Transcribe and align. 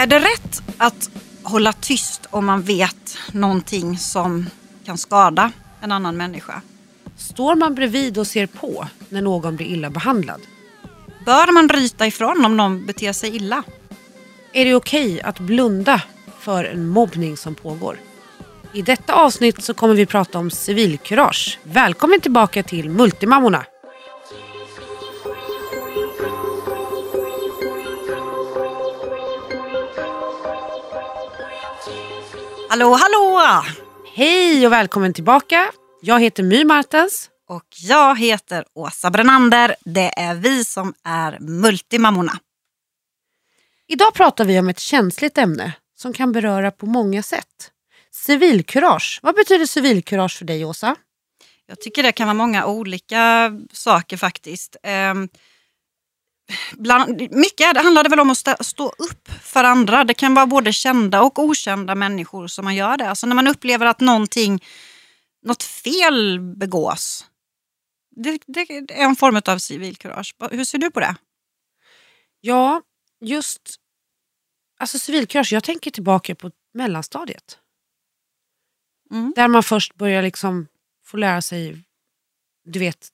Är 0.00 0.06
det 0.06 0.18
rätt 0.18 0.62
att 0.78 1.10
hålla 1.42 1.72
tyst 1.72 2.26
om 2.30 2.46
man 2.46 2.62
vet 2.62 3.18
någonting 3.32 3.98
som 3.98 4.46
kan 4.84 4.98
skada 4.98 5.52
en 5.80 5.92
annan 5.92 6.16
människa? 6.16 6.62
Står 7.16 7.54
man 7.54 7.74
bredvid 7.74 8.18
och 8.18 8.26
ser 8.26 8.46
på 8.46 8.88
när 9.08 9.22
någon 9.22 9.56
blir 9.56 9.66
illa 9.66 9.90
behandlad? 9.90 10.40
Bör 11.26 11.52
man 11.52 11.68
ryta 11.68 12.06
ifrån 12.06 12.44
om 12.44 12.56
någon 12.56 12.86
beter 12.86 13.12
sig 13.12 13.36
illa? 13.36 13.62
Är 14.52 14.64
det 14.64 14.74
okej 14.74 15.20
att 15.22 15.38
blunda 15.38 16.02
för 16.38 16.64
en 16.64 16.88
mobbning 16.88 17.36
som 17.36 17.54
pågår? 17.54 17.96
I 18.72 18.82
detta 18.82 19.14
avsnitt 19.14 19.64
så 19.64 19.74
kommer 19.74 19.94
vi 19.94 20.06
prata 20.06 20.38
om 20.38 20.50
civilkurage. 20.50 21.58
Välkommen 21.62 22.20
tillbaka 22.20 22.62
till 22.62 22.90
Multimammorna. 22.90 23.64
Hallå, 32.70 32.98
hallå! 33.00 33.62
Hej 34.14 34.66
och 34.66 34.72
välkommen 34.72 35.12
tillbaka. 35.12 35.72
Jag 36.02 36.20
heter 36.20 36.42
My 36.42 36.64
Martens. 36.64 37.30
Och 37.48 37.66
jag 37.82 38.18
heter 38.18 38.64
Åsa 38.74 39.10
Brenander. 39.10 39.74
Det 39.84 40.18
är 40.18 40.34
vi 40.34 40.64
som 40.64 40.94
är 41.04 41.38
Multimammorna. 41.40 42.38
Idag 43.88 44.14
pratar 44.14 44.44
vi 44.44 44.58
om 44.58 44.68
ett 44.68 44.78
känsligt 44.78 45.38
ämne 45.38 45.72
som 45.96 46.12
kan 46.12 46.32
beröra 46.32 46.70
på 46.70 46.86
många 46.86 47.22
sätt. 47.22 47.70
Civilkurage. 48.10 49.20
Vad 49.22 49.34
betyder 49.34 49.66
civilkurage 49.66 50.38
för 50.38 50.44
dig 50.44 50.64
Åsa? 50.64 50.96
Jag 51.66 51.80
tycker 51.80 52.02
det 52.02 52.12
kan 52.12 52.26
vara 52.26 52.34
många 52.34 52.66
olika 52.66 53.52
saker 53.72 54.16
faktiskt. 54.16 54.76
Bland, 56.72 57.20
mycket 57.30 57.76
handlar 57.76 58.02
det 58.02 58.10
väl 58.10 58.20
om 58.20 58.30
att 58.30 58.38
stå, 58.38 58.54
stå 58.60 58.88
upp 58.88 59.28
för 59.42 59.64
andra. 59.64 60.04
Det 60.04 60.14
kan 60.14 60.34
vara 60.34 60.46
både 60.46 60.72
kända 60.72 61.22
och 61.22 61.38
okända 61.38 61.94
människor 61.94 62.46
som 62.46 62.64
man 62.64 62.76
gör 62.76 62.96
det. 62.96 63.08
Alltså 63.08 63.26
när 63.26 63.34
man 63.34 63.48
upplever 63.48 63.86
att 63.86 64.00
någonting, 64.00 64.64
något 65.42 65.62
fel 65.62 66.40
begås. 66.40 67.26
Det, 68.16 68.38
det 68.46 68.60
är 68.60 69.04
en 69.04 69.16
form 69.16 69.40
av 69.46 69.58
civilkurage. 69.58 70.34
Hur 70.50 70.64
ser 70.64 70.78
du 70.78 70.90
på 70.90 71.00
det? 71.00 71.16
Ja, 72.40 72.82
just 73.20 73.80
alltså 74.78 74.98
civilkurage. 74.98 75.52
Jag 75.52 75.64
tänker 75.64 75.90
tillbaka 75.90 76.34
på 76.34 76.50
mellanstadiet. 76.74 77.58
Mm. 79.10 79.32
Där 79.36 79.48
man 79.48 79.62
först 79.62 79.94
börjar 79.94 80.22
liksom 80.22 80.66
få 81.04 81.16
lära 81.16 81.42
sig, 81.42 81.84
du 82.64 82.78
vet, 82.78 83.08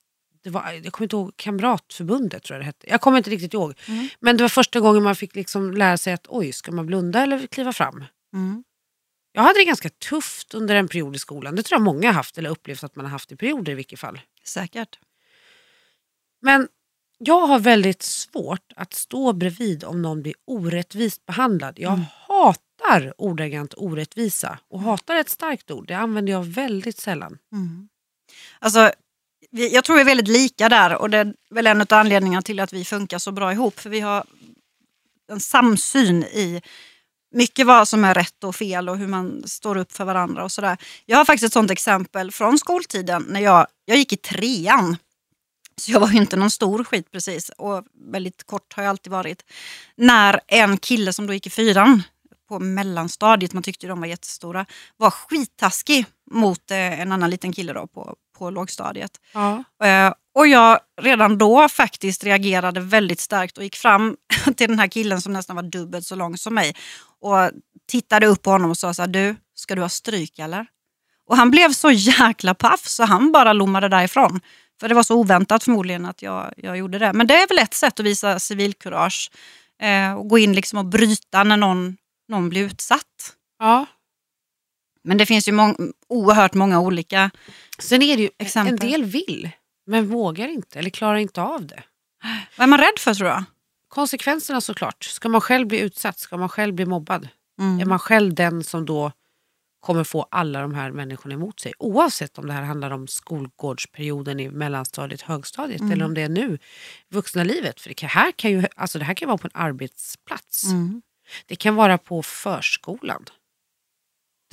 det 0.47 0.51
var, 0.53 0.73
jag 0.85 0.93
kommer 0.93 1.05
inte 1.05 1.17
ihåg, 1.17 1.37
Kamratförbundet 1.37 2.43
tror 2.43 2.55
jag 2.55 2.61
det 2.61 2.67
hette. 2.67 2.91
Jag 2.91 3.01
kommer 3.01 3.19
inte 3.19 3.31
riktigt 3.31 3.55
ihåg. 3.55 3.75
Mm. 3.89 4.09
Men 4.21 4.37
det 4.37 4.45
var 4.45 4.49
första 4.49 4.81
gången 4.81 5.03
man 5.03 5.17
fick 5.17 5.35
liksom 5.35 5.73
lära 5.73 5.97
sig 5.97 6.13
att 6.13 6.27
oj, 6.29 6.53
ska 6.53 6.73
man 6.73 6.87
blunda 6.87 7.23
eller 7.23 7.47
kliva 7.47 7.73
fram? 7.73 8.05
Mm. 8.35 8.65
Jag 9.33 9.43
hade 9.43 9.59
det 9.59 9.65
ganska 9.65 9.89
tufft 9.89 10.55
under 10.55 10.75
en 10.75 10.89
period 10.89 11.17
i 11.17 11.19
skolan. 11.19 11.57
Det 11.57 11.63
tror 11.63 11.77
jag 11.81 11.85
många 11.85 12.09
har 12.09 12.15
haft 12.15 12.39
eller 12.39 12.51
upplevt 12.51 12.85
att 12.85 12.97
man 12.97 13.05
har 13.05 13.11
haft 13.11 13.33
i 13.33 13.37
perioder 13.37 13.73
i 13.73 13.75
vilket 13.75 14.01
fall. 14.01 14.21
Säkert. 14.45 14.99
Men 16.43 16.69
jag 17.19 17.47
har 17.47 17.59
väldigt 17.59 18.03
svårt 18.03 18.73
att 18.77 18.95
stå 18.95 19.33
bredvid 19.33 19.85
om 19.85 20.03
någon 20.03 20.23
blir 20.23 20.35
orättvist 20.45 21.27
behandlad. 21.27 21.79
Jag 21.79 21.93
Mm. 21.93 22.05
hatar 22.29 23.15
ordagrant 23.19 23.75
orättvisa. 23.77 24.59
Och 24.71 24.81
hatar 24.81 25.17
ett 25.17 25.29
starkt 25.29 25.71
ord, 25.71 25.89
det 25.89 25.95
använder 25.95 26.33
jag 26.33 26.45
väldigt 26.45 26.99
sällan. 26.99 27.39
Mm. 27.53 27.89
Alltså, 28.59 28.93
vi, 29.57 29.75
jag 29.75 29.85
tror 29.85 29.97
vi 29.97 30.03
är 30.03 30.07
väldigt 30.07 30.29
lika 30.29 30.69
där 30.69 30.95
och 30.95 31.11
det 31.11 31.19
är 31.19 31.35
väl 31.51 31.67
en 31.67 31.81
av 31.81 31.87
anledningarna 31.91 32.43
till 32.43 32.61
att 32.61 32.73
vi 32.73 32.85
funkar 32.85 33.19
så 33.19 33.33
bra 33.33 33.53
ihop. 33.53 33.81
För 33.81 33.91
vi 33.91 34.01
har 34.01 34.25
en 35.33 35.41
samsyn 35.41 36.23
i 36.23 36.63
mycket 37.35 37.67
vad 37.67 37.89
som 37.89 38.05
är 38.05 38.15
rätt 38.15 38.45
och 38.45 38.57
fel 38.57 38.89
och 38.89 38.99
hur 38.99 39.07
man 39.07 39.43
står 39.47 39.77
upp 39.77 39.93
för 39.93 40.05
varandra 40.05 40.45
och 40.45 40.53
sådär. 40.53 40.77
Jag 41.07 41.19
har 41.19 41.25
faktiskt 41.25 41.45
ett 41.45 41.53
sånt 41.53 41.71
exempel 41.71 42.31
från 42.31 42.59
skoltiden 42.59 43.27
när 43.29 43.41
jag, 43.41 43.67
jag 43.85 43.99
gick 43.99 44.13
i 44.13 44.17
trean. 44.17 44.97
Så 45.81 45.93
jag 45.93 46.01
var 46.01 46.09
ju 46.09 46.19
inte 46.19 46.37
någon 46.37 46.51
stor 46.51 46.85
skit 46.85 47.11
precis 47.11 47.49
och 47.49 47.85
väldigt 48.13 48.47
kort 48.47 48.73
har 48.73 48.83
jag 48.83 48.91
alltid 48.91 49.13
varit. 49.13 49.45
När 49.97 50.41
en 50.47 50.79
kille 50.79 51.13
som 51.13 51.27
då 51.27 51.33
gick 51.33 51.47
i 51.47 51.51
fyran 51.51 52.03
på 52.49 52.59
mellanstadiet, 52.59 53.53
man 53.53 53.63
tyckte 53.63 53.87
ju 53.87 53.91
de 53.91 54.01
var 54.01 54.07
jättestora, 54.07 54.67
var 54.97 55.11
skittaskig 55.11 56.07
mot 56.31 56.71
eh, 56.71 57.01
en 57.01 57.13
annan 57.13 57.31
liten 57.31 57.53
kille 57.53 57.73
då 57.73 57.87
på, 57.87 58.17
på 58.39 58.51
lågstadiet. 58.51 59.11
Ja. 59.33 59.65
Eh, 59.85 60.13
och 60.35 60.47
jag 60.47 60.81
redan 61.01 61.39
då 61.39 61.69
faktiskt 61.69 62.25
reagerade 62.25 62.81
väldigt 62.81 63.21
starkt 63.21 63.59
och 63.59 63.65
gick 63.65 63.77
fram 63.77 64.17
till 64.57 64.69
den 64.69 64.79
här 64.79 64.89
killen 64.89 65.21
som 65.21 65.33
nästan 65.33 65.57
var 65.57 65.63
dubbelt 65.63 66.07
så 66.07 66.15
lång 66.15 66.37
som 66.37 66.55
mig 66.55 66.77
och 67.21 67.51
tittade 67.89 68.27
upp 68.27 68.43
på 68.43 68.51
honom 68.51 68.71
och 68.71 68.79
sa 68.79 68.95
så 68.95 69.03
här, 69.03 69.09
du, 69.09 69.37
ska 69.55 69.75
du 69.75 69.83
ha 69.83 69.89
stryk 69.89 70.39
eller? 70.39 70.67
Och 71.29 71.37
han 71.37 71.51
blev 71.51 71.73
så 71.73 71.91
jäkla 71.91 72.55
paff 72.55 72.81
så 72.87 73.05
han 73.05 73.33
bara 73.33 73.53
lommade 73.53 73.89
därifrån. 73.89 74.41
För 74.81 74.89
det 74.89 74.95
var 74.95 75.03
så 75.03 75.15
oväntat 75.15 75.65
förmodligen 75.65 76.07
att 76.07 76.23
jag, 76.23 76.53
jag 76.57 76.79
gjorde 76.79 76.99
det. 76.99 77.13
Men 77.13 77.27
det 77.27 77.35
är 77.35 77.49
väl 77.49 77.59
ett 77.59 77.75
sätt 77.75 78.01
att 78.01 78.07
visa 78.07 78.39
civilkurage. 78.39 79.31
Eh, 79.83 80.15
och 80.15 80.29
gå 80.29 80.39
in 80.39 80.53
liksom 80.53 80.79
och 80.79 80.85
bryta 80.85 81.45
när 81.45 81.57
någon, 81.57 81.97
någon 82.29 82.49
blir 82.49 82.65
utsatt. 82.65 83.33
ja. 83.59 83.87
Men 85.07 85.19
det 85.19 85.27
finns 85.27 85.49
ju 85.49 85.53
mång- 85.53 85.93
oerhört 86.09 86.55
många 86.55 86.81
olika 86.81 87.31
Sen 87.79 88.03
är 88.03 88.17
det 88.17 88.23
ju, 88.23 88.31
Exempel. 88.39 88.73
en 88.73 88.91
del 88.91 89.05
vill 89.05 89.51
men 89.87 90.07
vågar 90.09 90.49
inte 90.49 90.79
eller 90.79 90.91
klarar 90.91 91.17
inte 91.17 91.43
av 91.43 91.67
det. 91.67 91.83
Vad 92.57 92.65
är 92.65 92.69
man 92.71 92.79
rädd 92.79 92.99
för 92.99 93.15
tror 93.15 93.29
jag? 93.29 93.45
Konsekvenserna 93.89 94.61
såklart. 94.61 95.05
Ska 95.05 95.29
man 95.29 95.41
själv 95.41 95.67
bli 95.69 95.79
utsatt? 95.81 96.19
Ska 96.19 96.37
man 96.37 96.49
själv 96.49 96.75
bli 96.75 96.87
mobbad? 96.87 97.29
Mm. 97.61 97.81
Är 97.81 97.85
man 97.85 97.99
själv 97.99 98.35
den 98.35 98.65
som 98.65 98.87
då 98.87 99.13
kommer 99.81 100.05
få 100.05 100.27
alla 100.31 100.61
de 100.61 100.75
här 100.75 100.91
människorna 100.91 101.35
emot 101.35 101.61
sig? 101.61 101.73
Oavsett 101.79 102.39
om 102.39 102.47
det 102.47 102.53
här 102.53 102.63
handlar 102.63 102.91
om 102.91 103.07
skolgårdsperioden 103.09 104.41
i 104.41 104.51
mellanstadiet, 104.51 105.23
högstadiet 105.23 105.81
Mm. 105.81 105.93
eller 105.93 106.05
om 106.05 106.15
det 106.15 106.23
är 106.23 106.29
nu, 106.29 106.59
vuxna 107.11 107.45
livet. 107.45 107.81
För 107.81 107.89
det, 107.89 107.95
kan, 107.95 108.09
här 108.09 108.33
kan 108.33 108.51
ju, 108.51 108.65
alltså 108.77 108.99
det 108.99 109.05
här 109.05 109.15
kan 109.15 109.29
vara 109.29 109.39
på 109.39 109.47
en 109.47 109.61
arbetsplats. 109.63 110.65
Mm. 110.65 111.03
Det 111.47 111.57
kan 111.57 111.75
vara 111.75 111.99
på 111.99 112.23
förskolan. 112.23 113.25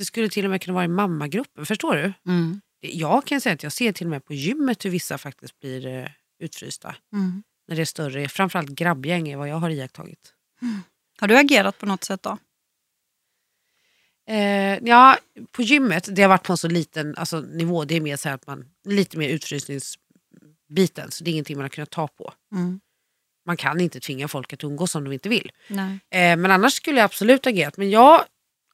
Det 0.04 0.06
skulle 0.06 0.28
till 0.28 0.44
och 0.44 0.50
med 0.50 0.62
kunna 0.62 0.74
vara 0.74 0.84
i 0.84 0.88
mammagruppen. 0.88 1.66
Förstår 1.66 1.96
du? 1.96 2.12
Mm. 2.26 2.60
Jag 2.80 3.24
kan 3.24 3.40
säga 3.40 3.54
att 3.54 3.62
jag 3.62 3.72
ser 3.72 3.92
till 3.92 4.06
och 4.06 4.10
med 4.10 4.24
på 4.24 4.34
gymmet 4.34 4.84
hur 4.84 4.90
vissa 4.90 5.18
faktiskt 5.18 5.60
blir 5.60 5.86
eh, 5.86 6.08
utfrysta. 6.38 6.96
Mm. 7.12 7.42
När 7.68 7.76
det 7.76 7.82
är 7.82 7.86
större, 7.86 8.28
framförallt 8.28 8.68
grabbgäng 8.70 9.28
är 9.28 9.36
vad 9.36 9.48
jag 9.48 9.56
har 9.56 9.70
iakttagit. 9.70 10.34
Har 11.20 11.28
du 11.28 11.38
agerat 11.38 11.78
på 11.78 11.86
något 11.86 12.04
sätt 12.04 12.22
då? 12.22 12.38
Eh, 14.28 14.78
ja, 14.82 15.18
på 15.52 15.62
gymmet, 15.62 16.16
det 16.16 16.22
har 16.22 16.28
varit 16.28 16.42
på 16.42 16.52
en 16.52 16.56
så 16.56 16.68
liten 16.68 17.16
alltså, 17.16 17.40
nivå. 17.40 17.84
Det 17.84 17.94
är 17.96 18.00
mer 18.00 18.16
så 18.16 18.28
att 18.28 18.46
man, 18.46 18.64
lite 18.88 19.18
mer 19.18 19.28
utfrysningsbiten. 19.28 21.10
Så 21.10 21.24
det 21.24 21.30
är 21.30 21.32
ingenting 21.32 21.56
man 21.56 21.64
har 21.64 21.68
kunnat 21.68 21.90
ta 21.90 22.08
på. 22.08 22.32
Mm. 22.54 22.80
Man 23.46 23.56
kan 23.56 23.80
inte 23.80 24.00
tvinga 24.00 24.28
folk 24.28 24.52
att 24.52 24.64
umgås 24.64 24.94
om 24.94 25.04
de 25.04 25.12
inte 25.12 25.28
vill. 25.28 25.52
Eh, 26.10 26.36
men 26.36 26.50
annars 26.50 26.72
skulle 26.72 26.98
jag 26.98 27.04
absolut 27.04 27.46
agerat. 27.46 27.76
Men 27.76 27.90
jag, 27.90 28.24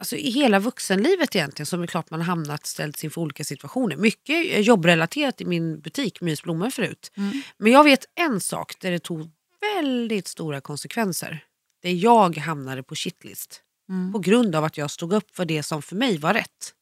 alltså 0.01 0.17
i 0.17 0.31
hela 0.31 0.59
vuxenlivet 0.59 1.37
egentligen 1.37 1.67
så 1.67 1.83
är 1.83 1.87
klart 1.87 2.11
man 2.11 2.21
har 2.21 2.27
hamnat 2.27 2.67
ställts 2.67 3.05
inför 3.05 3.21
olika 3.21 3.45
situationer. 3.45 3.97
Mycket 3.97 4.67
jobbrelaterat 4.67 5.41
i 5.41 5.45
min 5.45 5.81
butik 5.81 6.21
Mysblommor 6.21 6.71
förut. 6.71 7.13
Mm. 7.17 7.43
Men 7.59 7.73
jag 7.73 7.85
vet 7.85 8.05
en 8.15 8.41
sak 8.41 8.75
där 8.81 8.91
det 8.91 8.99
tog 8.99 9.31
väldigt 9.61 10.29
stora 10.29 10.61
konsekvenser. 10.61 11.45
Där 11.83 11.91
jag 11.91 12.37
hamnade 12.37 12.83
på 12.83 12.95
shitlist. 12.95 13.63
Mm. 13.89 14.13
På 14.13 14.19
grund 14.19 14.55
av 14.57 14.65
att 14.65 14.77
jag 14.77 14.91
stod 14.91 15.13
upp 15.13 15.37
för 15.37 15.45
det 15.45 15.63
som 15.63 15.83
för 15.83 15.97
mig 15.97 16.19
var 16.19 16.35
rätt. 16.35 16.75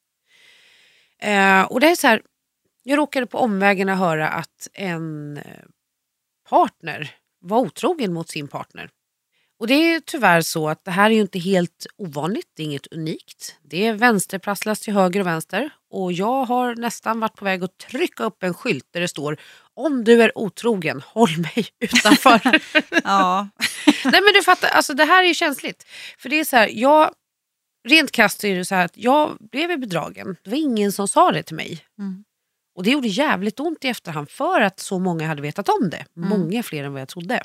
Eh, 1.21 1.61
och 1.61 1.79
det 1.79 1.87
är 1.87 1.95
så 1.95 2.07
här, 2.07 2.21
jag 2.83 2.97
råkade 2.97 3.25
på 3.25 3.37
omvägarna 3.37 3.95
höra 3.95 4.29
att 4.29 4.67
en 4.73 5.37
eh, 5.37 5.43
partner 6.49 7.15
var 7.39 7.59
otrogen 7.59 8.13
mot 8.13 8.29
sin 8.29 8.47
partner. 8.47 8.89
Och 9.59 9.67
det 9.67 9.73
är 9.73 9.99
tyvärr 9.99 10.41
så 10.41 10.69
att 10.69 10.85
det 10.85 10.91
här 10.91 11.09
är 11.09 11.15
ju 11.15 11.21
inte 11.21 11.39
helt 11.39 11.87
ovanligt, 11.97 12.47
det 12.55 12.63
är 12.63 12.65
inget 12.65 12.87
unikt. 12.87 13.55
Det 13.63 13.87
är 13.87 13.93
vänsterprasslas 13.93 14.79
till 14.79 14.93
höger 14.93 15.19
och 15.19 15.27
vänster. 15.27 15.69
Och 15.91 16.13
jag 16.13 16.45
har 16.45 16.75
nästan 16.75 17.19
varit 17.19 17.35
på 17.35 17.45
väg 17.45 17.63
att 17.63 17.77
trycka 17.77 18.23
upp 18.23 18.43
en 18.43 18.53
skylt 18.53 18.85
där 18.91 19.01
det 19.01 19.07
står 19.07 19.37
om 19.73 20.03
du 20.03 20.23
är 20.23 20.37
otrogen, 20.37 21.01
håll 21.05 21.37
mig 21.37 21.67
utanför. 21.79 22.41
Ja. 23.03 23.49
Nej 24.03 24.21
men 24.21 24.33
du 24.33 24.43
fattar, 24.43 24.69
alltså 24.69 24.93
det 24.93 25.05
här 25.05 25.23
är 25.23 25.27
ju 25.27 25.33
känsligt. 25.33 25.85
För 26.17 26.29
det 26.29 26.39
är 26.39 26.43
så 26.43 26.55
här, 26.55 26.69
jag, 26.73 27.11
rent 27.87 28.11
krasst 28.11 28.43
är 28.43 28.55
det 28.55 28.65
så 28.65 28.75
här 28.75 28.85
att 28.85 28.97
jag 28.97 29.37
blev 29.51 29.79
bedragen. 29.79 30.35
Det 30.43 30.49
var 30.49 30.57
ingen 30.57 30.91
som 30.91 31.07
sa 31.07 31.31
det 31.31 31.43
till 31.43 31.55
mig. 31.55 31.85
Mm. 31.99 32.23
Och 32.75 32.83
det 32.83 32.91
gjorde 32.91 33.07
jävligt 33.07 33.59
ont 33.59 33.85
i 33.85 33.87
efterhand 33.87 34.29
för 34.29 34.61
att 34.61 34.79
så 34.79 34.99
många 34.99 35.27
hade 35.27 35.41
vetat 35.41 35.69
om 35.69 35.89
det. 35.89 36.05
Mm. 36.17 36.29
Många 36.29 36.63
fler 36.63 36.83
än 36.83 36.93
vad 36.93 37.01
jag 37.01 37.07
trodde. 37.07 37.43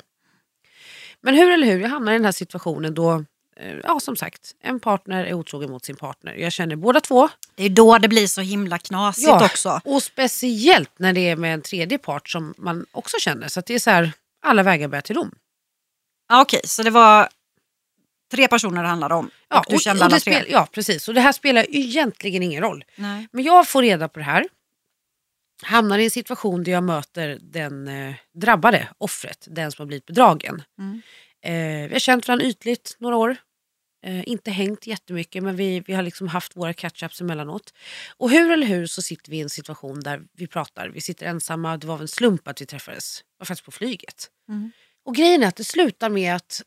Men 1.25 1.35
hur 1.35 1.51
eller 1.51 1.67
hur, 1.67 1.79
jag 1.79 1.89
hamnar 1.89 2.11
i 2.11 2.15
den 2.15 2.25
här 2.25 2.31
situationen 2.31 2.93
då, 2.93 3.23
eh, 3.57 3.75
ja 3.83 3.99
som 3.99 4.15
sagt, 4.15 4.55
en 4.61 4.79
partner 4.79 5.25
är 5.25 5.33
otrogen 5.33 5.71
mot 5.71 5.85
sin 5.85 5.95
partner. 5.95 6.33
Jag 6.33 6.51
känner 6.51 6.75
båda 6.75 7.01
två. 7.01 7.29
Det 7.55 7.63
är 7.63 7.69
då 7.69 7.97
det 7.97 8.07
blir 8.07 8.27
så 8.27 8.41
himla 8.41 8.77
knasigt 8.77 9.27
Ja. 9.27 9.45
också. 9.45 9.81
Och 9.85 10.03
speciellt 10.03 10.91
när 10.99 11.13
det 11.13 11.29
är 11.29 11.35
med 11.35 11.53
en 11.53 11.61
tredje 11.61 11.97
part 11.97 12.29
som 12.29 12.53
man 12.57 12.85
också 12.91 13.17
känner. 13.19 13.47
Så 13.47 13.59
att 13.59 13.65
det 13.65 13.73
är 13.73 13.79
så 13.79 13.89
här, 13.89 14.11
alla 14.41 14.63
vägar 14.63 14.87
bär 14.87 15.01
till 15.01 15.15
dom. 15.15 15.31
Ja, 16.29 16.41
Okej, 16.41 16.61
så 16.63 16.83
det 16.83 16.89
var 16.89 17.29
tre 18.31 18.47
personer 18.47 18.81
det 18.83 18.87
handlade 18.89 19.15
om. 19.15 19.29
Ja, 19.49 19.59
och 19.59 19.65
du 19.69 19.77
kände 19.79 20.05
alla 20.05 20.15
det 20.15 20.21
tre. 20.21 20.33
spel, 20.33 20.45
ja, 20.51 20.67
precis. 20.71 21.07
Och 21.07 21.13
det 21.13 21.21
här 21.21 21.31
spelar 21.31 21.65
egentligen 21.69 22.43
ingen 22.43 22.63
roll. 22.63 22.83
Nej. 22.95 23.27
Men 23.31 23.43
jag 23.43 23.67
får 23.67 23.81
reda 23.81 24.07
på 24.07 24.19
det 24.19 24.25
här. 24.25 24.45
Hamnar 25.63 25.99
i 25.99 26.03
en 26.03 26.11
situation 26.11 26.63
där 26.63 26.71
jag 26.71 26.83
möter 26.83 27.39
den 27.41 27.87
eh, 27.87 28.15
drabbade, 28.33 28.87
offret, 28.97 29.47
den 29.49 29.71
som 29.71 29.83
har 29.83 29.87
blivit 29.87 30.05
bedragen. 30.05 30.63
Mm. 30.79 31.01
Eh, 31.41 31.87
vi 31.87 31.93
har 31.93 31.99
känt 31.99 32.27
varandra 32.27 32.45
ytligt 32.45 32.95
några 32.99 33.15
år. 33.15 33.37
Eh, 34.05 34.29
inte 34.29 34.51
hängt 34.51 34.87
jättemycket 34.87 35.43
men 35.43 35.55
vi, 35.55 35.79
vi 35.79 35.93
har 35.93 36.03
liksom 36.03 36.27
haft 36.27 36.55
våra 36.55 36.73
catch-ups 36.73 37.21
emellanåt. 37.21 37.73
Och 38.17 38.29
hur 38.29 38.51
eller 38.51 38.67
hur 38.67 38.87
så 38.87 39.01
sitter 39.01 39.31
vi 39.31 39.37
i 39.37 39.41
en 39.41 39.49
situation 39.49 39.99
där 39.99 40.21
vi 40.33 40.47
pratar. 40.47 40.89
Vi 40.89 41.01
sitter 41.01 41.25
ensamma, 41.25 41.77
det 41.77 41.87
var 41.87 41.99
en 41.99 42.07
slump 42.07 42.47
att 42.47 42.61
vi 42.61 42.65
träffades. 42.65 43.19
Det 43.19 43.25
var 43.39 43.45
faktiskt 43.45 43.65
på 43.65 43.71
flyget. 43.71 44.29
Mm. 44.49 44.71
Och 45.05 45.15
grejen 45.15 45.43
är 45.43 45.47
att 45.47 45.55
det 45.55 45.63
slutar 45.63 46.09
med 46.09 46.35
att 46.35 46.61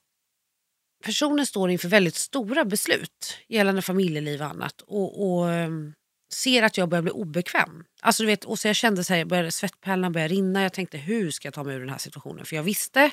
personen 1.04 1.46
står 1.46 1.70
inför 1.70 1.88
väldigt 1.88 2.14
stora 2.14 2.64
beslut 2.64 3.38
gällande 3.48 3.82
familjeliv 3.82 4.40
och 4.40 4.46
annat. 4.46 4.80
Och, 4.80 5.32
och 5.32 5.50
ehm, 5.50 5.94
ser 6.32 6.62
att 6.62 6.76
jag 6.76 6.88
börjar 6.88 7.02
bli 7.02 7.12
obekväm. 7.12 7.84
Alltså 8.00 8.22
du 8.22 8.26
vet, 8.26 8.44
och 8.44 8.58
så 8.58 8.68
jag 8.68 8.76
kände 8.76 9.04
så 9.04 9.12
här, 9.12 9.18
jag 9.18 9.28
började, 9.28 9.50
svettpärlorna 9.50 10.10
började 10.10 10.34
rinna. 10.34 10.62
Jag 10.62 10.72
tänkte 10.72 10.98
hur 10.98 11.30
ska 11.30 11.46
jag 11.46 11.54
ta 11.54 11.64
mig 11.64 11.76
ur 11.76 11.80
den 11.80 11.88
här 11.88 11.98
situationen? 11.98 12.44
För 12.44 12.56
jag 12.56 12.62
visste 12.62 13.10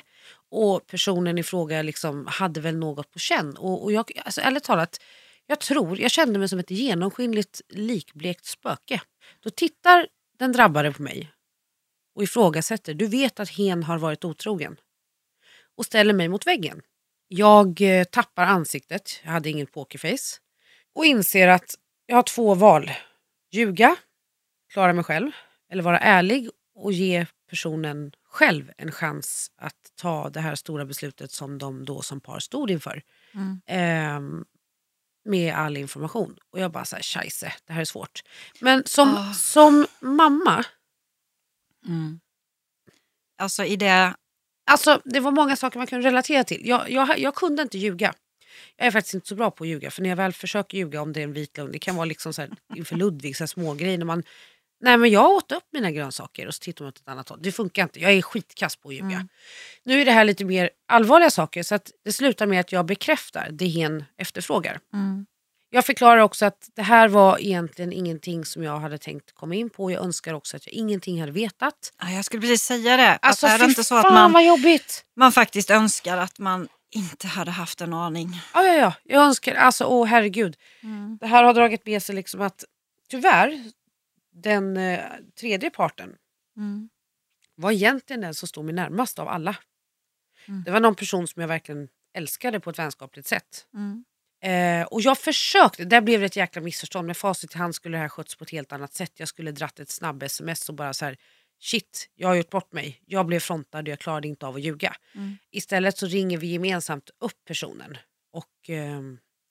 och 0.50 0.86
personen 0.86 1.38
i 1.38 1.42
fråga 1.42 1.82
liksom 1.82 2.26
hade 2.26 2.60
väl 2.60 2.76
något 2.76 3.12
på 3.12 3.18
känn. 3.18 3.56
Och, 3.56 3.84
och 3.84 3.92
jag, 3.92 4.12
alltså, 4.24 4.40
ärligt 4.40 4.64
talat, 4.64 5.00
jag 5.46 5.60
tror, 5.60 6.00
jag 6.00 6.10
kände 6.10 6.38
mig 6.38 6.48
som 6.48 6.58
ett 6.58 6.70
genomskinligt 6.70 7.60
likblekt 7.68 8.44
spöke. 8.44 9.00
Då 9.40 9.50
tittar 9.50 10.06
den 10.38 10.52
drabbade 10.52 10.92
på 10.92 11.02
mig 11.02 11.32
och 12.14 12.22
ifrågasätter. 12.22 12.94
Du 12.94 13.06
vet 13.06 13.40
att 13.40 13.48
hen 13.50 13.82
har 13.82 13.98
varit 13.98 14.24
otrogen. 14.24 14.76
Och 15.76 15.84
ställer 15.84 16.14
mig 16.14 16.28
mot 16.28 16.46
väggen. 16.46 16.82
Jag 17.28 17.80
eh, 17.80 18.04
tappar 18.04 18.44
ansiktet, 18.44 19.20
jag 19.24 19.30
hade 19.30 19.50
ingen 19.50 19.66
pokerface. 19.66 20.40
Och 20.94 21.06
inser 21.06 21.48
att 21.48 21.74
jag 22.06 22.16
har 22.16 22.22
två 22.22 22.54
val. 22.54 22.90
Ljuga, 23.52 23.96
klara 24.72 24.92
mig 24.92 25.04
själv. 25.04 25.30
Eller 25.70 25.82
vara 25.82 25.98
ärlig 25.98 26.50
och 26.74 26.92
ge 26.92 27.26
personen 27.50 28.12
själv 28.24 28.72
en 28.78 28.92
chans 28.92 29.50
att 29.56 29.92
ta 29.96 30.30
det 30.30 30.40
här 30.40 30.54
stora 30.54 30.84
beslutet 30.84 31.30
som 31.30 31.58
de 31.58 31.84
då 31.84 32.02
som 32.02 32.20
par 32.20 32.38
stod 32.38 32.70
inför. 32.70 33.02
Mm. 33.34 33.60
Ehm, 33.66 34.44
med 35.24 35.54
all 35.54 35.76
information. 35.76 36.38
Och 36.50 36.60
jag 36.60 36.72
bara 36.72 36.84
så 36.84 36.96
här, 36.96 37.02
scheisse, 37.02 37.52
det 37.66 37.72
här 37.72 37.80
är 37.80 37.84
svårt. 37.84 38.22
Men 38.60 38.82
som, 38.86 39.08
Ah. 39.16 39.32
som 39.32 39.86
mamma, 40.00 40.64
Mm. 41.86 42.20
Alltså 43.38 43.64
i 43.64 43.76
det... 43.76 44.14
alltså 44.70 45.02
det 45.04 45.20
var 45.20 45.30
många 45.30 45.56
saker 45.56 45.78
man 45.78 45.86
kunde 45.86 46.06
relatera 46.08 46.44
till. 46.44 46.68
Jag, 46.68 46.90
jag, 46.90 47.18
jag 47.18 47.34
kunde 47.34 47.62
inte 47.62 47.78
ljuga. 47.78 48.14
Jag 48.76 48.86
är 48.86 48.90
faktiskt 48.90 49.14
inte 49.14 49.28
så 49.28 49.34
bra 49.34 49.50
på 49.50 49.64
att 49.64 49.68
ljuga. 49.68 49.90
För 49.90 50.02
när 50.02 50.08
jag 50.08 50.16
väl 50.16 50.32
försöker 50.32 50.78
ljuga 50.78 51.02
om 51.02 51.12
det 51.12 51.20
är 51.20 51.24
en 51.24 51.32
vit 51.32 51.56
lögn, 51.56 51.72
det 51.72 51.78
kan 51.78 51.96
vara 51.96 52.04
liksom 52.04 52.32
så 52.32 52.42
här, 52.42 52.50
inför 52.74 52.96
Ludvig, 52.96 53.36
så 53.36 53.42
här 53.42 53.46
smågrejer. 53.46 53.98
När 53.98 54.04
man, 54.04 54.22
nej 54.80 54.96
men 54.96 55.10
jag 55.10 55.30
åt 55.30 55.52
upp 55.52 55.64
mina 55.72 55.90
grönsaker 55.90 56.46
och 56.46 56.54
så 56.54 56.60
tittar 56.60 56.84
man 56.84 56.88
åt 56.88 56.98
ett 56.98 57.08
annat 57.08 57.28
håll. 57.28 57.38
Det 57.42 57.52
funkar 57.52 57.82
inte, 57.82 58.00
jag 58.00 58.12
är 58.12 58.22
skitkass 58.22 58.76
på 58.76 58.88
att 58.88 58.94
ljuga. 58.94 59.06
Mm. 59.06 59.28
Nu 59.84 60.00
är 60.00 60.04
det 60.04 60.12
här 60.12 60.24
lite 60.24 60.44
mer 60.44 60.70
allvarliga 60.88 61.30
saker 61.30 61.62
så 61.62 61.74
att 61.74 61.90
det 62.04 62.12
slutar 62.12 62.46
med 62.46 62.60
att 62.60 62.72
jag 62.72 62.86
bekräftar 62.86 63.48
det 63.52 63.66
hen 63.66 64.04
efterfrågar. 64.16 64.80
Mm. 64.92 65.26
Jag 65.70 65.86
förklarar 65.86 66.20
också 66.20 66.46
att 66.46 66.68
det 66.76 66.82
här 66.82 67.08
var 67.08 67.38
egentligen 67.38 67.92
ingenting 67.92 68.44
som 68.44 68.62
jag 68.62 68.78
hade 68.78 68.98
tänkt 68.98 69.34
komma 69.34 69.54
in 69.54 69.70
på. 69.70 69.90
Jag 69.90 70.04
önskar 70.04 70.34
också 70.34 70.56
att 70.56 70.66
jag 70.66 70.72
ingenting 70.72 71.20
hade 71.20 71.32
vetat. 71.32 71.92
Ja, 72.00 72.10
jag 72.10 72.24
skulle 72.24 72.40
precis 72.40 72.62
säga 72.62 72.96
det. 72.96 73.16
Alltså 73.22 73.46
att 73.46 73.52
är 73.52 73.58
det 73.58 73.64
inte 73.64 73.84
så 73.84 73.96
att 73.96 74.12
man, 74.12 74.32
vad 74.32 74.44
jobbigt! 74.44 75.04
man 75.16 75.32
faktiskt 75.32 75.70
önskar 75.70 76.16
att 76.16 76.38
man 76.38 76.68
inte 76.96 77.26
hade 77.26 77.50
haft 77.50 77.80
en 77.80 77.92
aning. 77.92 78.40
Ja, 78.54 78.62
ja, 78.62 78.74
ja. 78.74 78.94
Jag 79.04 79.22
önskar, 79.24 79.54
alltså 79.54 79.84
åh 79.84 80.06
herregud. 80.06 80.56
Mm. 80.82 81.18
Det 81.20 81.26
här 81.26 81.44
har 81.44 81.54
dragit 81.54 81.86
med 81.86 82.02
sig 82.02 82.14
liksom 82.14 82.40
att 82.40 82.64
tyvärr, 83.08 83.70
den 84.32 84.76
eh, 84.76 85.00
tredje 85.40 85.70
parten 85.70 86.14
Mm. 86.56 86.88
var 87.54 87.72
egentligen 87.72 88.20
den 88.20 88.34
som 88.34 88.48
stod 88.48 88.64
mig 88.64 88.74
närmast 88.74 89.18
av 89.18 89.28
alla. 89.28 89.56
Mm. 90.48 90.62
Det 90.64 90.70
var 90.70 90.80
någon 90.80 90.94
person 90.94 91.26
som 91.26 91.40
jag 91.40 91.48
verkligen 91.48 91.88
älskade 92.14 92.60
på 92.60 92.70
ett 92.70 92.78
vänskapligt 92.78 93.28
sätt. 93.28 93.66
Mm. 93.74 94.04
Eh, 94.42 94.86
och 94.86 95.00
jag 95.00 95.18
försökte, 95.18 95.84
där 95.84 96.00
blev 96.00 96.20
det 96.20 96.26
ett 96.26 96.36
jäkla 96.36 96.62
missförstånd. 96.62 97.06
Med 97.06 97.16
facit 97.16 97.54
i 97.54 97.58
hand 97.58 97.74
skulle 97.74 97.96
det 97.96 98.00
här 98.00 98.08
skötts 98.08 98.36
på 98.36 98.44
ett 98.44 98.50
helt 98.50 98.72
annat 98.72 98.94
sätt. 98.94 99.12
Jag 99.16 99.28
skulle 99.28 99.52
dratt 99.52 99.80
ett 99.80 99.90
snabb 99.90 100.22
sms 100.22 100.68
och 100.68 100.74
bara 100.74 100.94
så 100.94 101.04
här, 101.04 101.16
shit, 101.60 102.08
jag 102.14 102.28
har 102.28 102.34
gjort 102.34 102.50
bort 102.50 102.72
mig. 102.72 103.02
Jag 103.06 103.26
blev 103.26 103.40
frontad 103.40 103.88
och 103.88 103.92
jag 103.92 103.98
klarade 103.98 104.28
inte 104.28 104.46
av 104.46 104.54
att 104.54 104.62
ljuga. 104.62 104.96
Mm. 105.14 105.36
Istället 105.50 105.98
så 105.98 106.06
ringer 106.06 106.38
vi 106.38 106.46
gemensamt 106.46 107.10
upp 107.20 107.44
personen. 107.46 107.98
Och, 108.32 108.68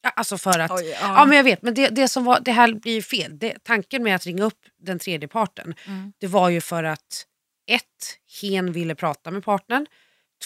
ja, 0.02 0.10
alltså 0.10 0.38
för 0.38 0.60
att, 0.60 0.72
Oj, 0.72 0.86
ja. 0.86 0.98
ja. 1.02 1.26
men 1.26 1.38
jag 1.38 1.44
vet, 1.44 1.62
men 1.62 1.74
det, 1.74 1.90
det, 1.90 2.08
som 2.08 2.26
var, 2.26 2.40
det 2.40 2.52
här 2.52 2.74
blir 2.74 2.94
ju 2.94 3.02
fel. 3.02 3.40
Det, 3.40 3.64
tanken 3.64 4.04
med 4.04 4.16
att 4.16 4.26
ringa 4.26 4.44
upp 4.44 4.60
den 4.78 5.00
tredje 5.00 5.28
parten, 5.28 5.74
Mm. 5.88 6.14
det 6.18 6.28
var 6.28 6.50
ju 6.50 6.62
för 6.62 6.84
att 6.84 7.26
ett, 7.68 8.20
hen 8.42 8.72
ville 8.72 8.96
prata 8.96 9.32
med 9.32 9.44
partnern. 9.44 9.86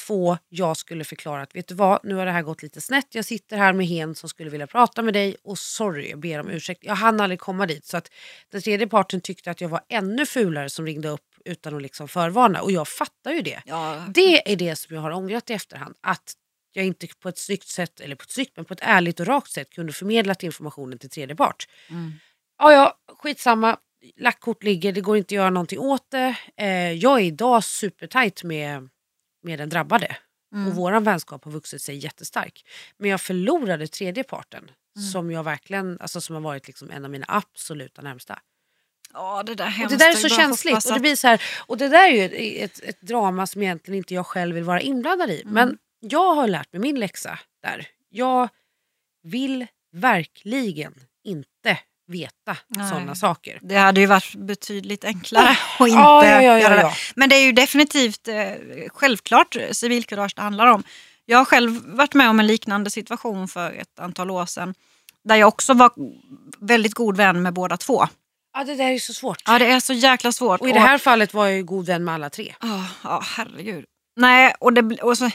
Två, 0.07 0.37
jag 0.49 0.77
skulle 0.77 1.03
förklara 1.03 1.41
att 1.41 1.55
vet 1.55 1.67
du 1.67 1.75
vad, 1.75 1.99
nu 2.03 2.15
har 2.15 2.25
det 2.25 2.31
här 2.31 2.41
gått 2.41 2.63
lite 2.63 2.81
snett. 2.81 3.15
Jag 3.15 3.25
sitter 3.25 3.57
här 3.57 3.73
med 3.73 3.87
hen 3.87 4.15
som 4.15 4.29
skulle 4.29 4.49
vilja 4.49 4.67
prata 4.67 5.01
med 5.01 5.13
dig 5.13 5.35
och 5.43 5.59
sorry, 5.59 6.09
jag 6.09 6.19
ber 6.19 6.39
om 6.39 6.49
ursäkt. 6.49 6.83
Jag 6.83 6.95
hann 6.95 7.19
aldrig 7.21 7.39
komma 7.39 7.65
dit. 7.65 7.85
Så 7.85 7.97
att 7.97 8.11
den 8.51 8.61
tredje 8.61 8.87
parten 8.87 9.21
tyckte 9.21 9.51
att 9.51 9.61
jag 9.61 9.69
var 9.69 9.81
ännu 9.89 10.25
fulare 10.25 10.69
som 10.69 10.85
ringde 10.85 11.09
upp 11.09 11.28
utan 11.49 11.75
att 11.75 11.81
liksom 11.81 12.07
förvarna. 12.07 12.61
Och 12.61 12.71
jag 12.71 12.87
fattar 12.87 13.31
ju 13.31 13.41
det. 13.41 13.61
Ja. 13.65 14.05
Det 14.09 14.51
är 14.51 14.55
det 14.55 14.75
som 14.75 14.95
jag 14.95 15.01
har 15.01 15.11
ångrat 15.11 15.49
i 15.49 15.53
efterhand. 15.53 15.95
Att 16.01 16.33
jag 16.73 16.85
inte 16.85 17.07
på 17.19 17.29
ett 17.29 17.37
snyggt 17.37 17.67
sätt, 17.67 17.99
eller 17.99 18.15
på 18.15 18.23
ett 18.23 18.31
snyggt, 18.31 18.51
men 18.55 18.65
på 18.65 18.73
ett 18.73 18.79
ärligt 18.83 19.19
och 19.19 19.27
rakt 19.27 19.51
sätt 19.51 19.69
kunde 19.69 19.93
förmedlat 19.93 20.43
informationen 20.43 20.97
till 20.97 21.09
tredje 21.09 21.35
part. 21.35 21.67
Mm. 21.89 22.13
Ja, 22.57 22.73
ja, 22.73 22.97
skitsamma. 23.17 23.77
Lackkort 24.17 24.63
ligger, 24.63 24.91
det 24.93 25.01
går 25.01 25.17
inte 25.17 25.27
att 25.27 25.31
göra 25.35 25.49
någonting 25.49 25.79
åt 25.79 26.11
det. 26.11 26.35
Eh, 26.57 26.91
jag 26.91 27.19
är 27.19 27.23
idag 27.23 27.63
supertajt 27.63 28.43
med, 28.43 28.89
med 29.43 29.59
den 29.59 29.69
drabbade. 29.69 30.17
Mm. 30.53 30.67
Och 30.67 30.75
vår 30.75 30.99
vänskap 30.99 31.45
har 31.45 31.51
vuxit 31.51 31.81
sig 31.81 31.95
jättestark. 31.95 32.65
Men 32.97 33.09
jag 33.09 33.21
förlorade 33.21 33.87
tredje 33.87 34.23
parten. 34.23 34.71
Mm. 34.95 35.07
Som 35.07 35.31
jag 35.31 35.43
verkligen, 35.43 35.97
alltså 35.99 36.21
som 36.21 36.35
har 36.35 36.41
varit 36.41 36.67
liksom 36.67 36.91
en 36.91 37.05
av 37.05 37.11
mina 37.11 37.25
absoluta 37.27 38.01
närmsta. 38.01 38.39
Ja, 39.13 39.43
det 39.43 39.55
där 39.55 39.65
är 39.65 39.83
Och 39.83 39.89
det 39.89 39.97
där 39.97 40.09
är 40.09 40.13
så 40.13 40.29
känsligt. 40.29 40.85
Och 40.85 40.93
det, 40.93 40.99
blir 40.99 41.15
så 41.15 41.27
här, 41.27 41.41
och 41.67 41.77
det 41.77 41.87
där 41.87 42.07
är 42.07 42.11
ju 42.11 42.57
ett, 42.63 42.79
ett, 42.83 43.01
drama 43.01 43.47
som 43.47 43.61
egentligen 43.61 43.97
inte 43.97 44.13
jag 44.13 44.27
själv 44.27 44.55
vill 44.55 44.63
vara 44.63 44.81
inblandad 44.81 45.29
i. 45.29 45.41
Mm. 45.41 45.53
Men 45.53 45.77
jag 45.99 46.35
har 46.35 46.47
lärt 46.47 46.73
mig 46.73 46.81
min 46.81 46.99
läxa 46.99 47.39
där. 47.63 47.87
Jag 48.09 48.49
vill 49.23 49.67
verkligen 49.93 50.93
inte 51.23 51.77
veta 52.07 52.57
sådana 52.89 53.15
saker. 53.15 53.59
Det 53.61 53.75
hade 53.75 54.01
ju 54.01 54.05
varit 54.05 54.35
betydligt 54.35 55.05
enklare 55.05 55.49
att 55.49 55.87
inte 55.87 55.99
Ja, 55.99 56.25
ja, 56.25 56.41
ja, 56.41 56.59
göra 56.59 56.75
det. 56.75 56.93
Men 57.15 57.29
det 57.29 57.35
är 57.35 57.45
ju 57.45 57.51
definitivt 57.51 58.27
eh, 58.27 58.51
självklart 58.87 59.57
civilkurage 59.71 60.33
det 60.35 60.41
handlar 60.41 60.67
om. 60.67 60.83
Jag 61.25 61.37
har 61.37 61.45
själv 61.45 61.95
varit 61.95 62.13
med 62.13 62.29
om 62.29 62.39
en 62.39 62.47
liknande 62.47 62.89
situation 62.89 63.47
för 63.47 63.71
ett 63.71 63.99
antal 63.99 64.31
år 64.31 64.45
sedan. 64.45 64.73
Där 65.23 65.35
jag 65.35 65.47
också 65.47 65.73
var 65.73 65.91
väldigt 66.59 66.93
god 66.93 67.17
vän 67.17 67.41
med 67.41 67.53
båda 67.53 67.77
två. 67.77 68.07
Ja, 68.53 68.63
det 68.63 68.75
där 68.75 68.91
är 68.91 68.99
så 68.99 69.13
svårt. 69.13 69.41
Ja, 69.45 69.59
det 69.59 69.65
är 69.65 69.79
så 69.79 69.93
jäkla 69.93 70.31
svårt. 70.31 70.61
Och 70.61 70.69
i 70.69 70.71
det 70.71 70.79
här 70.79 70.97
fallet 70.97 71.33
var 71.33 71.47
jag 71.47 71.55
ju 71.57 71.63
god 71.63 71.85
vän 71.85 72.03
med 72.03 72.13
alla 72.13 72.29
tre. 72.29 72.55
Ja, 72.61 72.85
ja, 73.03 73.21
herregud. 73.25 73.85
Nej, 74.15 74.53
och, 74.59 74.73
det, 74.73 75.01
och 75.01 75.17
så, 75.17 75.29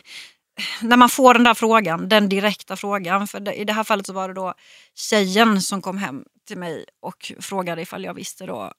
när 0.80 0.96
man 0.96 1.08
får 1.08 1.34
den 1.34 1.44
där 1.44 1.54
frågan, 1.54 2.08
den 2.08 2.28
direkta 2.28 2.76
frågan. 2.76 3.26
För 3.28 3.40
det, 3.40 3.54
I 3.54 3.64
det 3.64 3.72
här 3.72 3.84
fallet 3.84 4.06
så 4.06 4.12
var 4.12 4.28
det 4.28 4.34
då 4.34 4.54
tjejen 4.94 5.62
som 5.62 5.82
kom 5.82 5.98
hem 5.98 6.24
till 6.46 6.58
mig 6.58 6.84
och 7.02 7.32
frågade 7.40 7.82
ifall 7.82 8.04
jag 8.04 8.14
visste 8.14 8.46
då 8.46 8.72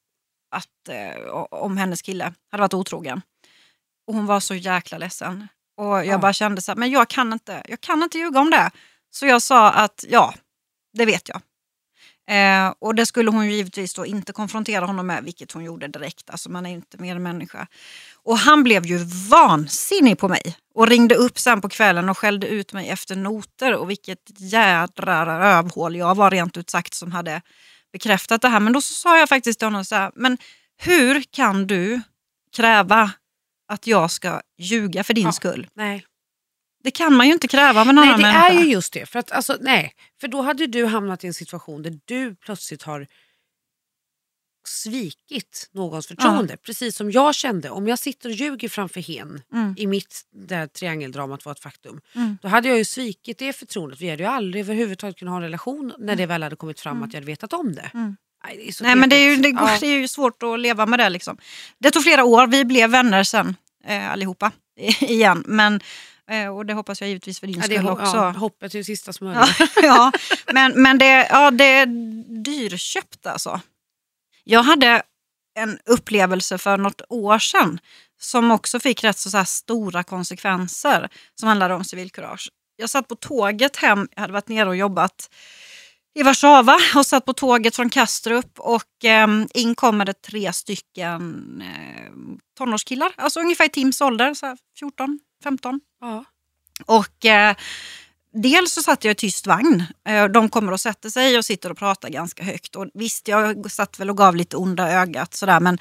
att 0.52 0.90
eh, 0.90 1.28
om 1.52 1.78
hennes 1.78 2.02
kille 2.02 2.34
hade 2.52 2.62
varit 2.62 2.74
otrogen. 2.74 3.22
Och 4.08 4.14
hon 4.14 4.26
var 4.26 4.40
så 4.40 4.56
jäkla 4.56 4.98
ledsen. 4.98 5.48
Och 5.78 5.86
jag 5.98 6.06
Ja. 6.06 6.18
bara 6.18 6.34
kände 6.34 6.62
så 6.62 6.72
här, 6.72 6.76
men 6.78 6.92
jag 6.92 7.10
kan, 7.10 7.34
inte, 7.34 7.64
jag 7.68 7.82
kan 7.82 8.04
inte 8.04 8.18
ljuga 8.18 8.40
om 8.40 8.50
det. 8.50 8.72
Så 9.12 9.26
jag 9.26 9.42
sa 9.42 9.72
att 9.72 10.06
ja, 10.10 10.34
det 10.94 11.06
vet 11.06 11.30
jag. 11.30 11.42
Eh, 12.28 12.74
och 12.80 12.96
det 12.96 13.06
skulle 13.06 13.32
hon 13.32 13.52
givetvis 13.52 13.94
då 13.94 14.06
inte 14.06 14.34
konfrontera 14.34 14.86
honom 14.86 15.08
med, 15.08 15.24
vilket 15.24 15.52
hon 15.52 15.64
gjorde 15.64 15.88
direkt. 15.88 16.30
Alltså 16.30 16.50
man 16.52 16.66
är 16.66 16.70
ju 16.70 16.76
inte 16.76 16.98
mer 16.98 17.16
än 17.16 17.24
människa. 17.24 17.68
Och 18.24 18.38
han 18.38 18.64
blev 18.64 18.86
ju 18.86 18.98
vansinnig 19.30 20.18
på 20.18 20.28
mig 20.28 20.58
och 20.74 20.88
ringde 20.88 21.16
upp 21.16 21.40
sen 21.40 21.62
på 21.62 21.70
kvällen 21.70 22.10
och 22.10 22.18
skällde 22.18 22.48
ut 22.48 22.74
mig 22.74 22.90
efter 22.90 23.16
noter 23.16 23.76
och 23.76 23.90
vilket 23.90 24.20
jädra 24.38 25.40
rövhål 25.40 25.96
jag 25.96 26.16
var 26.16 26.32
rent 26.32 26.58
ut 26.58 26.70
sagt 26.70 26.94
som 26.94 27.12
hade 27.12 27.42
bekräftat 27.92 28.42
det 28.42 28.50
här. 28.50 28.60
Men 28.60 28.74
då 28.74 28.82
sa 28.82 29.18
jag 29.20 29.30
faktiskt 29.30 29.60
till 29.60 29.66
honom 29.66 29.86
så 29.86 29.96
här, 29.96 30.12
men 30.16 30.38
hur 30.78 31.22
kan 31.32 31.68
du 31.68 32.02
kräva 32.56 33.12
att 33.68 33.88
jag 33.88 34.12
ska 34.12 34.42
ljuga 34.58 35.04
för 35.04 35.14
din 35.14 35.26
Ja. 35.26 35.32
skull? 35.32 35.68
Nej. 35.74 36.06
Det 36.86 36.92
kan 36.92 37.14
man 37.14 37.28
ju 37.28 37.34
inte 37.34 37.48
kräva 37.48 37.82
av 37.82 37.90
en 37.90 37.96
Nej, 37.96 38.04
annan 38.08 38.18
det 38.18 38.22
människa. 38.28 38.48
är 38.50 38.64
ju 38.64 38.72
just 38.72 38.94
det. 38.94 39.06
För, 39.06 39.20
att, 39.20 39.32
alltså, 39.32 39.58
nej. 39.62 39.94
för 40.22 40.28
då 40.28 40.42
hade 40.42 40.68
du 40.68 40.86
hamnat 40.86 41.24
i 41.24 41.28
en 41.28 41.34
situation 41.34 41.84
där 41.84 42.00
du 42.06 42.36
plötsligt 42.36 42.84
har 42.84 43.08
svikit 44.68 45.70
någons 45.74 46.08
förtroende. 46.08 46.58
Precis 46.58 46.96
som 46.96 47.12
jag 47.12 47.36
kände, 47.36 47.70
om 47.70 47.88
jag 47.88 48.00
sitter 48.00 48.30
och 48.30 48.36
ljuger 48.36 48.70
framför 48.70 49.02
hen 49.02 49.42
Mm. 49.54 49.76
i 49.78 49.88
mitt 49.88 50.22
där 50.36 50.68
triangeldramat 50.68 51.46
var 51.46 51.52
ett 51.52 51.60
faktum. 51.60 52.02
Mm. 52.16 52.38
Då 52.42 52.48
hade 52.48 52.68
jag 52.68 52.78
ju 52.78 52.86
svikit 52.86 53.38
det 53.38 53.54
förtroendet. 53.54 54.02
Vi 54.02 54.10
hade 54.10 54.24
ju 54.24 54.30
aldrig 54.30 54.62
överhuvudtaget 54.64 55.18
kunnat 55.18 55.32
ha 55.32 55.38
en 55.38 55.44
relation 55.44 55.94
när 56.00 56.16
det 56.16 56.26
väl 56.26 56.44
hade 56.44 56.56
kommit 56.56 56.80
fram 56.80 57.04
att 57.04 57.14
jag 57.14 57.18
hade 57.22 57.32
vetat 57.32 57.54
om 57.54 57.76
det. 57.76 57.92
Mm. 57.94 58.16
Nej, 58.46 58.58
det 58.58 58.68
är 58.70 58.84
Nej, 58.84 58.96
men 58.96 59.10
det 59.10 59.16
är, 59.16 59.30
ju, 59.30 59.36
det, 59.36 59.52
går, 59.52 59.70
Ja. 59.70 59.78
det 59.80 59.88
är 59.88 60.00
ju 60.00 60.08
svårt 60.08 60.44
att 60.44 60.60
leva 60.60 60.86
med 60.86 61.00
det. 61.00 61.10
Liksom. 61.10 61.38
Det 61.80 61.92
tog 61.92 62.04
flera 62.04 62.24
år, 62.24 62.48
vi 62.48 62.66
blev 62.66 62.90
vänner 62.90 63.24
sen 63.24 63.56
eh, 63.86 64.12
allihopa 64.12 64.52
igen. 65.00 65.44
Men, 65.48 65.80
och 66.54 66.66
det 66.66 66.74
hoppas 66.74 67.02
jag 67.02 67.08
givetvis 67.08 67.40
för 67.40 67.48
din 67.48 67.56
Ja, 67.58 67.64
skull 67.64 67.76
är 67.78 67.92
också. 67.92 68.18
ja, 68.18 68.30
hoppet 68.30 68.72
till 68.72 68.86
sista 68.86 69.14
smörjan. 69.14 69.48
Ja, 69.82 70.12
men, 70.54 70.82
men 70.82 70.98
det, 70.98 71.28
ja, 71.30 71.52
det 71.52 71.66
är 71.66 71.86
dyrköpt 72.44 73.26
alltså. 73.26 73.62
Jag 74.44 74.64
hade 74.64 75.02
en 75.60 75.80
upplevelse 75.86 76.58
för 76.58 76.78
något 76.78 77.02
år 77.10 77.40
sedan 77.40 77.80
som 78.22 78.52
också 78.52 78.80
fick 78.80 79.04
rätt 79.04 79.18
så, 79.18 79.30
så 79.30 79.38
här 79.38 79.46
stora 79.46 80.04
konsekvenser 80.04 81.10
som 81.40 81.48
handlade 81.48 81.74
om 81.74 81.84
civilkurage. 81.84 82.50
Jag 82.76 82.90
satt 82.90 83.08
på 83.08 83.16
tåget 83.16 83.76
hem, 83.78 84.08
jag 84.16 84.22
hade 84.22 84.34
varit 84.34 84.48
nere 84.48 84.70
och 84.70 84.76
jobbat 84.76 85.30
i 86.20 86.24
Warszawa 86.24 86.78
och 86.96 87.06
satt 87.06 87.26
på 87.26 87.34
tåget 87.34 87.76
från 87.76 87.90
Kastrup 87.90 88.60
och 88.60 89.06
eh, 89.06 89.28
in 89.54 89.76
kommer 89.76 90.06
det 90.06 90.22
tre 90.22 90.54
stycken 90.54 91.62
eh, 91.62 92.12
tonårskillar, 92.58 93.12
alltså 93.18 93.40
ungefär 93.40 93.66
i 93.66 93.70
Tims 93.70 94.02
ålder, 94.02 94.34
så 94.34 94.46
här 94.46 94.58
14, 94.80 95.20
15. 95.44 95.80
Ja. 96.06 96.26
Och 96.86 97.26
eh, 97.26 97.56
dels 98.36 98.72
så 98.74 98.82
satt 98.84 99.04
jag 99.04 99.12
i 99.12 99.16
tyst 99.16 99.48
vagn. 99.48 99.84
Eh, 100.08 100.26
de 100.26 100.50
kommer 100.50 100.72
och 100.72 100.80
sätter 100.82 101.10
sig 101.10 101.38
och 101.38 101.46
sitter 101.46 101.70
och 101.72 101.78
pratar 101.78 102.10
ganska 102.10 102.44
högt. 102.44 102.76
Och 102.76 102.86
visst, 102.94 103.28
jag 103.28 103.72
satt 103.72 104.00
väl 104.00 104.10
och 104.10 104.18
gav 104.18 104.36
lite 104.36 104.58
onda 104.58 104.92
ögat 104.92 105.34
sådär, 105.34 105.60
men, 105.60 105.78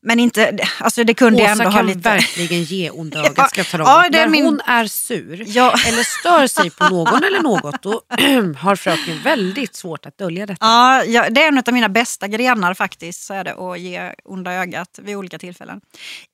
men 0.00 0.20
inte, 0.20 0.58
alltså 0.80 1.04
det 1.04 1.14
kunde 1.14 1.42
jag 1.42 1.52
Åsa 1.52 1.62
ändå 1.62 1.70
ha 1.70 1.78
kan 1.78 1.86
lite... 1.86 1.98
verkligen 2.00 2.62
ge 2.62 2.90
onda 2.90 3.18
ögat 3.24 3.32
Ja, 3.36 3.48
ska 3.48 3.60
jag 3.60 3.68
tala 3.68 3.84
om. 3.84 3.90
ja, 3.90 4.08
det 4.10 4.18
är 4.18 4.22
När 4.26 4.28
min- 4.32 4.44
hon 4.44 4.60
är 4.60 4.86
sur 4.86 5.44
Ja. 5.46 5.74
eller 5.86 6.02
stör 6.20 6.46
sig 6.46 6.70
på 6.70 6.88
någon 6.88 7.24
eller 7.24 7.42
något 7.42 7.82
då 7.82 8.02
har 8.58 8.76
fröken 8.76 9.22
väldigt 9.22 9.74
svårt 9.76 10.06
att 10.06 10.18
dölja 10.18 10.46
detta. 10.46 10.66
Ja, 10.66 11.04
ja, 11.04 11.30
det 11.30 11.42
är 11.42 11.48
en 11.48 11.58
av 11.58 11.72
mina 11.74 11.88
bästa 11.88 12.28
grenar 12.28 12.74
faktiskt, 12.74 13.22
så 13.22 13.34
är 13.34 13.44
det 13.44 13.54
att 13.54 13.80
ge 13.80 14.12
onda 14.24 14.52
ögat 14.52 14.98
vid 15.02 15.16
olika 15.16 15.38
tillfällen. 15.38 15.80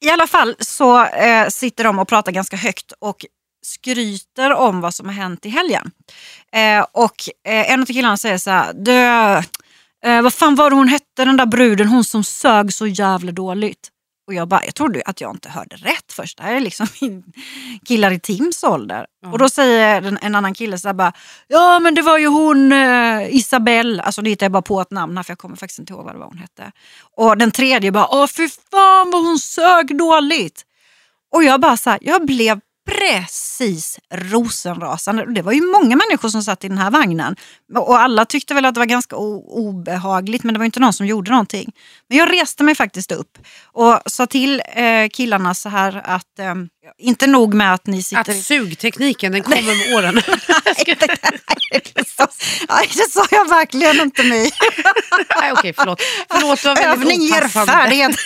I 0.00 0.10
alla 0.10 0.26
fall 0.26 0.54
så 0.58 1.04
eh, 1.04 1.48
sitter 1.48 1.84
de 1.84 1.98
och 1.98 2.08
pratar 2.08 2.32
ganska 2.32 2.56
högt 2.56 2.92
och 2.98 3.26
skryter 3.62 4.52
om 4.52 4.80
vad 4.80 4.94
som 4.94 5.06
har 5.06 5.14
hänt 5.14 5.46
i 5.46 5.48
helgen. 5.48 5.90
Eh, 6.52 6.86
och 6.92 7.16
eh, 7.48 7.72
en 7.72 7.80
av 7.80 7.86
killarna 7.86 8.16
säger 8.16 8.38
så 8.38 8.50
här, 8.50 8.72
du, 8.72 8.92
eh, 10.08 10.22
vad 10.22 10.34
fan 10.34 10.54
var 10.54 10.70
det 10.70 10.76
hon 10.76 10.88
hette 10.88 11.24
den 11.24 11.36
där 11.36 11.46
bruden, 11.46 11.88
hon 11.88 12.04
som 12.04 12.24
sög 12.24 12.72
så 12.72 12.86
jävla 12.86 13.32
dåligt. 13.32 13.88
Och 14.26 14.34
jag 14.34 14.48
bara, 14.48 14.64
jag 14.64 14.74
trodde 14.74 15.02
att 15.06 15.20
jag 15.20 15.30
inte 15.30 15.48
hörde 15.48 15.76
rätt 15.76 16.12
först. 16.12 16.38
Det 16.38 16.42
här 16.42 16.54
är 16.54 16.60
liksom 16.60 16.86
min 17.00 17.24
killar 17.84 18.10
i 18.10 18.20
Tims 18.20 18.64
ålder. 18.64 19.06
Ja. 19.22 19.32
Och 19.32 19.38
då 19.38 19.48
säger 19.48 20.00
den, 20.00 20.18
en 20.22 20.34
annan 20.34 20.54
kille 20.54 20.78
så 20.78 20.88
här 20.88 20.94
bara, 20.94 21.12
ja 21.48 21.78
men 21.78 21.94
det 21.94 22.02
var 22.02 22.18
ju 22.18 22.26
hon 22.26 22.72
eh, 22.72 23.34
Isabelle, 23.34 24.02
alltså 24.02 24.22
nu 24.22 24.30
hittar 24.30 24.46
jag 24.46 24.52
bara 24.52 24.62
på 24.62 24.80
ett 24.80 24.90
namn 24.90 25.16
här 25.16 25.24
för 25.24 25.30
jag 25.30 25.38
kommer 25.38 25.56
faktiskt 25.56 25.78
inte 25.78 25.92
ihåg 25.92 26.04
vad 26.04 26.14
det 26.14 26.18
var 26.18 26.26
hon 26.26 26.38
hette. 26.38 26.72
Och 27.16 27.38
den 27.38 27.50
tredje 27.50 27.92
bara, 27.92 28.08
åh 28.10 28.26
fy 28.26 28.48
fan 28.48 29.10
vad 29.10 29.24
hon 29.24 29.38
sög 29.38 29.98
dåligt. 29.98 30.62
Och 31.32 31.44
jag 31.44 31.60
bara 31.60 31.76
så 31.76 31.90
här, 31.90 31.98
jag 32.02 32.26
blev 32.26 32.60
precis 32.84 33.98
rosenrasande. 34.10 35.34
Det 35.34 35.42
var 35.42 35.52
ju 35.52 35.60
många 35.60 35.96
människor 35.96 36.28
som 36.28 36.42
satt 36.42 36.64
i 36.64 36.68
den 36.68 36.78
här 36.78 36.90
vagnen. 36.90 37.36
Och 37.74 38.00
alla 38.00 38.24
tyckte 38.24 38.54
väl 38.54 38.64
att 38.64 38.74
det 38.74 38.80
var 38.80 38.86
ganska 38.86 39.16
obehagligt 39.16 40.44
men 40.44 40.54
det 40.54 40.58
var 40.58 40.64
inte 40.64 40.80
någon 40.80 40.92
som 40.92 41.06
gjorde 41.06 41.30
någonting. 41.30 41.72
Men 42.08 42.18
jag 42.18 42.32
reste 42.32 42.64
mig 42.64 42.74
faktiskt 42.74 43.12
upp 43.12 43.38
och 43.64 44.00
sa 44.06 44.26
till 44.26 44.62
eh, 44.74 45.08
killarna 45.12 45.54
så 45.54 45.68
här 45.68 46.00
att 46.04 46.38
eh, 46.38 46.54
inte 46.98 47.26
nog 47.26 47.54
med 47.54 47.74
att 47.74 47.86
ni 47.86 48.02
sitter... 48.02 48.20
Att 48.32 48.44
sugtekniken 48.44 49.32
den 49.32 49.42
kommer 49.42 49.62
med 49.88 49.96
åren. 49.96 50.14
Nej, 50.76 51.82
det 51.94 52.08
sa- 52.08 52.28
Nej, 52.68 52.88
det 52.96 53.10
sa 53.10 53.26
jag 53.30 53.48
verkligen 53.48 54.00
inte 54.00 54.22
mig. 54.22 54.50
Nej, 55.40 55.52
okej, 55.52 55.72
förlåt. 55.76 56.02
Förlåt, 56.30 56.64
var 56.64 56.80
Övning 56.86 57.20
ger 57.22 57.48
färdighet. 57.48 58.16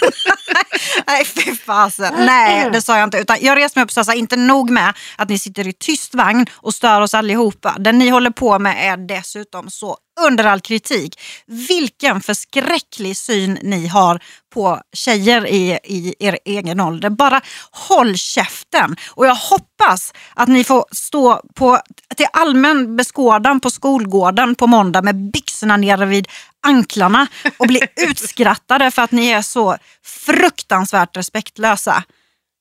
Nej, 1.07 1.25
fy 1.25 1.57
fasen. 1.57 2.15
Nej, 2.27 2.71
det 2.73 2.83
sa 2.83 2.99
jag 2.99 3.07
inte. 3.07 3.19
Utan 3.19 3.37
jag 3.41 3.59
reste 3.59 3.79
mig 3.79 3.85
upp 3.85 3.89
och 3.91 3.95
sa 3.95 4.05
så 4.05 4.11
här, 4.11 4.19
inte 4.19 4.37
nog 4.37 4.71
med 4.71 4.95
att 5.17 5.29
ni 5.29 5.39
sitter 5.39 5.69
i 5.69 5.73
tyst 5.73 6.15
vagn 6.15 6.47
och 6.53 6.75
stör 6.75 7.01
oss 7.01 7.15
allihopa. 7.15 7.77
Det 7.79 7.93
ni 7.93 8.09
håller 8.09 8.31
på 8.31 8.59
med 8.59 8.93
är 8.93 8.97
dessutom 8.97 9.71
så 9.71 9.97
under 10.21 10.45
all 10.45 10.61
kritik. 10.61 11.21
Vilken 11.47 12.21
förskräcklig 12.21 13.17
syn 13.17 13.59
ni 13.63 13.87
har 13.87 14.23
på 14.55 14.81
tjejer 14.93 15.47
i, 15.47 15.79
i 15.85 16.15
er 16.19 16.39
egen 16.45 16.81
ålder. 16.81 17.11
Bara 17.11 17.41
håll 17.71 18.17
käften. 18.17 18.97
Och 19.11 19.27
jag 19.27 19.35
hoppas 19.35 20.13
att 20.35 20.49
ni 20.49 20.65
får 20.65 20.85
stå 20.93 21.43
på, 21.55 21.81
till 22.17 22.27
allmän 22.33 22.97
beskådan 22.97 23.61
på 23.61 23.71
skolgården 23.71 24.55
på 24.55 24.67
måndag 24.67 25.03
med 25.03 25.31
byxorna 25.31 25.77
nere 25.77 26.07
vid 26.07 26.29
anklarna 26.67 27.27
och 27.59 27.67
bli 27.67 27.81
utskrattade 27.97 28.91
för 28.91 29.03
att 29.03 29.13
ni 29.13 29.29
är 29.29 29.43
så 29.43 29.77
fruktansvärt 30.05 31.17
respektlösa. 31.17 32.05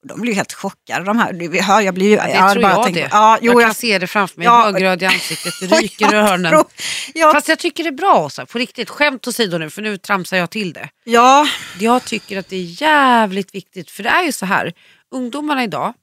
De 0.08 0.22
blir 0.22 0.32
ju 0.32 0.36
helt 0.36 0.54
chockade. 0.54 1.06
De 1.06 1.18
här, 1.20 1.34
vi 1.34 1.62
hör, 1.62 1.82
jag 1.82 1.94
blir 1.94 2.06
ju... 2.10 2.16
Ja, 2.16 2.48
det 2.48 2.54
tror 2.54 2.62
bara 2.62 2.72
jag 2.72 2.84
tänker- 2.84 3.02
det. 3.02 3.08
Ja, 3.12 3.38
jo, 3.42 3.52
jag 3.52 3.62
kan 3.62 3.68
jag, 3.68 3.76
se 3.76 4.00
det 4.00 4.08
framför 4.08 4.38
mig, 4.38 4.46
Ja. 4.46 4.64
högröd 4.64 5.04
i 5.04 5.06
ansiktet, 5.16 5.54
det 5.62 5.72
och 5.76 5.82
ryker 5.82 6.06
jag 6.06 6.14
öronen. 6.14 6.52
tror- 6.52 6.66
Ja, 7.14 7.32
Fast 7.34 7.48
jag 7.48 7.60
tycker 7.60 7.84
det 7.84 7.90
är 7.90 7.92
bra 7.92 8.26
Åsa, 8.26 8.46
på 8.46 8.58
riktigt. 8.58 8.90
Skämt 8.90 9.28
åsido 9.28 9.58
nu, 9.58 9.70
för 9.70 9.82
nu 9.82 9.98
tramsar 9.98 10.38
jag 10.38 10.50
till 10.50 10.74
det. 10.74 10.90
ja, 11.04 11.48
Jag 11.80 12.06
tycker 12.06 12.40
att 12.40 12.48
det 12.50 12.56
är 12.56 12.82
jävligt 12.82 13.56
viktigt, 13.56 13.92
för 13.92 14.04
det 14.04 14.10
är 14.10 14.24
ju 14.24 14.32
så 14.32 14.46
här, 14.46 14.74
ungdomarna 15.12 15.64
idag, 15.64 15.94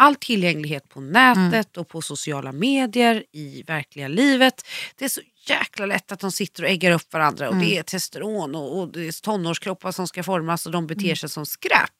all 0.00 0.14
tillgänglighet 0.14 0.88
på 0.88 1.00
nätet 1.00 1.76
och 1.76 1.88
på 1.88 2.02
sociala 2.02 2.52
medier, 2.52 3.24
i 3.32 3.62
verkliga 3.66 4.08
livet. 4.08 4.54
Det 4.98 5.04
är 5.04 5.08
så 5.08 5.20
jäkla 5.50 5.86
lätt 5.86 6.12
att 6.12 6.20
de 6.20 6.32
sitter 6.32 6.62
och 6.62 6.68
äggar 6.68 6.90
upp 6.90 7.12
varandra 7.12 7.48
och 7.48 7.56
det 7.56 7.78
är 7.78 7.82
testosteron 7.82 8.54
och, 8.54 8.78
och 8.78 8.88
det 8.92 9.08
är 9.08 9.22
tonårskroppar 9.22 9.92
som 9.92 10.06
ska 10.06 10.22
formas 10.22 10.66
och 10.66 10.72
de 10.72 10.86
beter 10.86 11.14
sig 11.14 11.28
som 11.28 11.46
skräp. 11.46 11.90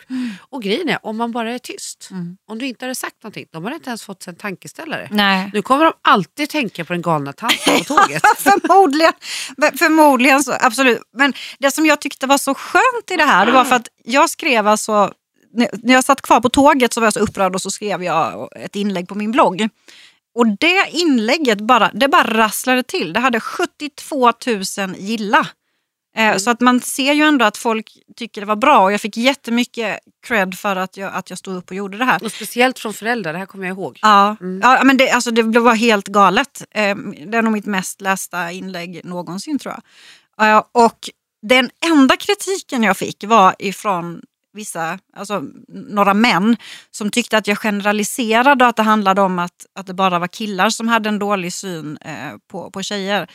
Och 0.41 0.63
grejen 0.63 0.89
är, 0.89 1.07
om 1.07 1.17
man 1.17 1.33
bara 1.33 1.55
är 1.55 1.59
tyst, 1.59 2.11
om 2.47 2.59
du 2.59 2.67
inte 2.67 2.85
hade 2.85 2.95
sagt 2.95 3.23
någonting, 3.23 3.47
de 3.51 3.65
har 3.65 3.71
inte 3.71 3.91
ens 3.91 4.03
fått 4.03 4.23
sig 4.23 4.31
en 4.31 4.37
tankeställare. 4.37 5.09
nej. 5.11 5.51
Nu 5.53 5.63
kommer 5.63 5.85
de 5.85 5.93
alltid 6.03 6.51
tänka 6.51 6.85
på 6.85 6.93
den 6.93 7.03
galna 7.03 7.33
tanten 7.33 7.79
på 7.79 7.85
tåget. 7.85 8.23
förmodligen, 8.39 9.13
förmodligen 9.79 10.43
så, 10.43 10.53
absolut. 10.61 11.03
Men 11.17 11.33
det 11.59 11.71
som 11.71 11.87
jag 11.87 12.01
tyckte 12.01 12.27
var 12.27 12.39
så 12.39 12.55
skönt 12.55 13.11
i 13.11 13.17
det 13.17 13.25
här, 13.25 13.47
det 13.47 13.53
var 13.53 13.65
för 13.65 13.77
att 13.77 13.89
jag 14.05 14.31
skrev 14.31 14.67
alltså, 14.69 15.13
när 15.83 15.95
jag 15.95 16.05
satt 16.05 16.23
kvar 16.23 16.41
på 16.41 16.49
tåget 16.49 16.93
så 16.93 17.01
var 17.01 17.07
jag 17.07 17.15
så 17.15 17.21
upprörd 17.21 17.55
och 17.55 17.63
så 17.63 17.71
skrev 17.71 18.05
jag 18.05 18.49
ett 18.57 18.77
inlägg 18.77 19.09
på 19.09 19.15
min 19.15 19.33
blogg. 19.33 19.69
Och 20.39 20.47
det 20.61 20.89
inlägget 20.91 21.59
bara, 21.61 21.91
det 21.95 22.09
bara 22.09 22.25
rasslade 22.39 22.83
till. 22.83 23.13
Det 23.13 23.21
hade 23.21 23.41
72 23.41 24.33
000 24.47 24.63
gilla. 24.99 25.47
Eh, 26.17 26.37
Så 26.37 26.51
att 26.51 26.61
man 26.61 26.81
ser 26.81 27.13
ju 27.13 27.23
ändå 27.23 27.45
att 27.45 27.57
folk 27.57 27.93
tycker 28.17 28.41
det 28.41 28.47
var 28.47 28.57
bra 28.57 28.79
och 28.85 28.93
jag 28.93 29.01
fick 29.01 29.17
jättemycket 29.17 29.99
cred 30.27 30.59
för 30.59 30.77
att 30.77 30.97
jag, 30.97 31.15
att 31.15 31.31
jag 31.31 31.39
stod 31.39 31.57
upp 31.57 31.71
och 31.71 31.77
gjorde 31.77 31.99
det 31.99 32.05
här. 32.05 32.25
Och 32.25 32.33
speciellt 32.33 32.79
från 32.79 32.95
föräldrar, 32.95 33.33
det 33.33 33.39
här 33.39 33.47
kommer 33.47 33.67
jag 33.67 33.75
ihåg. 33.77 33.99
Ja, 34.03 34.37
Mm. 34.41 34.61
ja 34.63 34.85
men 34.85 34.97
det, 34.97 35.11
alltså 35.11 35.31
det 35.31 35.43
var 35.61 35.75
helt 35.75 36.07
galet. 36.09 36.65
Eh, 36.71 36.97
Det 37.27 37.39
är 37.39 37.43
nog 37.43 37.53
mitt 37.53 37.67
mest 37.67 38.01
lästa 38.01 38.53
inlägg 38.53 39.01
någonsin 39.05 39.59
tror 39.59 39.75
jag. 40.37 40.49
Eh, 40.57 40.63
Och 40.73 41.11
den 41.43 41.71
enda 41.87 42.17
kritiken 42.17 42.83
jag 42.83 42.97
fick 42.97 43.25
var 43.25 43.55
ifrån 43.59 44.23
vissa, 44.59 44.99
alltså 45.17 45.43
några 45.69 46.15
män 46.15 46.57
som 46.91 47.11
tyckte 47.11 47.39
att 47.39 47.47
jag 47.47 47.59
generaliserade 47.59 48.65
och 48.65 48.69
att 48.71 48.77
det 48.77 48.83
handlade 48.83 49.21
om 49.21 49.39
att, 49.39 49.67
att 49.75 49.87
det 49.87 49.95
bara 49.95 50.19
var 50.19 50.27
killar 50.29 50.71
som 50.71 50.89
hade 50.89 51.09
en 51.09 51.19
dålig 51.19 51.53
syn 51.53 51.99
eh, 52.01 52.37
på, 52.51 52.71
på 52.71 52.83
tjejer. 52.83 53.31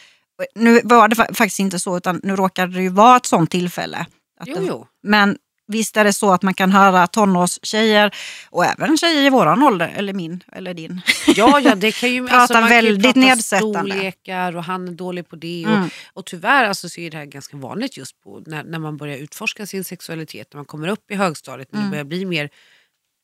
Nu 0.56 0.82
var 0.84 1.08
det 1.08 1.16
fa- 1.16 1.34
faktiskt 1.34 1.60
inte 1.60 1.80
så 1.80 1.98
utan 1.98 2.20
nu 2.24 2.36
råkade 2.36 2.74
det 2.74 2.82
ju 2.82 2.90
vara 2.90 3.18
ett 3.18 3.26
sånt 3.26 3.52
tillfälle. 3.52 4.06
Att 4.40 4.48
Jo, 4.48 4.56
det, 4.56 4.66
jo. 4.66 4.88
men 5.04 5.38
visst 5.74 5.98
är 5.98 6.04
det 6.04 6.14
så 6.14 6.32
att 6.34 6.42
man 6.44 6.54
kan 6.54 6.72
höra 6.72 7.08
tonårstjejer 7.08 8.16
och 8.50 8.66
även 8.66 8.98
tjejer 8.98 9.24
i 9.24 9.30
våran 9.30 9.64
ålder, 9.64 9.94
eller 9.96 10.14
min 10.14 10.44
eller 10.52 10.74
din. 10.74 11.02
Ja, 11.36 11.60
ja, 11.60 11.76
det 11.76 11.92
kan 11.92 12.12
ju, 12.12 12.22
Prata 12.28 12.38
alltså, 12.38 12.54
man 12.54 12.70
kan 12.70 12.78
ju 12.78 12.82
väldigt 12.92 13.04
prata 13.04 13.20
nedsättande. 13.20 13.80
storlekar 13.92 14.56
och 14.58 14.64
han 14.64 14.88
är 14.88 14.92
dålig 14.92 15.30
på 15.30 15.36
det. 15.36 15.64
Mm. 15.64 15.84
Och, 15.84 15.90
och 16.14 16.26
tyvärr 16.26 16.64
alltså, 16.64 16.90
så 16.90 17.02
är 17.02 17.12
det 17.12 17.18
här 17.18 17.26
ganska 17.26 17.58
vanligt 17.58 17.98
just 17.98 18.22
på, 18.24 18.44
när, 18.46 18.64
när 18.64 18.80
man 18.80 18.98
börjar 18.98 19.18
utforska 19.18 19.66
sin 19.66 19.84
sexualitet, 19.84 20.54
när 20.54 20.58
man 20.58 20.66
kommer 20.66 20.88
upp 20.88 21.12
i 21.12 21.16
högstadiet, 21.16 21.72
när 21.72 21.80
det 21.80 21.84
Mm. 21.84 21.92
börjar 21.92 22.04
bli 22.04 22.26
mer 22.26 22.50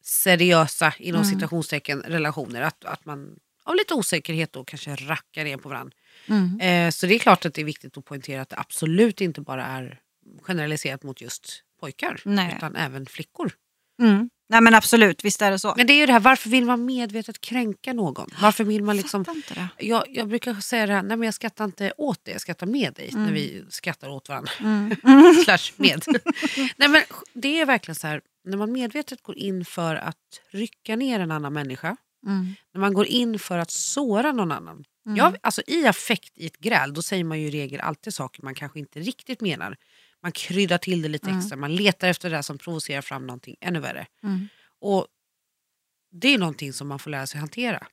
seriösa 0.03 0.93
inom 0.97 1.21
Mm. 1.21 1.33
citationstecken 1.33 2.01
relationer, 2.01 2.61
att, 2.61 2.85
att 2.85 3.05
man 3.05 3.35
av 3.63 3.75
lite 3.75 3.93
osäkerhet 3.93 4.53
då 4.53 4.63
kanske 4.63 4.95
rackar 4.95 5.43
ner 5.43 5.57
på 5.57 5.69
varandra. 5.69 5.93
Mm. 6.27 6.59
Eh, 6.59 6.91
så 6.91 7.05
det 7.05 7.15
är 7.15 7.19
klart 7.19 7.45
att 7.45 7.53
det 7.53 7.61
är 7.61 7.65
viktigt 7.65 7.97
att 7.97 8.05
poängtera 8.05 8.41
att 8.41 8.49
det 8.49 8.55
absolut 8.59 9.21
inte 9.21 9.41
bara 9.41 9.65
är 9.65 9.99
generaliserat 10.41 11.03
mot 11.03 11.21
just 11.21 11.63
pojkar, 11.79 12.21
Nej. 12.25 12.53
utan 12.57 12.75
även 12.75 13.05
flickor. 13.05 13.51
Mm. 14.01 14.29
Nej 14.51 14.61
men 14.61 14.73
absolut, 14.75 15.25
visst 15.25 15.41
är 15.41 15.51
det 15.51 15.59
så. 15.59 15.73
Men 15.77 15.87
det 15.87 15.93
är 15.93 15.97
ju 15.97 16.05
det 16.05 16.13
här, 16.13 16.19
varför 16.19 16.49
vill 16.49 16.65
man 16.65 16.85
medvetet 16.85 17.41
kränka 17.41 17.93
någon? 17.93 18.29
Varför 18.41 18.63
vill 18.63 18.83
man 18.83 18.97
liksom... 18.97 19.25
Fattar 19.25 19.37
inte 19.37 19.53
det. 19.53 19.85
Jag, 19.85 20.03
jag 20.09 20.27
brukar 20.27 20.53
säga 20.53 20.85
det 20.85 20.93
här, 20.93 21.03
nej 21.03 21.17
men 21.17 21.25
jag 21.25 21.33
skrattar 21.33 21.65
inte 21.65 21.93
åt 21.97 22.25
dig, 22.25 22.31
jag 22.33 22.41
skrattar 22.41 22.67
med 22.67 22.93
dig 22.93 23.09
Mm. 23.13 23.23
när 23.25 23.33
vi 23.33 23.63
skrattar 23.69 24.09
åt 24.09 24.29
varandra. 24.29 24.51
Mm. 24.59 24.95
Slash 25.43 25.71
med. 25.75 26.03
nej 26.77 26.89
men 26.89 27.03
det 27.33 27.59
är 27.59 27.65
verkligen 27.65 27.95
så 27.95 28.07
här, 28.07 28.21
när 28.43 28.57
man 28.57 28.71
medvetet 28.71 29.23
går 29.23 29.37
in 29.37 29.65
för 29.65 29.95
att 29.95 30.41
rycka 30.51 30.95
ner 30.95 31.19
en 31.19 31.31
annan 31.31 31.53
människa, 31.53 31.97
Mm. 32.25 32.53
när 32.73 32.81
man 32.81 32.93
går 32.93 33.05
in 33.05 33.39
för 33.39 33.57
att 33.57 33.71
såra 33.71 34.31
någon 34.31 34.51
annan. 34.51 34.83
Mm. 35.05 35.17
Jag, 35.17 35.35
alltså 35.41 35.61
I 35.67 35.85
affekt 35.87 36.37
i 36.37 36.45
ett 36.45 36.57
gräl 36.57 36.93
då 36.93 37.01
säger 37.01 37.23
man 37.23 37.39
ju 37.41 37.47
i 37.47 37.51
regel 37.51 37.79
alltid 37.79 38.13
saker 38.13 38.43
man 38.43 38.55
kanske 38.55 38.79
inte 38.79 38.99
riktigt 38.99 39.41
menar. 39.41 39.77
Man 40.23 40.31
kryddar 40.31 40.77
till 40.77 41.01
det 41.01 41.07
lite 41.09 41.27
Mm. 41.27 41.39
extra, 41.39 41.55
man 41.57 41.75
letar 41.75 42.07
efter 42.07 42.29
det 42.29 42.35
där 42.35 42.41
som 42.41 42.57
provocerar 42.57 43.01
fram 43.01 43.27
någonting 43.27 43.55
ännu 43.61 43.79
värre. 43.79 44.07
Mm. 44.23 44.47
Och 44.79 45.07
Det 46.11 46.27
är 46.33 46.37
någonting 46.37 46.73
som 46.73 46.87
man 46.87 46.99
får 46.99 47.11
lära 47.11 47.27
sig 47.27 47.39
hantera 47.39 47.87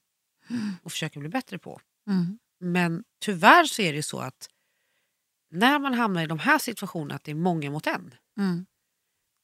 Mm. 0.50 0.72
och 0.82 0.92
försöka 0.92 1.20
bli 1.20 1.28
bättre 1.28 1.58
på. 1.58 1.80
Mm. 2.08 2.38
Men 2.60 3.04
tyvärr 3.20 3.64
så 3.64 3.82
är 3.82 3.92
det 3.92 4.02
så 4.02 4.18
att 4.18 4.48
när 5.50 5.78
man 5.78 5.94
hamnar 5.94 6.22
i 6.22 6.26
de 6.26 6.38
här 6.38 6.58
situationerna 6.58 7.14
att 7.14 7.24
det 7.24 7.30
är 7.30 7.34
många 7.34 7.70
mot 7.70 7.86
en. 7.86 8.14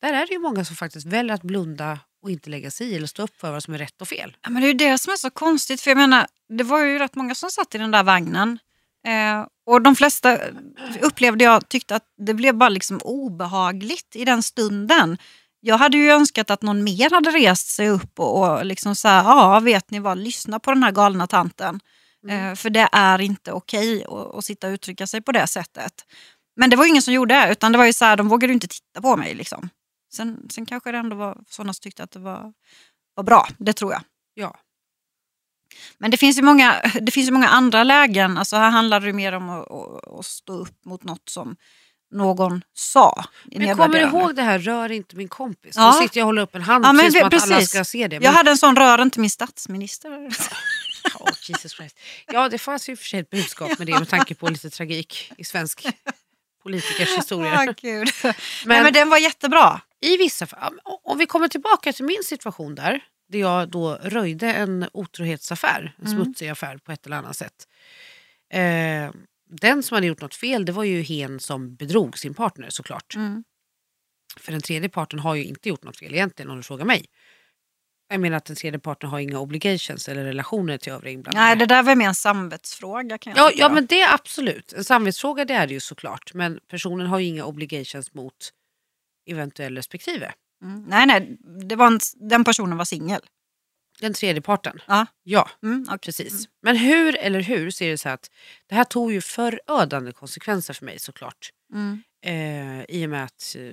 Där 0.00 0.12
är 0.12 0.26
det 0.26 0.32
ju 0.32 0.38
många 0.38 0.64
som 0.64 0.76
faktiskt 0.76 1.06
väljer 1.06 1.34
att 1.34 1.42
blunda 1.42 1.98
och 2.22 2.30
inte 2.30 2.50
lägga 2.50 2.70
sig 2.70 2.86
i 2.86 2.96
eller 2.96 3.06
stå 3.06 3.22
upp 3.22 3.40
för 3.40 3.52
vad 3.52 3.62
som 3.62 3.74
är 3.74 3.78
rätt 3.78 4.00
och 4.02 4.08
fel. 4.08 4.36
Ja, 4.42 4.50
men 4.50 4.62
det 4.62 4.66
är 4.68 4.72
ju 4.72 4.78
det 4.78 4.98
som 4.98 5.12
är 5.12 5.16
så 5.16 5.30
konstigt. 5.30 5.80
För 5.80 5.90
jag 5.90 5.96
menar, 5.98 6.26
det 6.48 6.64
var 6.64 6.84
ju 6.84 6.98
rätt 6.98 7.14
många 7.14 7.34
som 7.34 7.50
satt 7.50 7.74
i 7.74 7.78
den 7.78 7.90
där 7.90 8.02
vagnen. 8.02 8.58
Eh, 9.06 9.46
och 9.66 9.82
de 9.82 9.96
flesta 9.96 10.38
upplevde 11.00 11.44
jag 11.44 11.68
tyckte 11.68 11.96
att 11.96 12.04
det 12.26 12.34
blev 12.34 12.54
bara 12.54 12.68
liksom 12.68 13.00
obehagligt 13.04 14.16
i 14.16 14.24
den 14.24 14.42
stunden. 14.42 15.18
Jag 15.60 15.78
hade 15.78 15.96
ju 15.96 16.10
önskat 16.10 16.50
att 16.50 16.62
någon 16.62 16.84
mer 16.84 17.10
hade 17.10 17.30
rest 17.30 17.68
sig 17.68 17.88
upp 17.88 18.20
och, 18.20 18.42
och 18.42 18.64
liksom 18.64 18.94
så 18.94 19.08
här, 19.08 19.24
ja 19.24 19.60
vet 19.60 19.90
ni 19.90 19.98
vad, 19.98 20.18
lyssna 20.18 20.60
på 20.60 20.70
den 20.72 20.82
här 20.82 20.92
galna 20.92 21.26
tanten. 21.26 21.80
Mm. 22.24 22.50
Eh, 22.50 22.54
för 22.54 22.70
det 22.70 22.88
är 22.92 23.20
inte 23.20 23.52
okej 23.52 24.04
att, 24.04 24.34
att 24.34 24.44
sitta 24.44 24.66
och 24.66 24.72
uttrycka 24.72 25.06
sig 25.06 25.20
på 25.22 25.32
det 25.32 25.46
sättet. 25.46 25.92
Men 26.56 26.70
det 26.70 26.76
var 26.76 26.86
ingen 26.86 27.02
som 27.02 27.14
gjorde 27.14 27.34
det, 27.34 27.52
utan 27.52 27.72
det 27.72 27.78
var 27.78 27.84
ju 27.84 27.92
så 27.92 28.04
här, 28.04 28.16
de 28.16 28.28
vågade 28.28 28.52
inte 28.52 28.68
titta 28.68 29.00
på 29.00 29.16
mig. 29.16 29.34
Liksom. 29.34 29.68
Sen, 30.14 30.48
sen 30.50 30.66
kanske 30.66 30.92
det 30.92 30.98
ändå 30.98 31.16
var 31.16 31.38
sådana 31.48 31.72
som 31.72 31.80
tyckte 31.80 32.02
att 32.02 32.10
det 32.10 32.18
var, 32.18 32.52
var 33.14 33.24
bra, 33.24 33.48
det 33.58 33.72
tror 33.72 33.92
jag. 33.92 34.02
Ja. 34.34 34.58
Men 35.98 36.10
det 36.10 36.16
finns 36.16 36.38
ju 36.38 36.42
många, 36.42 36.90
det 37.00 37.12
finns 37.12 37.28
ju 37.28 37.32
många 37.32 37.48
andra 37.48 37.84
lägen. 37.84 38.38
Alltså 38.38 38.56
här 38.56 38.70
handlar 38.70 39.00
det 39.00 39.12
mer 39.12 39.32
om 39.32 39.50
att, 39.50 39.68
att, 40.18 40.26
stå 40.26 40.52
upp 40.52 40.84
mot 40.84 41.04
något 41.04 41.28
som 41.28 41.56
någon 42.10 42.62
sa. 42.74 43.24
Men 43.44 43.76
kommer 43.76 43.98
du 43.98 44.00
ihåg 44.00 44.34
det 44.34 44.42
här, 44.42 44.58
rör 44.58 44.92
inte 44.92 45.16
min 45.16 45.28
kompis? 45.28 45.74
Ja. 45.76 45.92
Nu 45.92 46.06
sitter 46.06 46.20
jag 46.20 46.24
och 46.24 46.28
håller 46.28 46.42
upp 46.42 46.54
en 46.54 46.62
hand 46.62 46.84
Ja, 46.84 46.90
precis 46.90 47.18
som 47.18 47.26
att 47.26 47.42
alla 47.42 47.60
ska 47.60 47.84
se 47.84 48.08
det. 48.08 48.16
Men, 48.16 48.24
Jag 48.24 48.32
hade 48.32 48.50
en 48.50 48.58
sån 48.58 48.76
rör 48.76 49.02
inte 49.02 49.20
min 49.20 49.30
statsminister. 49.30 50.30
Åh, 51.20 51.28
Jesus 51.48 51.72
Christ. 51.72 51.98
Ja, 52.26 52.48
det 52.48 52.58
fanns 52.58 52.88
ju 52.88 52.96
för 52.96 53.04
sig 53.04 53.20
ett 53.20 53.30
budskap 53.30 53.78
med 53.78 53.86
det 53.86 53.98
med 53.98 54.08
tanke 54.08 54.34
på 54.34 54.48
lite 54.48 54.70
tragik 54.70 55.32
i 55.36 55.44
svensk 55.44 55.86
politikers 56.62 57.16
historia. 57.16 57.74
Gud. 57.80 58.08
Men, 58.22 58.34
Nej, 58.66 58.82
men 58.82 58.92
den 58.92 59.08
var 59.08 59.18
jättebra. 59.18 59.80
i 60.00 60.16
vissa 60.16 60.46
fall, 60.46 60.80
om 61.04 61.18
vi 61.18 61.26
kommer 61.26 61.48
tillbaka 61.48 61.92
till 61.92 62.04
min 62.04 62.22
situation 62.24 62.74
där, 62.74 63.04
där 63.32 63.38
jag 63.38 63.68
då 63.68 63.94
röjde 63.94 64.52
en 64.52 64.88
otrohetsaffär, 64.92 65.94
en 65.98 66.06
Mm. 66.06 66.24
smutsig 66.24 66.48
affär 66.48 66.76
på 66.78 66.92
ett 66.92 67.06
eller 67.06 67.16
annat 67.16 67.36
sätt. 67.36 67.68
Eh, 68.52 69.10
den 69.50 69.82
som 69.82 69.94
hade 69.94 70.06
gjort 70.06 70.20
något 70.20 70.34
fel, 70.34 70.64
det 70.64 70.72
var 70.72 70.84
ju 70.84 71.02
hen 71.02 71.40
som 71.40 71.74
bedrog 71.74 72.18
sin 72.18 72.34
partner 72.34 72.70
såklart. 72.70 73.14
Mm. 73.16 73.44
För 74.36 74.52
den 74.52 74.60
tredje 74.60 74.88
parten 74.88 75.18
har 75.18 75.34
ju 75.34 75.44
inte 75.44 75.68
gjort 75.68 75.84
något 75.84 75.98
fel 75.98 76.14
egentligen 76.14 76.50
om 76.50 76.56
du 76.56 76.62
frågar 76.62 76.84
mig. 76.84 77.04
Jag 78.08 78.20
menar 78.20 78.36
att 78.36 78.44
den 78.44 78.56
tredje 78.56 78.78
parten 78.80 79.08
har 79.10 79.18
inga 79.18 79.38
obligations 79.38 80.08
eller 80.08 80.24
relationer 80.24 80.78
till 80.78 80.92
övriga 80.92 81.12
inblandade. 81.14 81.44
Nej, 81.46 81.56
det 81.56 81.66
där 81.66 81.82
var 81.82 81.94
mer 81.94 82.06
en 82.08 82.14
samvetsfråga 82.14 83.18
kan 83.18 83.32
jag 83.36 83.46
Ja, 83.46 83.52
ja 83.56 83.68
men 83.68 83.86
det 83.86 84.00
är 84.00 84.14
absolut. 84.14 84.72
En 84.72 84.84
samvetsfråga 84.84 85.44
det 85.44 85.54
är 85.54 85.66
det 85.66 85.72
ju 85.74 85.80
såklart. 85.80 86.34
Men 86.34 86.60
personen 86.68 87.06
har 87.06 87.18
ju 87.18 87.26
inga 87.26 87.44
obligations 87.44 88.14
mot 88.14 88.52
eventuell 89.30 89.76
respektive. 89.76 90.32
Mm. 90.62 90.82
Nej, 90.88 91.06
nej, 91.06 91.36
det 91.68 91.76
var 91.76 91.86
en, 91.86 92.00
den 92.14 92.44
personen 92.44 92.78
var 92.78 92.84
singel. 92.84 93.20
Den 94.00 94.14
tredje 94.14 94.42
parten. 94.42 94.80
Ja. 94.86 95.06
Ja, 95.22 95.50
Mm, 95.62 95.84
okej. 95.88 95.98
precis. 95.98 96.48
Men 96.62 96.76
hur 96.76 97.16
eller 97.16 97.40
hur 97.40 97.70
så 97.70 97.84
är 97.84 97.90
det 97.90 97.98
så 97.98 98.08
att 98.08 98.30
det 98.66 98.74
här 98.74 98.84
tog 98.84 99.12
ju 99.12 99.20
förödande 99.20 100.12
konsekvenser 100.12 100.74
för 100.74 100.84
mig 100.84 100.98
såklart. 100.98 101.50
Mm. 101.72 102.02
Eh, 102.24 102.84
I 102.88 103.06
och 103.06 103.10
med 103.10 103.24
att 103.24 103.56
eh, 103.58 103.72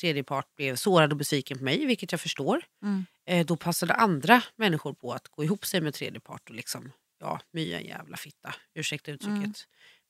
tredje 0.00 0.24
part 0.24 0.56
blev 0.56 0.76
sårad 0.76 1.10
och 1.12 1.16
besviken 1.18 1.58
på 1.58 1.64
mig, 1.64 1.86
vilket 1.86 2.12
jag 2.12 2.20
förstår. 2.20 2.62
Mm. 2.82 3.06
Eh, 3.26 3.46
då 3.46 3.56
passade 3.56 3.94
andra 3.94 4.42
människor 4.56 4.92
på 4.94 5.12
att 5.12 5.28
gå 5.28 5.44
ihop 5.44 5.66
sig 5.66 5.80
med 5.80 5.94
tredje 5.94 6.20
part 6.20 6.48
och 6.50 6.56
liksom, 6.56 6.92
ja, 7.20 7.40
My 7.52 7.72
är 7.72 7.78
en 7.78 7.86
jävla 7.86 8.16
fitta. 8.16 8.54
Ursäkta 8.74 9.10
uttrycket. 9.10 9.34
Mm. 9.34 9.52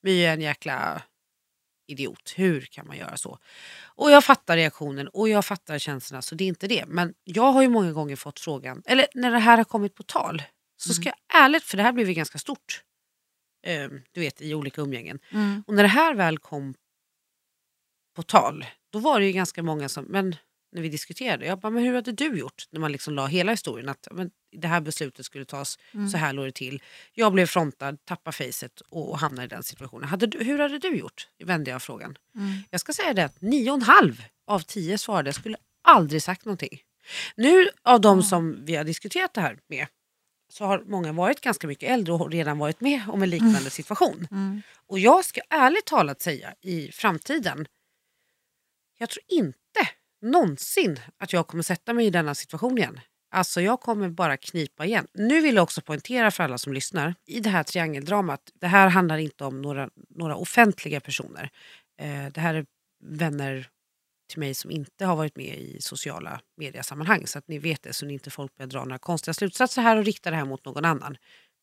My 0.03 0.23
är 0.25 0.33
en 0.33 0.41
jäkla 0.41 1.03
idiot. 1.89 2.35
Hur 2.37 2.61
kan 2.61 2.87
man 2.87 2.97
göra 2.97 3.17
så? 3.17 3.39
Och 3.85 4.11
jag 4.11 4.25
fattar 4.25 4.57
reaktionen 4.57 5.09
och 5.09 5.29
jag 5.29 5.45
fattar 5.45 5.79
känslorna 5.79 6.23
så 6.23 6.35
det 6.35 6.45
är 6.45 6.49
inte 6.49 6.67
det. 6.67 6.85
Men 6.87 7.15
jag 7.25 7.53
har 7.53 7.63
ju 7.63 7.69
många 7.69 7.93
gånger 7.93 8.17
fått 8.17 8.41
frågan, 8.41 8.83
eller 8.87 9.07
när 9.15 9.31
det 9.31 9.39
här 9.39 9.57
har 9.57 9.65
kommit 9.65 9.95
på 9.95 10.03
tal, 10.03 10.43
så 10.77 10.95
ska 10.95 11.09
jag 11.09 11.43
ärligt, 11.45 11.65
för 11.65 11.77
det 11.77 11.83
här 11.83 11.93
blev 11.93 12.09
ju 12.09 12.15
ganska 12.15 12.39
stort, 12.39 12.83
eh, 13.67 13.89
du 14.13 14.21
vet 14.21 14.43
i 14.43 14.55
olika 14.55 14.81
umgängen. 14.81 15.19
Mm. 15.33 15.65
Och 15.67 15.75
när 15.75 15.83
det 15.83 15.89
här 15.89 16.15
väl 16.15 16.39
kom 16.39 16.75
på 18.17 18.23
tal, 18.23 18.67
då 18.93 18.99
var 18.99 19.21
det 19.21 19.27
ju 19.27 19.33
ganska 19.33 19.63
många 19.63 19.89
som, 19.89 20.05
men 20.05 20.37
när 20.73 20.83
vi 20.83 20.89
diskuterade, 20.89 21.47
jag 21.47 21.61
bara, 21.61 21.71
men 21.71 21.83
hur 21.83 21.95
hade 21.95 22.13
du 22.13 22.39
gjort? 22.39 22.65
När 22.71 22.81
man 22.81 22.93
liksom 22.93 23.15
la 23.15 23.27
hela 23.27 23.53
historien, 23.53 23.89
att 23.89 24.09
men, 24.11 24.31
det 24.53 24.69
här 24.69 24.81
beslutet 24.81 25.27
skulle 25.27 25.45
tas, 25.45 25.79
Mm. 25.95 26.09
så 26.09 26.17
här 26.19 26.33
låg 26.33 26.47
det 26.47 26.53
till. 26.53 26.83
Jag 27.13 27.33
blev 27.33 27.47
frontad, 27.47 28.05
tappade 28.05 28.37
facet 28.37 28.81
och, 28.81 29.11
och 29.11 29.19
hamnade 29.19 29.45
i 29.45 29.49
den 29.49 29.63
situationen. 29.63 30.09
Hade 30.09 30.27
du, 30.27 30.45
hur 30.45 30.59
hade 30.59 30.79
du 30.79 30.97
gjort? 30.97 31.29
Vände 31.45 31.71
jag 31.71 31.83
frågan. 31.83 32.19
Mm. 32.35 32.53
Jag 32.71 32.81
ska 32.81 32.93
säga 32.93 33.15
det 33.15 33.25
att 33.25 33.41
nio 33.41 33.71
och 33.71 33.77
en 33.77 33.83
halv 33.83 34.23
av 34.47 34.61
tio 34.61 34.99
svarade, 34.99 35.29
jag 35.29 35.35
skulle 35.35 35.57
aldrig 35.83 36.23
sagt 36.23 36.45
någonting. 36.45 36.83
Nu 37.37 37.69
av 37.83 38.01
de 38.01 38.23
som 38.23 38.65
vi 38.65 38.77
har 38.77 38.85
diskuterat 38.85 39.35
det 39.35 39.41
här 39.41 39.59
med, 39.69 39.87
så 40.51 40.65
har 40.65 40.83
många 40.87 41.13
varit 41.13 41.41
ganska 41.41 41.67
mycket 41.67 41.91
äldre 41.91 42.15
och 42.15 42.31
redan 42.31 42.59
varit 42.59 42.81
med 42.81 43.03
om 43.09 43.23
en 43.23 43.31
liknande 43.31 43.71
situation. 43.71 44.29
Mm. 44.31 44.63
Och 44.87 44.99
jag 44.99 45.25
ska 45.25 45.41
ärligt 45.51 45.87
talat 45.87 46.23
säga 46.23 46.55
i 46.61 46.93
framtiden, 46.93 47.67
jag 48.99 49.09
tror 49.11 49.25
inte 49.29 49.89
någonsin 50.23 51.01
att 51.19 51.33
jag 51.33 51.47
kommer 51.47 51.63
sätta 51.63 51.93
mig 51.93 52.07
i 52.07 52.11
denna 52.11 52.35
situation 52.35 52.79
igen. 52.79 53.01
Alltså 53.31 53.61
jag 53.61 53.81
kommer 53.81 54.09
bara 54.09 54.37
knipa 54.37 54.85
igen. 54.85 55.07
Nu 55.15 55.41
vill 55.41 55.55
jag 55.55 55.63
också 55.63 55.81
poängtera 55.81 56.31
för 56.31 56.45
alla 56.45 56.59
som 56.59 56.73
lyssnar, 56.73 57.15
i 57.27 57.41
det 57.41 57.51
här 57.51 57.63
triangeldramat, 57.63 58.41
det 58.55 58.67
här 58.67 58.89
handlar 58.89 59.19
inte 59.19 59.45
om 59.45 59.63
några, 59.63 59.91
några 60.09 60.37
offentliga 60.37 61.01
personer. 61.01 61.51
Eh, 62.01 62.27
det 62.33 62.41
här 62.41 62.55
är 62.55 62.67
vänner 63.05 63.69
till 64.29 64.39
mig 64.39 64.55
som 64.55 64.71
inte 64.71 65.05
har 65.05 65.17
varit 65.17 65.37
med 65.37 65.59
i 65.59 65.81
sociala 65.81 66.41
mediesammanhang 66.57 67.27
Så 67.27 67.39
att 67.39 67.49
ni 67.49 67.59
vet 67.59 67.83
det, 67.83 67.93
så 67.93 68.07
ni 68.07 68.13
inte 68.13 68.31
folk 68.31 68.57
börjar 68.57 68.69
dra 68.69 68.85
några 68.85 68.99
konstiga 68.99 69.35
slutsatser 69.35 69.83
här 69.83 69.97
och 69.97 70.05
rikta 70.05 70.31
det 70.31 70.37
här 70.37 70.45
mot 70.45 70.65
någon 70.65 70.85
annan. 70.85 71.17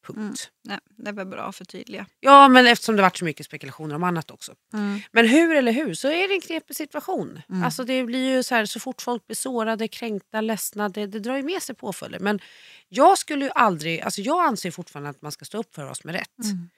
Punkt. 0.06 0.20
Mm. 0.66 0.80
Nej, 0.98 1.06
det 1.06 1.12
väl 1.12 1.28
bra 1.28 1.42
att 1.44 1.56
förtydliga. 1.56 2.06
Ja, 2.20 2.48
men 2.48 2.68
eftersom 2.68 2.96
det 2.96 3.02
varit 3.02 3.18
så 3.18 3.26
mycket 3.26 3.46
spekulationer 3.46 3.96
om 3.96 4.04
annat 4.04 4.32
också. 4.32 4.54
Mm. 4.74 5.00
Men 5.12 5.28
hur 5.28 5.56
eller 5.56 5.72
hur 5.72 5.94
så 5.94 6.08
är 6.08 6.28
det 6.28 6.34
en 6.34 6.42
knepig 6.42 6.76
situation. 6.76 7.42
Mm. 7.50 7.64
Alltså 7.64 7.84
det 7.84 8.04
blir 8.04 8.32
ju 8.36 8.44
så 8.44 8.56
här, 8.56 8.66
så 8.66 8.80
fort 8.80 9.02
folk 9.02 9.28
blir 9.28 9.36
sårade, 9.36 9.88
kränkta, 9.88 10.42
ledsna, 10.42 10.90
det, 10.90 11.08
det 11.08 11.20
drar 11.20 11.36
ju 11.38 11.44
med 11.44 11.62
sig 11.62 11.76
påföljder. 11.76 12.20
Men 12.20 12.40
jag 12.90 13.18
skulle 13.18 13.46
ju 13.46 13.52
aldrig, 13.56 14.02
alltså 14.02 14.22
jag 14.22 14.46
anser 14.46 14.72
fortfarande 14.72 15.10
att 15.10 15.22
man 15.22 15.32
ska 15.32 15.46
stå 15.46 15.58
upp 15.58 15.76
för 15.76 15.84
vad 15.84 15.98
som 15.98 16.10
är 16.10 16.14
rätt. 16.14 16.44
Mm. 16.44 16.70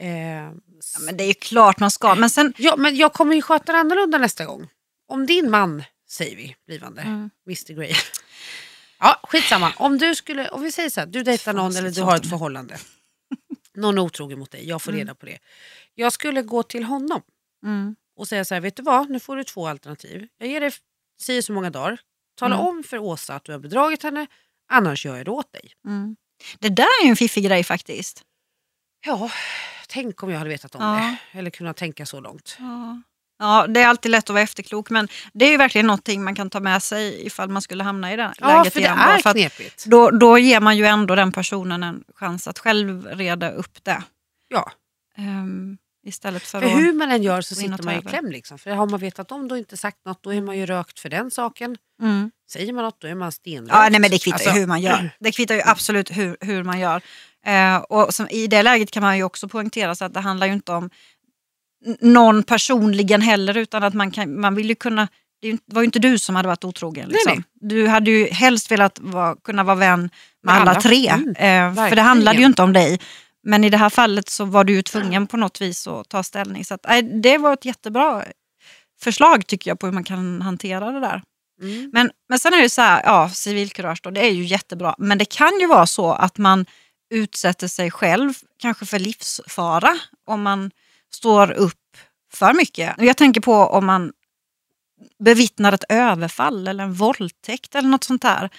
Eh, 0.00 0.60
Ja, 0.94 1.00
men 1.00 1.16
det 1.16 1.24
är 1.24 1.28
ju 1.28 1.34
klart 1.34 1.80
man 1.80 1.90
ska. 1.90 2.14
Men 2.14 2.30
sen... 2.30 2.52
ja, 2.56 2.76
men 2.76 2.96
jag 2.96 3.12
kommer 3.12 3.34
ju 3.34 3.42
sköta 3.42 3.72
det 3.72 3.78
annorlunda 3.78 4.18
nästa 4.18 4.44
gång. 4.44 4.68
Om 5.08 5.26
din 5.26 5.50
man, 5.50 5.82
säger 6.08 6.36
vi, 6.36 6.56
blivande, 6.66 7.02
Mm. 7.02 7.30
Mr 7.46 7.72
Grey. 7.74 7.94
Ja, 9.00 9.20
skitsamma. 9.22 9.72
Om 9.76 9.98
du 9.98 10.14
skulle, 10.14 10.48
om 10.48 10.62
vi 10.62 10.72
säger 10.72 10.90
så 10.90 11.00
här, 11.00 11.06
du 11.06 11.22
dejtar 11.22 11.52
någon 11.52 11.76
eller 11.76 11.90
du 11.90 12.02
har 12.02 12.16
ett 12.16 12.28
förhållande. 12.28 12.78
Någon 13.74 13.98
är 13.98 14.02
otrogen 14.02 14.38
mot 14.38 14.50
dig, 14.50 14.68
jag 14.68 14.82
får 14.82 14.90
Mm. 14.92 14.98
reda 15.00 15.14
på 15.14 15.26
det. 15.26 15.38
Jag 15.94 16.12
skulle 16.12 16.42
gå 16.42 16.62
till 16.62 16.84
honom 16.84 17.22
Mm. 17.64 17.96
och 18.16 18.28
säga 18.28 18.44
så 18.44 18.54
här, 18.54 18.60
vet 18.60 18.76
du 18.76 18.82
vad, 18.82 19.10
nu 19.10 19.20
får 19.20 19.36
du 19.36 19.44
två 19.44 19.66
alternativ. 19.68 20.28
Jag 20.38 20.48
ger 20.48 20.60
dig 20.60 20.72
si 21.20 21.42
så 21.42 21.52
många 21.52 21.70
dagar. 21.70 22.00
Tala 22.38 22.54
Mm. 22.54 22.66
om 22.66 22.82
för 22.82 22.98
Åsa 22.98 23.34
att 23.34 23.44
du 23.44 23.52
har 23.52 23.58
bedragit 23.58 24.02
henne, 24.02 24.26
annars 24.72 25.04
gör 25.06 25.16
jag 25.16 25.24
det 25.26 25.30
åt 25.30 25.52
dig. 25.52 25.72
Mm. 25.86 26.16
Det 26.58 26.68
där 26.68 26.86
är 27.00 27.04
ju 27.04 27.10
en 27.10 27.16
fiffig 27.16 27.44
grej 27.44 27.64
faktiskt. 27.64 28.22
Ja, 29.06 29.30
tänk 29.88 30.22
om 30.22 30.30
jag 30.30 30.38
hade 30.38 30.50
vetat 30.50 30.74
om 30.74 30.82
Ja. 30.82 31.16
det. 31.32 31.38
Eller 31.38 31.50
kunnat 31.50 31.76
tänka 31.76 32.06
så 32.06 32.20
långt. 32.20 32.56
Ja. 32.58 33.02
Ja, 33.40 33.66
det 33.66 33.80
är 33.82 33.88
alltid 33.88 34.10
lätt 34.10 34.24
att 34.24 34.30
vara 34.34 34.42
efterklok 34.42 34.90
men 34.90 35.08
det 35.32 35.44
är 35.44 35.50
ju 35.50 35.56
verkligen 35.56 35.86
någonting 35.86 36.24
man 36.24 36.34
kan 36.34 36.50
ta 36.50 36.60
med 36.60 36.82
sig 36.82 37.26
ifall 37.26 37.48
man 37.48 37.62
skulle 37.62 37.84
hamna 37.84 38.12
i 38.12 38.16
det 38.16 38.32
Ja, 38.40 38.46
läget 38.58 38.72
för 38.72 38.80
det 38.80 38.84
igen. 38.86 38.98
då. 39.06 39.12
är 39.12 39.18
För 39.18 39.30
att 39.30 39.36
knepigt. 39.36 39.84
då, 39.86 40.10
då 40.10 40.38
ger 40.38 40.60
man 40.60 40.76
ju 40.76 40.84
ändå 40.86 41.14
den 41.14 41.32
personen 41.32 41.82
en 41.82 42.04
chans 42.14 42.48
att 42.48 42.58
själv 42.58 43.06
reda 43.06 43.50
upp 43.50 43.84
det. 43.84 44.02
Ja, 44.48 44.72
Ehm, 45.18 45.76
Istället 46.06 46.42
för, 46.42 46.60
För 46.60 46.66
att... 46.66 46.72
hur 46.72 46.92
man 46.92 47.10
än 47.10 47.22
gör 47.22 47.40
så 47.40 47.54
sitter 47.54 47.82
man 47.82 47.94
i 47.94 47.96
över. 47.96 48.10
kläm. 48.10 48.30
Liksom. 48.30 48.58
För 48.58 48.70
har 48.70 48.86
man 48.86 49.00
vetat 49.00 49.32
om 49.32 49.50
och 49.50 49.58
inte 49.58 49.76
sagt 49.76 49.96
något 50.06 50.22
då 50.22 50.34
är 50.34 50.40
man 50.40 50.58
ju 50.58 50.66
rökt 50.66 51.00
för 51.00 51.08
den 51.08 51.30
saken. 51.30 51.76
Mm. 52.02 52.30
Säger 52.52 52.72
man 52.72 52.84
något 52.84 53.00
då 53.00 53.08
är 53.08 53.14
man 53.14 53.32
stenrökt. 53.32 53.72
Ja, 53.74 53.88
nej, 53.90 54.00
men 54.00 54.10
det 54.10 54.18
kvittar 54.18 54.34
Alltså, 54.38 54.50
ju 54.50 54.60
hur 54.60 54.66
man 54.66 54.80
gör. 54.80 55.10
Det 55.20 55.32
kvittar 55.32 55.54
ju 55.54 55.62
absolut 55.64 56.10
hur, 56.16 56.36
hur 56.40 56.62
man 56.64 56.80
gör. 56.80 57.02
Eh, 57.46 57.76
och 57.76 58.14
som, 58.14 58.28
I 58.30 58.46
det 58.46 58.62
läget 58.62 58.90
kan 58.90 59.00
man 59.02 59.16
ju 59.16 59.22
också 59.24 59.48
poängtera 59.48 59.94
så 59.94 60.04
att 60.04 60.14
det 60.14 60.20
handlar 60.20 60.46
ju 60.46 60.52
inte 60.52 60.72
om 60.72 60.90
någon 62.00 62.42
personligen 62.42 63.22
heller 63.22 63.56
utan 63.56 63.82
att 63.82 63.94
man, 63.94 64.10
kan, 64.10 64.40
man 64.40 64.54
vill 64.54 64.68
ju 64.68 64.74
kunna 64.74 65.08
det 65.42 65.58
var 65.66 65.82
ju 65.82 65.86
inte 65.86 65.98
du 65.98 66.18
som 66.18 66.36
hade 66.36 66.48
varit 66.48 66.64
otrogen. 66.64 67.08
Nej, 67.08 67.20
Liksom. 67.26 67.44
Du 67.60 67.88
hade 67.88 68.10
ju 68.10 68.26
helst 68.26 68.70
velat 68.70 68.98
vara, 69.00 69.36
kunna 69.36 69.64
vara 69.64 69.76
vän 69.76 70.00
med, 70.00 70.10
Med 70.42 70.54
alla, 70.54 70.70
alla. 70.70 70.80
tre. 70.80 71.08
Mm, 71.08 71.28
eh, 71.76 71.88
för 71.88 71.96
det 71.96 72.02
handlade 72.02 72.38
ju 72.38 72.46
inte 72.46 72.62
om 72.62 72.72
dig. 72.72 73.00
Men 73.42 73.64
i 73.64 73.70
det 73.70 73.76
här 73.76 73.90
fallet 73.90 74.28
så 74.28 74.44
var 74.44 74.64
du 74.64 74.72
ju 74.72 74.82
tvungen 74.82 75.26
på 75.26 75.36
något 75.36 75.60
vis 75.60 75.86
att 75.86 76.08
ta 76.08 76.22
ställning. 76.22 76.64
Så 76.64 76.74
att, 76.74 76.86
nej, 76.88 77.02
det 77.02 77.38
var 77.38 77.52
ett 77.52 77.64
jättebra 77.64 78.24
förslag 79.02 79.46
tycker 79.46 79.70
jag 79.70 79.78
på 79.78 79.86
hur 79.86 79.92
man 79.92 80.04
kan 80.04 80.42
hantera 80.42 80.92
det 80.92 81.00
där. 81.00 81.22
Mm. 81.62 81.90
Men, 81.92 82.10
men 82.28 82.38
sen 82.38 82.54
är 82.54 82.62
det 82.62 82.68
så 82.68 82.82
här, 82.82 83.02
ja 83.04 83.30
civilkurage 83.30 84.00
då, 84.02 84.10
det 84.10 84.20
är 84.20 84.30
ju 84.30 84.44
jättebra. 84.44 84.94
Men 84.98 85.18
det 85.18 85.24
kan 85.24 85.60
ju 85.60 85.66
vara 85.66 85.86
så 85.86 86.12
att 86.12 86.38
man 86.38 86.66
utsätter 87.10 87.68
sig 87.68 87.90
själv 87.90 88.34
kanske 88.58 88.86
för 88.86 88.98
livsfara 88.98 89.98
om 90.26 90.42
man 90.42 90.70
står 91.14 91.52
upp 91.52 91.96
för 92.32 92.54
mycket. 92.54 92.94
Jag 92.98 93.16
tänker 93.16 93.40
på 93.40 93.54
om 93.54 93.86
man 93.86 94.12
bevittnar 95.18 95.72
ett 95.72 95.84
överfall 95.88 96.68
eller 96.68 96.84
en 96.84 96.92
våldtäkt 96.94 97.74
eller 97.74 97.88
något 97.88 98.04
sånt 98.04 98.22
där. 98.22 98.50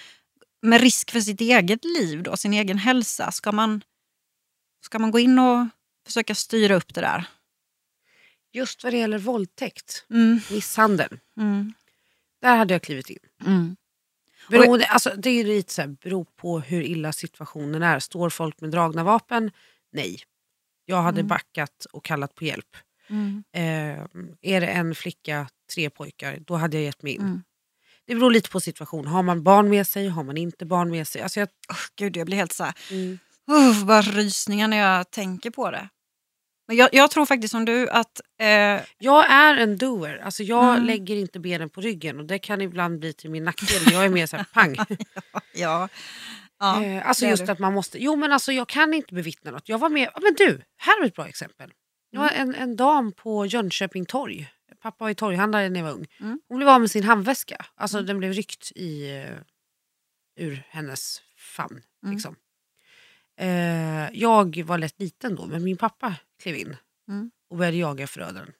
Med 0.62 0.80
risk 0.80 1.10
för 1.10 1.20
sitt 1.20 1.40
eget 1.40 1.84
liv, 1.84 2.22
då, 2.22 2.36
sin 2.36 2.52
egen 2.52 2.78
hälsa. 2.78 3.30
Ska 3.30 3.52
man, 3.52 3.82
ska 4.84 4.98
man 4.98 5.10
gå 5.10 5.18
in 5.18 5.38
och 5.38 5.66
försöka 6.06 6.34
styra 6.34 6.74
upp 6.74 6.94
det 6.94 7.00
där? 7.00 7.24
Just 8.52 8.84
vad 8.84 8.92
det 8.92 8.96
gäller 8.98 9.18
våldtäkt, 9.18 10.04
Mm, 10.10 10.40
misshandel, 10.50 11.18
mm, 11.36 11.74
där 12.42 12.56
hade 12.56 12.74
jag 12.74 12.82
klivit 12.82 13.10
in. 13.10 13.18
mm. 13.46 13.76
Beroende, 14.48 14.86
alltså, 14.86 15.14
det 15.16 15.30
är 15.30 15.44
lite 15.44 15.72
så 15.72 15.80
här, 15.82 15.88
beror 15.88 16.24
på 16.24 16.60
hur 16.60 16.82
illa 16.82 17.12
situationen 17.12 17.82
är. 17.82 17.98
Står 17.98 18.30
folk 18.30 18.60
med 18.60 18.70
dragna 18.70 19.04
vapen? 19.04 19.50
Nej. 19.92 20.22
Jag 20.84 21.02
hade 21.02 21.20
Mm. 21.20 21.28
backat 21.28 21.86
och 21.92 22.04
kallat 22.04 22.34
på 22.34 22.44
hjälp. 22.44 22.76
Mm. 23.10 23.44
Eh, 23.52 24.04
är 24.42 24.60
det 24.60 24.66
en 24.66 24.94
flicka, 24.94 25.48
tre 25.74 25.90
pojkar, 25.90 26.38
då 26.46 26.54
hade 26.54 26.76
jag 26.76 26.84
gett 26.84 27.02
mig 27.02 27.12
in. 27.12 27.20
Mm. 27.20 27.42
Det 28.06 28.14
beror 28.14 28.30
lite 28.30 28.50
på 28.50 28.60
situation. 28.60 29.06
Har 29.06 29.22
man 29.22 29.42
barn 29.42 29.68
med 29.70 29.86
sig? 29.86 30.08
Har 30.08 30.24
man 30.24 30.36
inte 30.36 30.66
barn 30.66 30.90
med 30.90 31.08
sig? 31.08 31.22
Alltså 31.22 31.40
jag, 31.40 31.48
Oh, 31.68 31.76
gud, 31.96 32.16
jag 32.16 32.26
blir 32.26 32.36
helt 32.36 32.52
så 32.52 32.64
här... 32.64 32.74
mm. 32.90 33.18
Uh, 33.50 33.84
bara 33.84 34.02
rysningar 34.02 34.68
när 34.68 34.76
jag 34.76 35.10
tänker 35.10 35.50
på 35.50 35.70
det. 35.70 35.88
Men 36.68 36.76
jag, 36.76 36.88
jag 36.92 37.10
tror 37.10 37.26
faktiskt 37.26 37.52
som 37.52 37.64
du 37.64 37.88
att... 37.88 38.20
Eh, 38.40 38.80
Jag 38.98 39.30
är 39.30 39.56
en 39.56 39.78
doer. 39.78 40.18
Alltså 40.24 40.42
jag 40.42 40.72
Mm. 40.74 40.84
lägger 40.86 41.16
inte 41.16 41.40
benen 41.40 41.68
på 41.70 41.80
ryggen 41.80 42.18
och 42.20 42.26
det 42.26 42.38
kan 42.38 42.60
ibland 42.60 42.98
bli 42.98 43.12
till 43.12 43.30
min 43.30 43.44
nackdel. 43.44 43.92
Jag 43.92 44.04
är 44.04 44.08
mer 44.08 44.26
så 44.26 44.36
här 44.36 44.46
pang. 44.52 44.76
ja, 45.32 45.40
ja, 45.54 45.88
eh, 46.62 47.08
alltså 47.08 47.24
är 47.24 47.30
just 47.30 47.46
du. 47.46 47.52
att 47.52 47.58
man 47.58 47.72
måste, 47.72 48.02
jo 48.02 48.16
men 48.16 48.32
alltså 48.32 48.52
jag 48.52 48.68
kan 48.68 48.94
inte 48.94 49.14
bevittna 49.14 49.50
något. 49.50 49.68
Jag 49.68 49.78
var 49.78 49.88
med, 49.88 50.10
ja, 50.14 50.20
men 50.22 50.34
du, 50.34 50.62
här 50.76 51.00
vi 51.00 51.06
ett 51.06 51.14
bra 51.14 51.28
exempel. 51.28 51.72
Det 52.12 52.18
var 52.18 52.28
en, 52.28 52.54
en 52.54 52.76
dam 52.76 53.12
på 53.12 53.46
Jönköping 53.46 54.06
torg. 54.06 54.48
Pappa 54.80 55.04
var 55.04 55.08
ju 55.08 55.14
torghandlare 55.14 55.68
när 55.68 55.80
jag 55.80 55.84
var 55.86 55.92
ung. 55.92 56.06
Mm. 56.20 56.40
Hon 56.48 56.56
blev 56.58 56.68
av 56.68 56.80
med 56.80 56.90
sin 56.90 57.04
handväska. 57.04 57.66
Alltså 57.74 58.02
den 58.02 58.18
blev 58.18 58.32
ryckt 58.32 58.72
i, 58.74 59.10
eh, 59.16 59.36
ur 60.46 60.62
hennes 60.68 61.22
famn. 61.36 61.82
Mm. 62.02 62.14
Liksom. 62.14 62.36
Eh, 63.40 64.10
jag 64.12 64.62
var 64.64 64.78
lätt 64.78 65.00
liten 65.00 65.34
då 65.34 65.46
men 65.46 65.64
min 65.64 65.76
pappa 65.76 66.14
klev 66.42 66.56
in 66.56 66.76
Mm. 67.08 67.30
och 67.50 67.56
började 67.56 67.76
jaga 67.76 68.06
förövaren. 68.06 68.52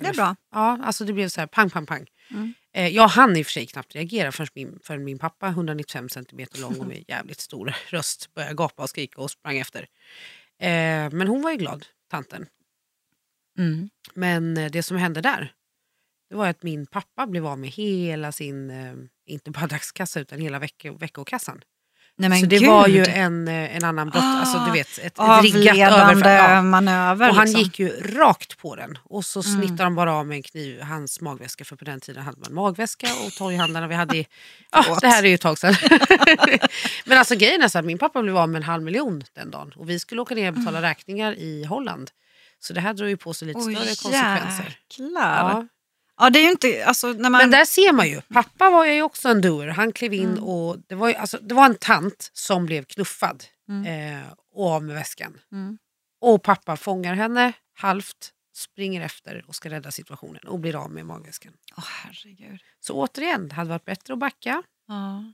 Det 0.00 0.08
är 0.08 0.14
bra. 0.14 0.36
Ja, 0.52 0.78
alltså 0.82 1.04
det 1.04 1.12
blev 1.12 1.28
så 1.28 1.40
här 1.40 1.46
pang, 1.46 1.70
pang, 1.70 1.86
pang. 1.86 2.06
Mm. 2.30 2.54
Eh, 2.72 2.88
jag 2.88 3.08
hann 3.08 3.36
i 3.36 3.42
och 3.42 3.46
för 3.46 3.52
sig 3.52 3.66
knappt 3.66 3.94
reagera 3.94 4.32
förrän 4.32 4.48
min, 4.54 4.78
förrän 4.82 5.04
min 5.04 5.18
pappa, 5.18 5.48
195 5.48 6.08
cm 6.08 6.46
lång 6.54 6.80
och 6.80 6.86
med 6.86 7.04
jävligt 7.08 7.40
stor 7.40 7.74
röst, 7.88 8.34
började 8.34 8.54
gapa 8.54 8.82
och 8.82 8.88
skrika 8.88 9.20
och 9.20 9.30
sprang 9.30 9.58
efter. 9.58 9.82
Eh, 10.58 11.10
men 11.10 11.28
hon 11.28 11.42
var 11.42 11.50
ju 11.50 11.56
glad, 11.56 11.86
tanten. 12.10 12.46
Mm. 13.58 13.90
Men 14.14 14.56
eh, 14.56 14.70
det 14.70 14.82
som 14.82 14.96
hände 14.96 15.20
där, 15.20 15.52
det 16.30 16.36
var 16.36 16.48
att 16.48 16.62
min 16.62 16.86
pappa 16.86 17.26
blev 17.26 17.46
av 17.46 17.58
med 17.58 17.70
hela 17.70 18.32
sin, 18.32 18.70
eh, 18.70 18.94
inte 19.26 19.50
bara 19.50 19.66
dagskassa 19.66 20.20
utan 20.20 20.40
hela 20.40 20.58
veck 20.58 20.86
veckokassan. 20.98 21.60
Nej, 22.28 22.40
så 22.40 22.46
det 22.46 22.58
gud. 22.58 22.68
var 22.68 22.86
ju 22.88 23.04
en, 23.04 23.48
eh, 23.48 23.76
en 23.76 23.84
annan 23.84 24.10
brott, 24.10 24.22
alltså 24.24 24.58
du 24.58 24.70
Ah, 24.70 24.72
vet 24.72 24.98
ett, 24.98 25.18
ett 25.18 25.42
riggat 25.42 25.76
överfall. 25.92 26.32
Ja. 26.32 26.62
manöver. 26.62 27.28
Och 27.30 27.34
han 27.36 27.44
liksom. 27.44 27.62
gick 27.62 27.78
ju 27.78 27.88
rakt 28.00 28.58
på 28.58 28.76
den 28.76 28.98
och 29.04 29.24
så 29.24 29.42
Mm. 29.42 29.56
snittade 29.60 29.82
de 29.84 29.94
bara 29.94 30.14
av 30.14 30.26
med 30.26 30.36
en 30.36 30.42
kniv 30.42 30.80
hans 30.82 31.20
magväska 31.20 31.64
för 31.64 31.76
på 31.76 31.84
den 31.84 32.00
tiden 32.00 32.22
hade 32.22 32.38
man 32.40 32.54
magväska 32.54 33.06
och 33.26 33.32
torghandlarna 33.32 33.86
vi 33.86 33.94
hade 33.94 34.16
i... 34.16 34.26
Förlåt. 34.74 35.00
det 35.00 35.08
här 35.08 35.22
är 35.22 35.28
ju 35.28 35.34
ett 35.34 35.40
tag 35.40 35.58
sedan. 35.58 35.74
Men 37.04 37.18
alltså 37.18 37.34
grejen 37.36 37.62
är 37.62 37.68
så 37.68 37.78
att 37.78 37.84
min 37.84 37.98
pappa 37.98 38.22
blev 38.22 38.36
av 38.36 38.48
med 38.48 38.58
en 38.58 38.62
halv 38.66 38.82
miljon 38.82 39.22
den 39.34 39.50
dagen 39.50 39.72
och 39.76 39.90
vi 39.90 39.98
skulle 39.98 40.20
åka 40.20 40.34
ner 40.34 40.48
och 40.48 40.54
betala 40.58 40.82
räkningar 40.82 41.32
i 41.38 41.64
Holland. 41.64 42.10
Så 42.62 42.72
det 42.72 42.80
här 42.80 42.94
drog 42.94 43.08
ju 43.08 43.16
på 43.16 43.34
sig 43.34 43.48
lite 43.48 43.60
Oj, 43.60 43.74
större 43.74 43.84
konsekvenser. 44.12 44.78
jäklar. 44.90 45.50
Ja. 45.50 45.66
Ja, 46.20 46.30
det 46.30 46.38
är 46.38 46.42
ju 46.42 46.50
inte... 46.50 46.84
Alltså, 46.86 47.06
när 47.12 47.30
man, 47.30 47.38
Men 47.38 47.50
där 47.50 47.64
ser 47.64 47.92
man 47.92 48.08
ju, 48.08 48.20
pappa 48.20 48.70
var 48.70 48.84
ju 48.86 49.02
också 49.02 49.28
en 49.28 49.40
doer. 49.40 49.68
Han 49.68 49.92
klev 49.92 50.14
in 50.14 50.30
Mm. 50.30 50.44
och 50.44 50.76
det 50.88 50.94
var, 50.94 51.08
ju, 51.08 51.14
alltså, 51.14 51.38
det 51.42 51.54
var 51.54 51.64
en 51.66 51.74
tant 51.74 52.30
som 52.32 52.66
blev 52.66 52.84
knuffad 52.84 53.44
Mm. 53.68 54.16
eh, 54.16 54.24
och 54.54 54.70
av 54.70 54.82
med 54.84 54.94
väskan. 54.94 55.38
Mm. 55.52 55.78
Och 56.20 56.42
pappa 56.42 56.76
fångar 56.76 57.14
henne 57.14 57.52
halvt, 57.74 58.30
springer 58.54 59.00
efter 59.04 59.44
och 59.48 59.54
ska 59.54 59.70
rädda 59.70 59.90
situationen 59.90 60.40
och 60.48 60.58
blir 60.58 60.76
av 60.84 60.90
med 60.90 61.06
magväskan. 61.06 61.52
Åh, 61.76 61.84
herregud. 61.88 62.60
Så 62.80 62.94
återigen, 62.94 63.48
det 63.48 63.54
hade 63.54 63.70
varit 63.70 63.84
bättre 63.84 64.12
att 64.12 64.18
backa. 64.18 64.62
Ja. 64.88 65.24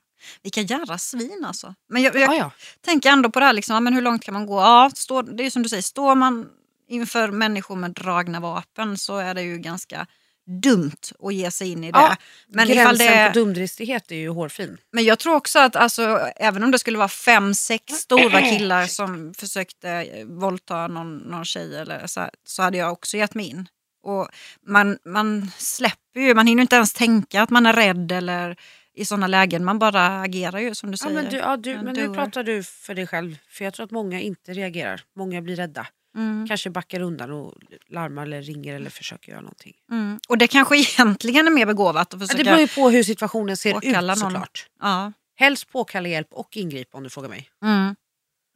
Vilka 0.43 0.61
jävla 0.61 0.99
svin 0.99 1.45
alltså. 1.47 1.75
Men 1.89 2.03
jag, 2.03 2.15
jag 2.15 2.23
Ja, 2.23 2.35
ja. 2.35 2.51
tänker 2.81 3.11
ändå 3.11 3.31
på 3.31 3.41
det 3.41 3.47
här, 3.47 3.53
liksom, 3.53 3.85
men 3.85 3.95
hur 3.95 4.03
långt 4.03 4.25
kan 4.25 4.35
man 4.35 4.47
gå? 4.47 4.61
Ja, 4.61 4.91
står, 4.95 5.23
det 5.23 5.43
är 5.47 5.51
som 5.51 5.63
du 5.63 5.69
säger, 5.69 5.83
står 5.83 6.15
man 6.15 6.49
inför 6.89 7.29
människor 7.31 7.77
med 7.77 7.91
dragna 7.91 8.41
vapen 8.41 8.99
så 8.99 9.17
är 9.19 9.35
det 9.35 9.43
ju 9.43 9.59
ganska 9.59 10.07
dumt 10.47 10.97
att 11.23 11.35
ge 11.35 11.51
sig 11.51 11.73
in 11.73 11.85
i 11.85 11.93
det. 11.93 11.99
Ja, 11.99 12.17
men, 12.49 12.69
Gränsen 12.69 12.99
det 12.99 13.31
på 13.33 13.39
dumdristighet 13.39 14.11
är 14.13 14.17
ju 14.17 14.29
hårfin. 14.29 14.79
men 14.93 15.05
jag 15.05 15.19
tror 15.19 15.35
också 15.35 15.59
att 15.59 15.77
alltså, 15.77 16.31
även 16.37 16.63
om 16.65 16.71
det 16.71 16.79
skulle 16.79 16.99
vara 16.99 17.09
fem, 17.09 17.55
sex 17.55 17.93
stora 17.93 18.41
killar 18.51 18.87
som 18.87 19.35
försökte 19.35 19.91
eh, 19.91 20.27
våldta 20.27 20.87
någon, 20.89 21.17
någon 21.17 21.45
tjej 21.45 21.77
eller 21.77 22.07
så, 22.07 22.29
så 22.45 22.63
hade 22.63 22.79
jag 22.79 22.93
också 22.93 23.17
gett 23.17 23.35
mig 23.35 23.47
in. 23.47 23.69
Och 24.03 24.29
man, 24.67 24.99
man 25.05 25.51
släpper 25.59 26.21
ju, 26.21 26.35
man 26.35 26.47
hinner 26.47 26.63
inte 26.63 26.77
ens 26.77 26.93
tänka 26.93 27.43
att 27.43 27.51
man 27.51 27.67
är 27.67 27.73
rädd 27.73 28.13
eller 28.13 28.57
i 28.95 29.05
sådana 29.05 29.27
lägen. 29.27 29.65
Man 29.65 29.79
bara 29.79 30.21
agerar 30.21 30.59
ju 30.59 30.75
som 30.75 30.91
du 30.91 30.95
Ja, 30.95 30.97
säger. 30.97 31.15
men 31.23 31.31
du, 31.31 31.37
ja, 31.37 31.57
du, 31.57 31.73
En 31.73 31.85
men 31.85 31.95
nu 31.95 32.15
pratar 32.15 32.43
du 32.45 32.63
för 32.63 32.95
dig 32.95 33.07
själv. 33.07 33.37
För 33.49 33.65
jag 33.65 33.75
tror 33.75 33.85
att 33.85 33.91
många 33.91 34.21
inte 34.21 34.53
reagerar. 34.53 35.03
Många 35.17 35.43
blir 35.43 35.57
rädda. 35.57 35.87
Mm. 36.17 36.49
Kanske 36.49 36.71
backar 36.71 37.01
undan 37.01 37.31
och 37.31 37.55
larmar 37.89 38.23
eller 38.23 38.43
ringer 38.43 38.75
eller 38.75 38.91
försöker 38.91 39.31
göra 39.33 39.41
någonting. 39.41 39.75
Mm. 39.91 40.19
Och 40.29 40.39
det 40.39 40.47
kanske 40.47 40.77
egentligen 40.99 41.47
är 41.47 41.51
mer 41.51 41.67
begåvat 41.67 42.15
att 42.15 42.21
Ja, 42.21 42.27
försöka... 42.27 42.39
det 42.45 42.51
beror 42.51 42.61
ju 42.61 42.69
på 42.69 42.91
hur 42.91 43.03
situationen 43.03 43.57
ser 43.57 43.77
ut 43.87 44.19
såklart. 44.19 44.67
ja. 44.81 45.13
Helst 45.39 45.69
påkalla 45.73 46.09
hjälp 46.09 46.29
och 46.31 46.57
ingripa 46.57 46.99
om 46.99 47.05
du 47.05 47.11
frågar 47.11 47.29
mig. 47.29 47.51
mm. 47.63 47.97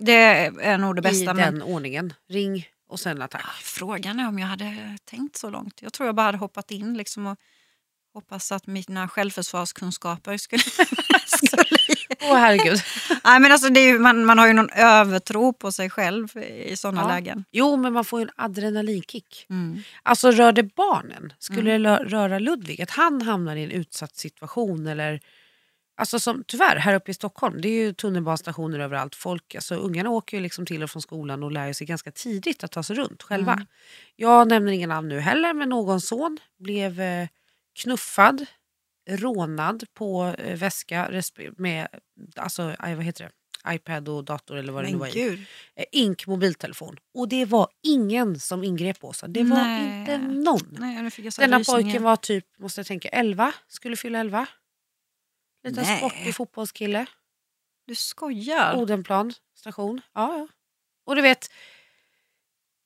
Det 0.02 0.12
är 0.60 0.78
nog 0.78 0.96
det 0.96 1.02
bästa. 1.02 1.30
I 1.30 1.34
Men 1.34 1.36
den 1.36 1.62
ordningen. 1.62 2.12
Ring 2.28 2.66
och 2.88 3.00
sen 3.00 3.22
attack. 3.22 3.42
frågan 3.62 4.20
är 4.20 4.28
om 4.28 4.38
jag 4.38 4.46
hade 4.46 4.98
tänkt 5.04 5.36
så 5.36 5.50
långt. 5.50 5.82
Jag 5.82 5.92
tror 5.92 6.06
jag 6.06 6.14
bara 6.14 6.26
hade 6.26 6.38
hoppat 6.38 6.70
in 6.70 6.96
liksom 6.96 7.26
och 7.26 7.38
hoppas 8.14 8.52
att 8.52 8.66
mina 8.66 9.08
självförsvarskunskaper 9.08 10.36
skulle... 10.36 10.62
skulle... 11.26 11.64
Åh 12.22 12.36
herregud. 12.36 12.78
Nej, 13.24 13.40
men 13.40 13.52
alltså 13.52 13.68
det 13.68 13.80
ju, 13.80 13.98
man, 13.98 14.24
man 14.24 14.38
har 14.38 14.46
ju 14.46 14.52
någon 14.52 14.70
övertro 14.70 15.52
på 15.52 15.72
sig 15.72 15.90
själv 15.90 16.28
i 16.66 16.76
sådana 16.76 17.00
Ja. 17.00 17.08
lägen. 17.08 17.44
Jo 17.50 17.76
men 17.76 17.92
man 17.92 18.04
får 18.04 18.20
ju 18.20 18.22
en 18.24 18.30
adrenalinkick. 18.36 19.46
Mm. 19.50 19.82
Alltså 20.02 20.30
rör 20.30 20.52
det 20.52 20.62
barnen? 20.74 21.32
Skulle 21.38 21.70
det 21.70 21.78
lö- 21.78 22.04
röra 22.04 22.38
Ludvig? 22.38 22.82
Att 22.82 22.90
han 22.90 23.22
hamnar 23.22 23.56
i 23.56 23.64
en 23.64 23.70
utsatt 23.70 24.16
situation 24.16 24.86
eller... 24.86 25.20
Alltså 25.96 26.20
som, 26.20 26.44
tyvärr, 26.46 26.76
här 26.76 26.94
uppe 26.94 27.10
i 27.10 27.14
Stockholm, 27.14 27.60
det 27.60 27.68
är 27.68 27.82
ju 27.84 27.92
tunnelbanestationer 27.92 28.78
överallt. 28.78 29.14
Folk, 29.14 29.54
alltså, 29.54 29.74
ungarna 29.74 30.10
åker 30.10 30.36
ju 30.36 30.42
liksom 30.42 30.66
till 30.66 30.82
och 30.82 30.90
från 30.90 31.02
skolan 31.02 31.42
och 31.42 31.52
lär 31.52 31.72
sig 31.72 31.86
ganska 31.86 32.10
tidigt 32.10 32.64
att 32.64 32.72
ta 32.72 32.82
sig 32.82 32.96
runt 32.96 33.22
själva. 33.22 33.52
Mm. 33.52 33.66
Jag 34.16 34.48
nämner 34.48 34.72
ingen 34.72 34.88
namn 34.88 35.08
nu 35.08 35.20
heller, 35.20 35.54
men 35.54 35.68
någon 35.68 36.00
son 36.00 36.38
blev 36.58 37.00
eh, 37.00 37.28
knuffad, 37.82 38.46
rånad 39.16 39.84
på 39.94 40.34
eh, 40.38 40.56
väska 40.56 41.22
med 41.56 41.88
alltså, 42.36 42.74
vad 42.78 43.02
heter 43.04 43.24
det? 43.24 43.30
iPad 43.74 44.08
och 44.08 44.24
dator 44.24 44.56
eller 44.56 44.72
vad 44.72 44.84
det 44.84 44.90
nu 44.90 44.96
var 44.96 45.06
Men 45.06 45.16
i. 45.16 45.46
Eh, 45.74 45.84
Ink 45.92 46.26
mobiltelefon. 46.26 46.96
Och 47.14 47.28
det 47.28 47.44
var 47.44 47.68
ingen 47.82 48.40
som 48.40 48.64
ingrep 48.64 49.04
Åsa. 49.04 49.28
Det 49.28 49.42
var 49.42 49.56
Nej. 49.56 50.00
inte 50.00 50.18
någon. 50.18 50.76
Nej, 50.78 50.96
Denna 50.96 51.08
rysningar. 51.08 51.64
pojken 51.64 52.02
var 52.02 52.16
typ, 52.16 52.46
måste 52.58 52.80
jag 52.80 52.86
tänka, 52.86 53.08
11. 53.08 53.52
Skulle 53.68 53.96
fylla 53.96 54.18
11. 54.18 54.46
Liten 55.64 55.84
Nej. 55.84 55.98
sportig 55.98 56.34
fotbollskille. 56.34 57.06
Du 57.86 57.94
skojar. 57.94 58.76
Odenplan 58.76 59.32
station. 59.56 60.00
Ja, 60.14 60.38
ja. 60.38 60.48
Och 61.04 61.16
du 61.16 61.22
vet, 61.22 61.50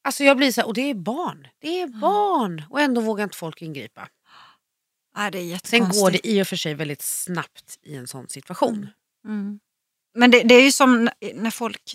Alltså 0.07 0.25
jag 0.25 0.37
blir 0.37 0.53
så 0.53 0.61
här, 0.61 0.69
och 0.69 0.75
det 0.75 0.91
är 0.91 0.95
barn. 0.95 1.49
Det 1.59 1.81
är 1.81 1.87
barn. 1.87 2.63
Och 2.71 2.81
ändå 2.81 3.01
vågar 3.01 3.25
inte 3.25 3.37
folk 3.37 3.63
ingripa. 3.63 4.09
Ja, 5.15 5.31
det 5.31 5.39
är 5.39 5.61
Sen 5.65 5.89
går 5.89 6.11
det 6.11 6.27
i 6.29 6.43
och 6.43 6.47
för 6.47 6.57
sig 6.57 6.75
väldigt 6.75 7.03
snabbt 7.03 7.79
i 7.83 7.97
en 7.97 8.07
sån 8.07 8.29
situation. 8.29 8.89
Mm. 9.27 9.59
Men 10.15 10.31
det, 10.31 10.43
det 10.43 10.55
är 10.55 10.63
ju 10.63 10.73
som 10.73 11.09
när 11.35 11.51
folk 11.51 11.95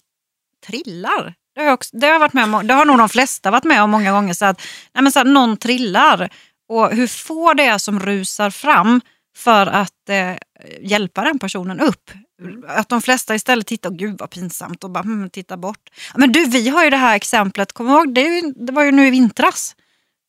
trillar. 0.66 1.34
Det 1.56 1.62
har, 1.62 1.66
jag 1.66 1.74
också, 1.74 1.98
det, 1.98 2.06
har 2.06 2.14
jag 2.14 2.20
varit 2.20 2.34
med 2.34 2.56
om, 2.56 2.68
det 2.68 2.74
har 2.74 2.86
nog 2.86 2.98
de 2.98 3.10
flesta 3.10 3.52
varit 3.52 3.64
med 3.64 3.84
om 3.84 3.90
många 3.90 4.12
gånger. 4.12 4.34
Så 4.34 4.46
att, 4.46 4.62
nej 4.94 5.04
men 5.04 5.12
så 5.12 5.20
att 5.20 5.28
någon 5.28 5.58
trillar 5.58 6.30
och 6.70 6.92
hur 6.96 7.08
få 7.08 7.54
det 7.54 7.64
är 7.64 7.78
som 7.78 8.00
rusar 8.00 8.50
fram 8.50 9.02
för 9.38 9.68
att 9.68 10.10
eh, 10.10 10.36
hjälpa 10.82 11.24
den 11.24 11.40
personen 11.40 11.80
upp. 11.80 12.12
Att 12.68 12.90
de 12.90 13.02
flesta 13.02 13.36
istället 13.36 13.68
tittar, 13.68 13.90
gud 13.90 14.20
vad 14.20 14.30
pinsamt 14.30 14.84
och 14.84 14.90
bara 14.90 15.04
hmm, 15.04 15.30
tittar 15.30 15.58
bort. 15.58 15.90
Men 16.16 16.32
du, 16.32 16.46
vi 16.46 16.70
har 16.70 16.84
ju 16.84 16.90
det 16.90 16.98
här 16.98 17.16
exemplet, 17.16 17.74
kom 17.74 17.90
ihåg, 17.90 18.14
det, 18.14 18.22
ju, 18.22 18.42
det 18.42 18.72
var 18.72 18.84
ju 18.84 18.92
nu 18.92 19.08
i 19.08 19.10
vintras. 19.10 19.76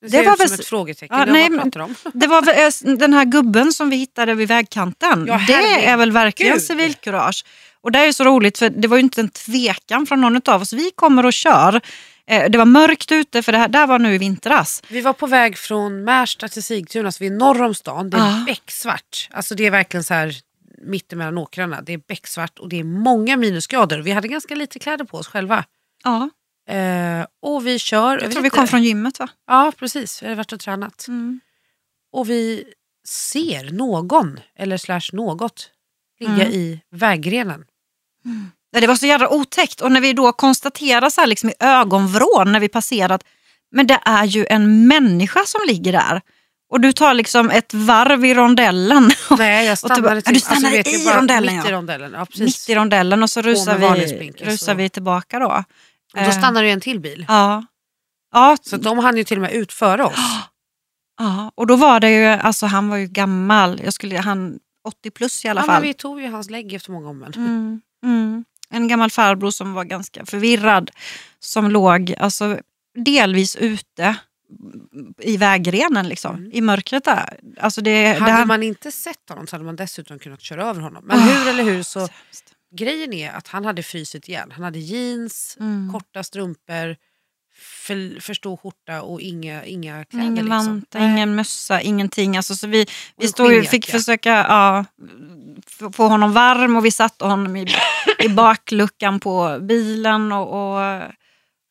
Det 0.02 0.08
Det 0.08 0.22
var 0.22 0.32
ut 0.32 0.38
som 0.38 0.46
väl- 0.48 0.60
ett 0.60 0.66
frågetecken. 0.66 1.18
Ja, 1.18 1.24
nej, 1.24 1.46
om? 1.82 1.94
Det 2.14 2.26
var 2.26 2.42
väl, 2.42 2.98
den 2.98 3.12
här 3.14 3.24
gubben 3.24 3.72
som 3.72 3.90
vi 3.90 3.96
hittade 3.96 4.34
vid 4.34 4.48
vägkanten. 4.48 5.24
Ja, 5.28 5.40
det 5.46 5.86
är 5.86 5.96
väl 5.96 6.12
verkligen 6.12 6.60
civilkurage. 6.60 7.44
Och 7.82 7.92
det 7.92 7.98
är 7.98 8.12
så 8.12 8.24
roligt 8.24 8.58
för 8.58 8.70
det 8.70 8.88
var 8.88 8.96
ju 8.96 9.02
inte 9.02 9.20
en 9.20 9.28
tvekan 9.28 10.06
från 10.06 10.20
någon 10.20 10.40
av 10.48 10.62
oss. 10.62 10.72
Vi 10.72 10.90
kommer 10.94 11.26
och 11.26 11.32
kör. 11.32 11.80
Eh, 12.26 12.50
Det 12.50 12.58
var 12.58 12.64
mörkt 12.64 13.12
ute 13.12 13.42
för 13.42 13.52
det 13.52 13.58
här 13.58 13.68
där 13.68 13.86
var 13.86 13.98
nu 13.98 14.14
i 14.14 14.18
vintras. 14.18 14.82
Vi 14.88 15.00
var 15.00 15.12
på 15.12 15.26
väg 15.26 15.58
från 15.58 16.04
Märsta 16.04 16.48
till 16.48 16.62
Sigtuna, 16.62 17.12
så 17.12 17.24
vi 17.24 17.26
är 17.26 17.30
norr 17.30 17.62
om 17.62 17.74
stan. 17.74 18.10
Det 18.10 18.16
är 18.16 18.20
Ja. 18.20 18.42
becksvart. 18.46 19.28
Alltså 19.30 19.54
det 19.54 19.66
är 19.66 19.70
verkligen 19.70 20.04
så 20.04 20.14
här 20.14 20.34
mittemellan 20.82 21.38
åkrarna. 21.38 21.82
Det 21.82 21.92
är 21.92 22.00
becksvart 22.08 22.58
och 22.58 22.68
det 22.68 22.80
är 22.80 22.84
många 22.84 23.36
minusgrader. 23.36 23.98
Vi 23.98 24.10
hade 24.10 24.28
ganska 24.28 24.54
lite 24.54 24.78
kläder 24.78 25.04
på 25.04 25.16
oss 25.18 25.26
själva. 25.28 25.64
Ja, 26.04 26.30
Eh, 26.70 27.26
och 27.42 27.66
vi 27.66 27.78
kör. 27.78 28.18
jag 28.22 28.33
tror 28.33 28.42
vi 28.42 28.50
kom 28.50 28.66
från 28.68 28.83
gymmet 28.83 29.18
va? 29.18 29.28
Ja, 29.46 29.72
precis. 29.78 30.22
Vi 30.22 30.26
hade 30.26 30.37
varit 30.37 30.52
och 30.52 30.61
tränat. 30.61 31.06
Och 32.12 32.30
vi 32.30 32.64
ser 33.09 33.70
någon, 33.72 34.40
eller 34.59 34.76
slash 34.76 35.00
något, 35.12 35.70
ligga 36.20 36.33
Mm. 36.33 36.48
i 36.52 36.80
vägrenen. 36.90 37.64
Nej, 38.72 38.80
Det 38.80 38.87
var 38.87 38.94
så 38.94 39.06
jävla 39.06 39.28
otäckt 39.28 39.80
och 39.80 39.92
när 39.92 40.00
vi 40.00 40.12
då 40.12 40.33
konstaterar 40.33 41.11
så 41.11 41.20
här 41.20 41.28
liksom 41.28 41.50
i 41.50 41.52
ögonvrån 41.61 42.52
när 42.52 42.61
vi 42.61 42.68
passerat, 42.68 43.24
men 43.72 43.87
det 43.87 43.98
är 44.04 44.24
ju 44.24 44.46
en 44.50 44.88
människa 44.88 45.40
som 45.46 45.61
ligger 45.66 45.92
där. 45.92 46.20
Och 46.72 46.80
du 46.80 46.92
tar 46.92 47.14
liksom 47.14 47.50
ett 47.50 47.74
varv 47.74 48.24
i 48.24 48.35
rondellen. 48.35 49.11
Nej, 49.38 49.64
jag 49.66 49.72
Och 49.72 49.78
stannade, 49.78 50.00
du 50.00 50.09
bara- 50.09 50.20
till, 50.22 50.35
du 50.35 50.40
stannade 50.40 50.76
jag 50.76 50.87
i 50.87 51.04
rondellen, 51.16 51.56
Mitt 51.56 51.64
ja. 51.64 51.70
i 51.70 51.74
rondellen, 51.74 52.12
ja 52.14 52.26
mitt 52.38 52.68
i 52.68 52.74
rondellen 52.74 53.22
och 53.22 53.30
så 53.30 53.42
rusar, 53.42 53.78
vi, 53.78 54.30
rusar 54.44 54.72
och- 54.74 54.80
vi 54.80 54.88
tillbaka 54.88 55.38
då. 55.38 55.64
Och 56.12 56.18
då 56.18 56.25
Eh, 56.25 56.38
stannade 56.38 56.66
ju 56.66 56.73
en 56.73 56.81
till 56.81 57.01
bil. 57.01 57.25
Ja. 57.29 57.64
Ja, 58.33 58.57
Så 58.62 58.77
de 58.77 58.99
hann 58.99 59.16
ju 59.16 59.25
till 59.25 59.37
och 59.38 59.42
med 59.42 59.53
ut 59.53 59.73
före 59.73 60.05
oss. 60.05 60.14
ja, 61.18 61.53
och 61.55 61.66
då 61.66 61.77
var 61.77 62.01
det 62.01 62.11
ju, 62.11 62.25
alltså 62.27 62.66
han 62.66 62.88
var 62.88 62.96
ju 62.96 63.07
gammal, 63.07 63.81
jag 63.85 63.92
skulle, 63.94 64.18
han 64.18 64.59
80 64.88 65.11
plus 65.11 65.44
i 65.44 65.49
alla 65.49 65.61
Ja, 65.61 65.66
men 65.66 65.75
fall. 65.75 65.83
vi 65.83 65.94
tog 65.94 66.20
ju 66.20 66.31
hans 66.31 66.51
lägg 66.51 66.73
efter 66.73 66.92
många 66.92 67.09
om 67.09 67.23
Mm, 67.23 67.81
mm. 68.05 68.44
En 68.73 68.88
gammal 68.88 69.11
farbror 69.11 69.51
som 69.51 69.73
var 69.73 69.85
ganska 69.85 70.27
förvirrad, 70.27 70.90
som 71.40 71.70
låg 71.70 72.14
alltså, 72.18 72.59
delvis 73.05 73.57
ute 73.57 74.16
i 75.18 75.37
vägrenen 75.37 76.09
liksom, 76.09 76.37
Mm. 76.37 76.51
i 76.53 76.61
mörkret 76.61 77.05
där. 77.05 77.40
Alltså 77.61 77.81
det, 77.81 78.03
det 78.12 78.18
Hade 78.20 78.33
här- 78.33 78.44
man 78.46 78.62
inte 78.62 78.92
sett 78.92 79.29
honom 79.29 79.46
så 79.46 79.57
hade 79.57 79.64
man 79.64 79.77
dessutom 79.77 80.18
kunnat 80.18 80.40
köra 80.40 80.64
över 80.66 80.81
honom. 80.81 81.05
Men 81.07 81.18
hur 81.20 81.49
eller 81.49 81.64
hur 81.64 81.83
så 81.83 82.01
sämst. 82.01 82.44
Grejen 82.76 83.12
är 83.12 83.33
att 83.33 83.48
han 83.48 83.64
hade 83.64 83.83
frysit 83.83 84.28
ihjäl. 84.28 84.52
Han 84.52 84.64
hade 84.64 84.78
jeans, 84.78 85.56
Mm. 85.61 85.92
korta 85.92 86.22
strumpor, 86.22 86.96
för, 87.87 88.20
för 88.20 88.35
stor 88.35 88.56
skjorta 88.56 89.02
och 89.02 89.20
inga, 89.20 89.64
inga 89.64 90.04
kläder. 90.04 90.26
Ingen 90.26 90.44
liksom. 90.44 90.48
vante, 90.66 90.98
Nej. 90.98 91.12
ingen 91.12 91.35
mössa, 91.35 91.80
ingenting. 91.80 92.37
Alltså, 92.37 92.56
så 92.56 92.66
vi 92.66 92.87
vi 93.16 93.28
stod 93.28 93.52
ju, 93.52 93.64
fick 93.64 93.90
försöka 93.90 94.30
ja, 94.30 94.85
få 95.92 96.09
honom 96.09 96.33
varm 96.33 96.76
och 96.76 96.85
vi 96.85 96.90
satte 96.90 97.24
honom 97.24 97.56
i, 97.56 97.66
i 98.18 98.28
bakluckan 98.37 99.20
på 99.20 99.59
bilen. 99.62 100.33
Och, 100.33 100.74
och, 100.76 101.02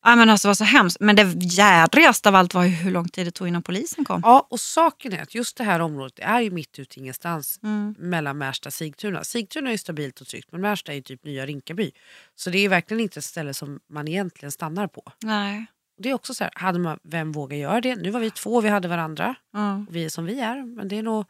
ja, 0.04 0.16
men 0.16 0.30
alltså, 0.30 0.48
det 0.48 0.50
var 0.50 0.56
så 0.56 0.64
hemskt. 0.64 0.98
Men 1.00 1.16
det 1.16 1.34
jädrigaste 1.36 2.30
av 2.30 2.36
allt 2.36 2.54
var 2.54 2.66
hur 2.66 2.92
lång 2.92 3.10
tid 3.10 3.28
det 3.28 3.32
tog 3.32 3.48
innan 3.48 3.64
polisen 3.64 4.06
kom. 4.06 4.22
Ja, 4.26 4.48
och 4.50 4.60
saken 4.60 5.14
är 5.14 5.22
att 5.22 5.36
just 5.36 5.58
det 5.58 5.64
här 5.64 5.80
området 5.80 6.20
är 6.20 6.40
ju 6.40 6.52
mitt 6.52 6.80
ute 6.80 7.00
ingenstans 7.00 7.60
Mm. 7.64 7.96
mellan 7.98 8.38
Märsta 8.38 8.70
och 8.70 8.74
Sigtuna. 8.74 9.24
Sigtuna 9.24 9.68
är 9.70 9.72
ju 9.72 9.78
stabilt 9.78 10.22
och 10.22 10.28
tryggt 10.28 10.52
men 10.52 10.62
Märsta 10.62 10.92
är 10.92 10.96
ju 10.96 11.02
typ 11.02 11.24
nya 11.24 11.46
Rinkaby. 11.46 11.92
Så 12.36 12.50
det 12.50 12.58
är 12.58 12.62
ju 12.62 12.68
verkligen 12.68 13.02
inte 13.02 13.20
ett 13.20 13.26
ställe 13.26 13.54
som 13.54 13.80
man 13.90 14.08
egentligen 14.08 14.52
stannar 14.52 14.88
på. 14.88 15.12
Nej. 15.24 15.66
Det 16.02 16.10
är 16.10 16.14
också 16.14 16.34
så 16.34 16.44
här, 16.44 16.54
hade 16.56 16.80
man, 16.80 17.00
vem 17.04 17.32
vågar 17.32 17.58
göra 17.58 17.82
det? 17.82 17.96
Nu 17.96 18.10
var 18.10 18.20
vi 18.20 18.32
två, 18.32 18.62
vi 18.62 18.70
hade 18.70 18.88
varandra. 18.88 19.36
Och 19.54 19.96
vi 19.96 20.06
är 20.06 20.10
som 20.10 20.26
vi 20.26 20.40
är. 20.40 20.76
Men 20.76 20.88
det 20.88 20.98
är 20.98 21.04
nog 21.04 21.26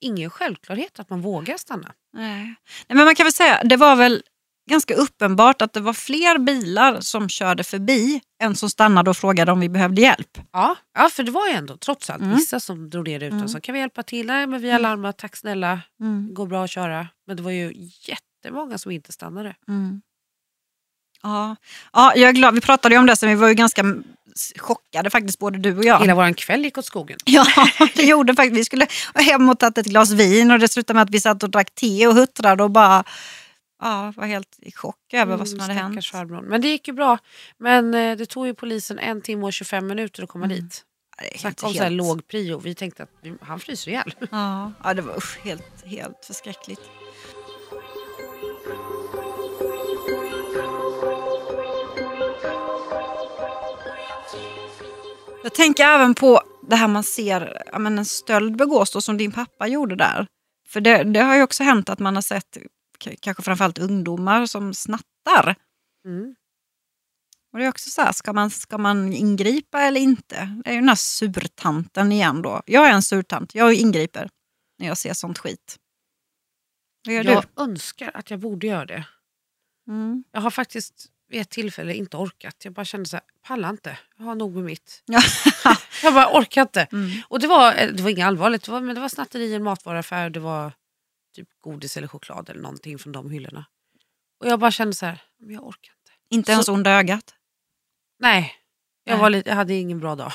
ingen 0.00 0.30
självklarhet 0.30 0.98
att 1.00 1.10
man 1.10 1.20
vågar 1.22 1.56
stanna. 1.56 1.92
Nej. 2.12 2.44
Nej, 2.44 2.96
men 2.96 3.04
man 3.04 3.14
kan 3.14 3.24
väl 3.24 3.32
säga, 3.32 3.62
det 3.64 3.76
var 3.76 3.96
väl 3.96 4.22
ganska 4.70 4.94
uppenbart 4.94 5.62
att 5.62 5.72
det 5.72 5.80
var 5.80 5.92
fler 5.92 6.38
bilar 6.38 7.00
som 7.00 7.28
körde 7.28 7.64
förbi 7.64 8.20
än 8.42 8.56
som 8.56 8.70
stannade 8.70 9.10
och 9.10 9.16
frågade 9.16 9.52
om 9.52 9.60
vi 9.60 9.68
behövde 9.68 10.00
hjälp. 10.02 10.38
Ja, 10.52 10.76
ja 10.98 11.08
för 11.12 11.22
det 11.22 11.30
var 11.30 11.46
ju 11.46 11.52
ändå 11.52 11.76
trots 11.76 12.10
allt 12.10 12.22
Mm. 12.22 12.36
vissa 12.36 12.60
som 12.60 12.90
drog 12.90 13.08
ner 13.08 13.20
rutan 13.20 13.42
och 13.42 13.50
sa 13.50 13.60
kan 13.60 13.72
vi 13.72 13.78
hjälpa 13.78 14.02
till? 14.02 14.26
Nej 14.26 14.46
men 14.46 14.60
vi 14.60 14.70
har 14.70 14.78
larmat, 14.78 15.18
tack 15.18 15.36
snälla. 15.36 15.80
Mm. 16.00 16.26
Det 16.28 16.34
går 16.34 16.46
bra 16.46 16.64
att 16.64 16.70
köra. 16.70 17.08
Men 17.26 17.36
det 17.36 17.42
var 17.42 17.50
ju 17.50 17.90
jättemånga 18.02 18.78
som 18.78 18.92
inte 18.92 19.12
stannade. 19.12 19.54
Mm. 19.68 20.02
Ja. 21.22 21.56
ja, 21.92 22.12
jag 22.16 22.28
är 22.28 22.32
glad. 22.32 22.54
Vi 22.54 22.60
pratade 22.60 22.94
ju 22.94 22.98
om 22.98 23.06
det 23.06 23.16
sen, 23.16 23.28
vi 23.28 23.34
var 23.34 23.48
ju 23.48 23.54
ganska 23.54 23.84
chockade 24.58 25.10
faktiskt, 25.10 25.38
både 25.38 25.58
du 25.58 25.76
och 25.78 25.84
jag. 25.84 26.00
Hela 26.00 26.14
våran 26.14 26.34
kväll 26.34 26.64
gick 26.64 26.78
åt 26.78 26.84
skogen. 26.84 27.18
Ja, 27.24 27.46
det 27.94 28.02
gjorde 28.02 28.34
faktiskt. 28.34 28.58
Vi 28.58 28.64
skulle 28.64 28.86
hem 29.14 29.48
och 29.48 29.58
tagit 29.58 29.78
ett 29.78 29.86
glas 29.86 30.10
vin 30.10 30.50
och 30.50 30.58
det 30.58 30.68
slutade 30.68 30.94
med 30.94 31.02
att 31.02 31.10
vi 31.10 31.20
satt 31.20 31.42
och 31.42 31.50
drack 31.50 31.74
te 31.74 32.06
och 32.06 32.14
huttrade 32.14 32.62
och 32.62 32.70
bara 32.70 33.04
ja, 33.80 34.12
var 34.16 34.26
helt 34.26 34.56
i 34.62 34.72
chock 34.72 35.12
över 35.12 35.36
vad 35.36 35.48
som 35.48 35.60
hade 35.60 35.72
Mm, 35.72 35.84
hänt. 35.92 36.06
farbrorn. 36.06 36.44
Men 36.44 36.60
det 36.60 36.68
gick 36.68 36.88
ju 36.88 36.94
bra. 36.94 37.18
Men 37.58 37.94
eh, 37.94 38.16
det 38.16 38.26
tog 38.26 38.46
ju 38.46 38.54
polisen 38.54 38.98
en 38.98 39.22
timme 39.22 39.44
och 39.46 39.52
25 39.52 39.86
minuter 39.86 40.22
att 40.22 40.28
komma 40.28 40.44
Mm. 40.44 40.56
dit. 40.56 40.82
Det 41.18 41.34
är 41.34 41.38
Snacka 41.38 41.66
om 41.66 41.72
helt- 41.72 41.78
så 41.78 41.82
här 41.84 41.90
låg 41.90 42.26
prio. 42.28 42.58
Vi 42.58 42.74
tänkte 42.74 43.02
att 43.02 43.10
vi- 43.22 43.34
han 43.40 43.60
fryser 43.60 43.90
ihjäl. 43.90 44.12
Ja, 44.30 44.72
ja, 44.84 44.94
det 44.94 45.02
var 45.02 45.16
usch, 45.16 45.38
helt, 45.42 45.84
helt 45.86 46.24
förskräckligt. 46.26 46.80
Jag 55.42 55.54
tänker 55.54 55.84
även 55.84 56.14
på 56.14 56.40
det 56.68 56.76
här 56.76 56.88
man 56.88 57.02
ser, 57.04 57.62
ja, 57.72 57.78
men 57.78 57.98
en 57.98 58.04
stöld 58.04 58.56
begås 58.56 58.90
då, 58.90 59.00
som 59.00 59.16
din 59.16 59.32
pappa 59.32 59.66
gjorde 59.66 59.96
där. 59.96 60.26
För 60.68 60.80
det, 60.80 61.04
det 61.04 61.20
har 61.20 61.36
ju 61.36 61.42
också 61.42 61.62
hänt 61.62 61.88
att 61.88 61.98
man 61.98 62.14
har 62.14 62.22
sett 62.22 62.56
kanske 62.98 63.42
framförallt 63.42 63.78
ungdomar 63.78 64.46
som 64.46 64.74
snattar. 64.74 65.54
Mm. 66.04 66.34
Och 67.52 67.58
det 67.58 67.64
är 67.64 67.68
också 67.68 67.90
så 67.90 68.02
här, 68.02 68.12
ska 68.12 68.32
man, 68.32 68.50
ska 68.50 68.78
man 68.78 69.12
ingripa 69.12 69.80
eller 69.80 70.00
inte? 70.00 70.60
Det 70.64 70.70
är 70.70 70.74
ju 70.74 70.80
den 70.80 70.88
här 70.88 70.96
surtanten 70.96 72.12
igen 72.12 72.42
då. 72.42 72.62
Jag 72.66 72.88
är 72.88 72.92
en 72.92 73.02
surtant, 73.02 73.54
jag 73.54 73.74
ingriper 73.74 74.28
när 74.78 74.86
jag 74.86 74.98
ser 74.98 75.12
sånt 75.12 75.38
skit. 75.38 75.76
Vad 77.06 77.14
gör 77.14 77.24
Jag 77.24 77.44
önskar 77.56 78.10
att 78.14 78.30
jag 78.30 78.40
borde 78.40 78.66
göra 78.66 78.86
det. 78.86 79.06
du? 79.86 79.92
Mm. 79.92 80.24
Jag 80.32 80.40
har 80.40 80.50
faktiskt 80.50 81.10
vid 81.28 81.40
ett 81.40 81.50
tillfälle 81.50 81.94
inte 81.94 82.16
orkat. 82.16 82.64
Jag 82.64 82.72
bara 82.72 82.84
kände 82.84 83.08
så 83.08 83.16
här, 83.16 83.24
pallar 83.42 83.70
inte. 83.70 83.98
Jag 84.16 84.24
har 84.24 84.34
nog 84.34 84.54
med 84.54 84.64
mitt. 84.64 85.02
Ja. 85.06 85.22
Jag 86.02 86.14
bara 86.14 86.38
orkar 86.38 86.62
inte. 86.62 86.82
Mm. 86.92 87.10
Och 87.28 87.40
det 87.40 87.46
var, 87.46 87.74
eh, 87.74 87.92
det 87.92 88.02
var 88.02 88.10
inget 88.10 88.26
allvarligt, 88.26 88.64
det 88.64 88.72
var, 88.72 88.80
men 88.80 88.94
det 88.94 89.00
var 89.00 89.08
snatteri 89.08 89.44
i 89.44 89.54
en 89.54 89.62
matvaruaffär. 89.62 90.30
Det 90.30 90.40
var 90.40 90.72
typ 91.36 91.48
godis 91.60 91.96
eller 91.96 92.08
choklad 92.08 92.50
eller 92.50 92.60
någonting 92.60 92.98
från 92.98 93.12
de 93.12 93.30
hyllorna. 93.30 93.66
Och 94.40 94.46
jag 94.46 94.58
bara 94.60 94.70
kände 94.70 94.94
så 94.94 95.06
här, 95.06 95.22
men 95.38 95.54
jag 95.54 95.66
orkar 95.66 95.92
inte. 95.92 96.12
Inte 96.30 96.52
ens 96.52 96.68
onda 96.68 96.90
ögat? 96.90 97.34
Nej, 98.18 98.54
jag, 99.04 99.18
var 99.18 99.30
lite, 99.30 99.48
jag 99.48 99.56
hade 99.56 99.74
ingen 99.74 100.00
bra 100.00 100.14
dag. 100.14 100.32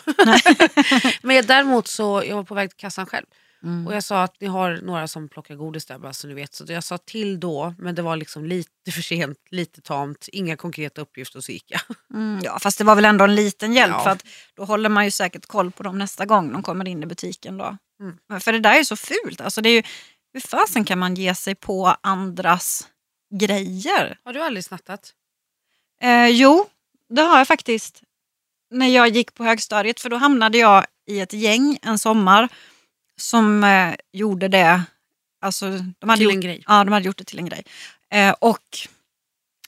Men 1.21 1.45
däremot 1.45 1.87
så, 1.87 2.23
jag 2.27 2.35
var 2.35 2.43
på 2.43 2.55
väg 2.55 2.69
till 2.69 2.77
kassan 2.77 3.05
själv. 3.05 3.25
Mm. 3.63 3.87
Och 3.87 3.93
jag 3.95 4.03
sa 4.03 4.23
att 4.23 4.41
ni 4.41 4.47
har 4.47 4.79
några 4.83 5.07
som 5.07 5.29
plockar 5.29 5.55
godis 5.55 5.85
där 5.85 5.97
bara 5.97 6.13
så 6.13 6.27
ni 6.27 6.33
vet. 6.33 6.53
Så 6.53 6.65
jag 6.67 6.83
sa 6.83 6.97
till 6.97 7.39
då, 7.39 7.73
men 7.77 7.95
det 7.95 8.01
var 8.01 8.15
liksom 8.15 8.45
lite 8.45 8.91
för 8.91 9.01
sent, 9.01 9.37
lite 9.49 9.81
tamt, 9.81 10.29
inga 10.31 10.57
konkreta 10.57 11.01
uppgifter 11.01 11.37
och 11.37 11.43
så 11.43 11.51
gick 11.51 11.71
jag. 11.71 11.81
Mm, 12.13 12.39
ja, 12.43 12.59
fast 12.59 12.77
det 12.77 12.83
var 12.83 12.95
väl 12.95 13.05
ändå 13.05 13.23
en 13.23 13.35
liten 13.35 13.73
hjälp 13.73 13.93
Ja. 13.97 14.03
för 14.03 14.09
att 14.09 14.25
då 14.55 14.65
håller 14.65 14.89
man 14.89 15.05
ju 15.05 15.11
säkert 15.11 15.45
koll 15.45 15.71
på 15.71 15.83
dem 15.83 15.97
nästa 15.97 16.25
gång 16.25 16.53
de 16.53 16.63
kommer 16.63 16.87
in 16.87 17.03
i 17.03 17.05
butiken. 17.05 17.57
Då. 17.57 17.77
Mm. 18.01 18.41
För 18.41 18.51
det 18.53 18.59
där 18.59 18.79
är 18.79 18.83
så 18.83 18.95
fult. 18.95 19.41
Alltså 19.41 19.61
det 19.61 19.69
är 19.69 19.73
ju, 19.73 19.83
hur 20.33 20.39
fasen 20.39 20.85
kan 20.85 20.99
man 20.99 21.15
ge 21.15 21.35
sig 21.35 21.55
på 21.55 21.95
andras 22.01 22.87
grejer? 23.33 24.17
Har 24.23 24.33
du 24.33 24.41
aldrig 24.41 24.65
snattat? 24.65 25.13
Eh, 26.01 26.27
jo, 26.27 26.65
det 27.09 27.21
har 27.21 27.37
jag 27.37 27.47
faktiskt. 27.47 28.01
När 28.69 28.87
jag 28.87 29.09
gick 29.09 29.33
på 29.33 29.43
högstadiet, 29.43 29.99
för 29.99 30.09
då 30.09 30.17
hamnade 30.17 30.57
jag 30.57 30.85
i 31.05 31.19
ett 31.19 31.33
gäng 31.33 31.79
en 31.81 31.99
sommar 31.99 32.49
som 33.17 33.63
eh, 33.63 33.95
gjorde 34.11 34.47
det. 34.47 34.83
Alltså, 35.41 35.69
de 35.99 36.09
hade 36.09 36.17
Till 36.17 36.23
gjort, 36.23 36.33
en 36.33 36.41
grej? 36.41 36.63
Ja, 36.67 36.83
de 36.83 36.91
hade 36.91 37.05
gjort 37.05 37.17
det 37.17 37.23
till 37.23 37.39
en 37.39 37.49
grej. 37.49 37.63
Eh, 38.09 38.35
och 38.39 38.87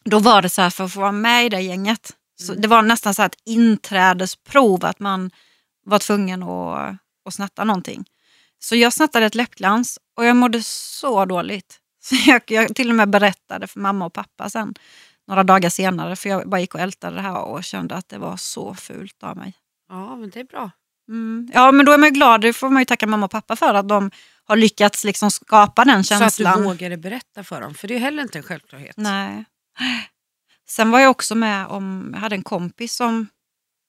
då 0.04 0.19
var 0.19 0.41
det 0.41 0.49
så 0.49 0.62
här, 0.62 0.69
för 0.69 0.84
att 0.84 0.93
få 0.93 0.99
vara 0.99 1.12
med 1.12 1.45
i 1.45 1.49
det 1.49 1.62
gänget 1.62 2.13
Mm. 2.41 2.62
Det 2.62 2.67
var 2.67 2.82
nästan 2.82 3.13
så 3.13 3.21
här 3.21 3.30
ett 3.30 3.41
inträdesprov 3.43 4.86
att 4.86 4.99
man 4.99 5.32
var 5.86 5.99
tvungen 5.99 6.43
att, 6.43 6.95
att 7.26 7.34
snatta 7.34 7.63
någonting. 7.63 8.06
Så 8.63 8.76
jag 8.76 8.93
snattade 8.93 9.26
ett 9.26 9.36
läppglans 9.36 9.99
och 10.17 10.26
jag 10.26 10.36
mådde 10.36 10.63
så 10.63 11.26
dåligt. 11.26 11.80
Så 12.04 12.15
jag, 12.26 12.41
jag 12.47 12.76
till 12.76 12.89
och 12.89 12.95
med 12.95 13.10
berättade 13.10 13.67
för 13.67 13.80
mamma 13.80 14.06
och 14.06 14.13
pappa 14.13 14.49
sen 14.49 14.73
några 15.28 15.43
dagar 15.43 15.69
senare 15.69 16.15
för 16.15 16.30
jag 16.30 16.49
bara 16.49 16.62
gick 16.62 16.76
och 16.76 16.82
ältade 16.82 17.15
det 17.15 17.21
här 17.21 17.41
och 17.41 17.63
kände 17.63 17.95
att 17.95 18.10
det 18.10 18.17
var 18.17 18.38
så 18.38 18.76
fult 18.76 19.23
av 19.23 19.38
mig. 19.38 19.54
Ja, 19.89 20.15
men 20.15 20.30
det 20.30 20.39
är 20.39 20.43
bra. 20.43 20.71
Mm. 21.10 21.49
Ja 21.54 21.71
men 21.71 21.86
då 21.86 21.91
är 21.91 21.97
man 21.97 22.10
ju 22.10 22.13
glad, 22.13 22.41
det 22.41 22.54
får 22.54 22.69
man 22.69 22.82
ju 22.82 22.86
tacka 22.86 23.08
mamma 23.08 23.26
och 23.26 23.32
pappa 23.32 23.56
för 23.56 23.73
att 23.73 23.89
de 23.89 24.12
har 24.45 24.56
lyckats 24.56 25.04
liksom 25.04 25.32
skapa 25.32 25.86
den 25.86 26.04
Så 26.04 26.13
att 26.13 26.19
känslan. 26.19 26.58
du 26.58 26.63
vågade 26.63 26.97
berätta 26.97 27.43
för 27.43 27.62
dem, 27.62 27.73
för 27.73 27.88
det 27.88 27.95
är 27.95 27.99
heller 27.99 28.23
inte 28.23 28.38
en 28.38 28.43
självklarhet. 28.43 28.97
Nej. 28.97 29.45
Sen 30.69 30.91
var 30.91 30.99
jag 30.99 31.12
också 31.12 31.36
med 31.36 31.67
om, 31.67 32.10
jag 32.13 32.19
hade 32.19 32.36
en 32.36 32.43
kompis 32.43 32.95
som 32.95 33.28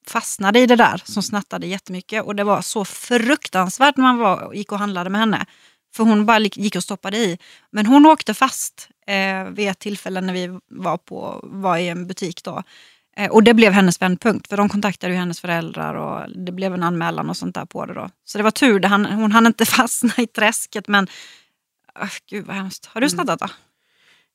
fastnade 0.07 0.61
i 0.61 0.67
det 0.67 0.77
där, 0.77 1.03
som 1.05 1.23
snattade 1.23 1.67
jättemycket. 1.67 2.25
Och 2.25 2.37
det 2.37 2.45
var 2.45 2.63
så 2.63 2.85
fruktansvärt 2.85 3.97
när 3.97 4.05
man 4.05 4.19
var, 4.19 4.53
gick 4.55 4.73
och 4.73 4.79
handlade 4.79 5.11
med 5.11 5.21
henne. 5.21 5.47
För 5.97 6.05
hon 6.05 6.27
bara 6.27 6.39
gick 6.41 6.77
och 6.77 6.83
stoppade 6.83 7.17
i. 7.17 7.39
Men 7.71 7.87
hon 7.87 8.07
åkte 8.07 8.35
fast 8.35 8.89
eh, 9.07 9.45
vid 9.45 9.69
ett 9.69 9.79
tillfälle 9.79 10.21
när 10.21 10.33
vi 10.33 10.59
var, 10.71 10.97
på, 10.97 11.41
var 11.43 11.77
i 11.77 11.89
en 11.89 12.07
butik. 12.07 12.45
Då. 12.45 12.63
Eh, 13.17 13.31
och 13.31 13.43
det 13.43 13.55
blev 13.55 13.73
hennes 13.73 14.03
vändpunkt, 14.03 14.49
för 14.49 14.57
de 14.57 14.69
kontaktade 14.69 15.13
ju 15.13 15.19
hennes 15.19 15.41
föräldrar 15.41 15.95
och 15.95 16.31
det 16.31 16.53
blev 16.53 16.75
en 16.75 16.83
anmälan 16.83 17.31
och 17.31 17.37
sånt 17.37 17.55
där 17.55 17.65
på 17.65 17.87
det. 17.87 17.95
Då. 17.95 18.11
Så 18.25 18.39
det 18.39 18.45
var 18.45 18.51
tur, 18.51 18.81
det, 18.81 18.89
han, 18.89 19.05
hon 19.07 19.33
hann 19.33 19.47
inte 19.47 19.65
fastna 19.67 20.13
i 20.17 20.27
träsket. 20.27 20.89
Men 20.89 21.09
uh, 22.03 22.09
gud 22.31 22.47
vad 22.47 22.57
hemskt. 22.57 22.87
Har 22.87 23.01
du 23.01 23.07
Mm. 23.07 23.11
snattat 23.17 23.41
då? 23.41 23.49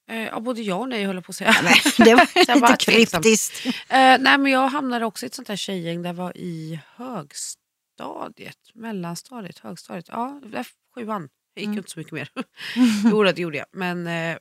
Eh, 0.10 0.24
ja, 0.28 0.40
både 0.40 0.62
ja 0.62 0.76
och 0.76 0.90
nej 0.90 1.04
höll 1.06 1.16
jag 1.16 1.26
på 1.26 1.30
att 1.30 1.36
säga. 1.36 1.56
Nej, 1.64 1.82
det 1.98 2.16
var 2.16 2.60
bara 2.62 2.72
lite 2.72 2.86
tveksam. 2.86 3.22
kryptiskt. 3.22 3.66
Eh, 3.66 3.74
nej, 4.20 4.38
men 4.38 4.46
jag 4.46 4.68
hamnade 4.68 5.06
också 5.06 5.26
i 5.26 5.28
ett 5.28 5.34
sånt 5.34 5.48
här 5.48 5.56
tjejgäng 5.56 6.02
där 6.02 6.14
var 6.14 6.38
i 6.38 6.80
högstadiet, 6.96 8.58
mellanstadiet, 8.74 9.60
högstadiet. 9.60 10.08
Ja, 10.08 10.40
det 10.44 10.50
var 10.50 10.68
sjuan. 10.96 11.30
Jag 11.54 11.62
gick 11.62 11.68
Mm. 11.68 11.78
inte 11.78 11.90
så 11.92 12.00
mycket 12.00 12.14
mer. 12.14 12.30
jo, 13.12 13.24
det 13.24 13.40
gjorde 13.40 13.58
jag. 13.58 13.66
Men 13.72 14.08
eh, 14.08 14.38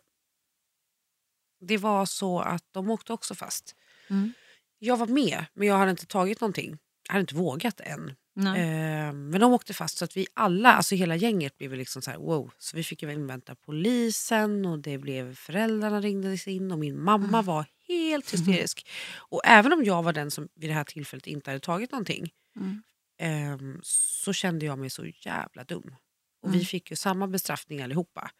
det 1.61 1.77
var 1.77 2.07
så 2.07 2.41
att 2.41 2.65
de 2.73 2.91
åkte 2.91 3.13
också 3.13 3.35
fast. 3.35 3.75
Mm. 4.11 4.33
Jag 4.79 4.97
var 4.97 5.07
med, 5.07 5.45
men 5.55 5.69
jag 5.69 5.79
hade 5.79 5.91
inte 5.91 6.07
tagit 6.07 6.41
någonting. 6.41 6.79
Jag 7.07 7.13
hade 7.13 7.21
inte 7.21 7.35
vågat 7.35 7.81
än. 7.81 8.15
Eh, 8.57 9.13
men 9.13 9.41
de 9.41 9.53
åkte 9.53 9.75
fast 9.75 9.99
så 9.99 10.05
att 10.05 10.17
vi 10.17 10.27
alla, 10.35 10.73
alltså 10.73 10.95
hela 10.95 11.17
gänget 11.17 11.59
blev 11.59 11.73
liksom 11.75 12.03
så 12.03 12.11
här 12.11 12.19
wow. 12.19 12.51
Så 12.59 12.77
vi 12.77 12.85
fick 12.85 13.03
ju 13.03 13.13
invänta 13.13 13.55
polisen 13.55 14.67
och 14.67 14.79
det 14.79 14.99
blev 14.99 15.35
föräldrarna 15.35 16.01
ringdes 16.01 16.49
in 16.49 16.73
och 16.73 16.79
min 16.79 17.03
mamma 17.05 17.43
var 17.43 17.65
helt 17.89 18.33
hysterisk. 18.35 18.89
Och 19.17 19.41
även 19.45 19.73
om 19.73 19.85
jag 19.85 20.03
var 20.03 20.13
den 20.13 20.31
som 20.31 20.49
vid 20.55 20.71
det 20.71 20.75
här 20.75 20.85
tillfället 20.85 21.27
inte 21.27 21.51
hade 21.51 21.61
tagit 21.61 21.93
någonting 21.93 22.31
Mm. 22.57 22.83
ehm, 23.21 23.81
så 23.83 24.33
kände 24.33 24.67
jag 24.67 24.79
mig 24.79 24.91
så 24.91 25.07
jävla 25.07 25.65
dum. 25.65 25.95
Och 26.43 26.49
Mm. 26.49 26.59
vi 26.59 26.65
fick 26.65 26.91
ju 26.91 26.97
samma 26.97 27.27
bestraffning 27.27 27.83
allihopa. 27.83 28.31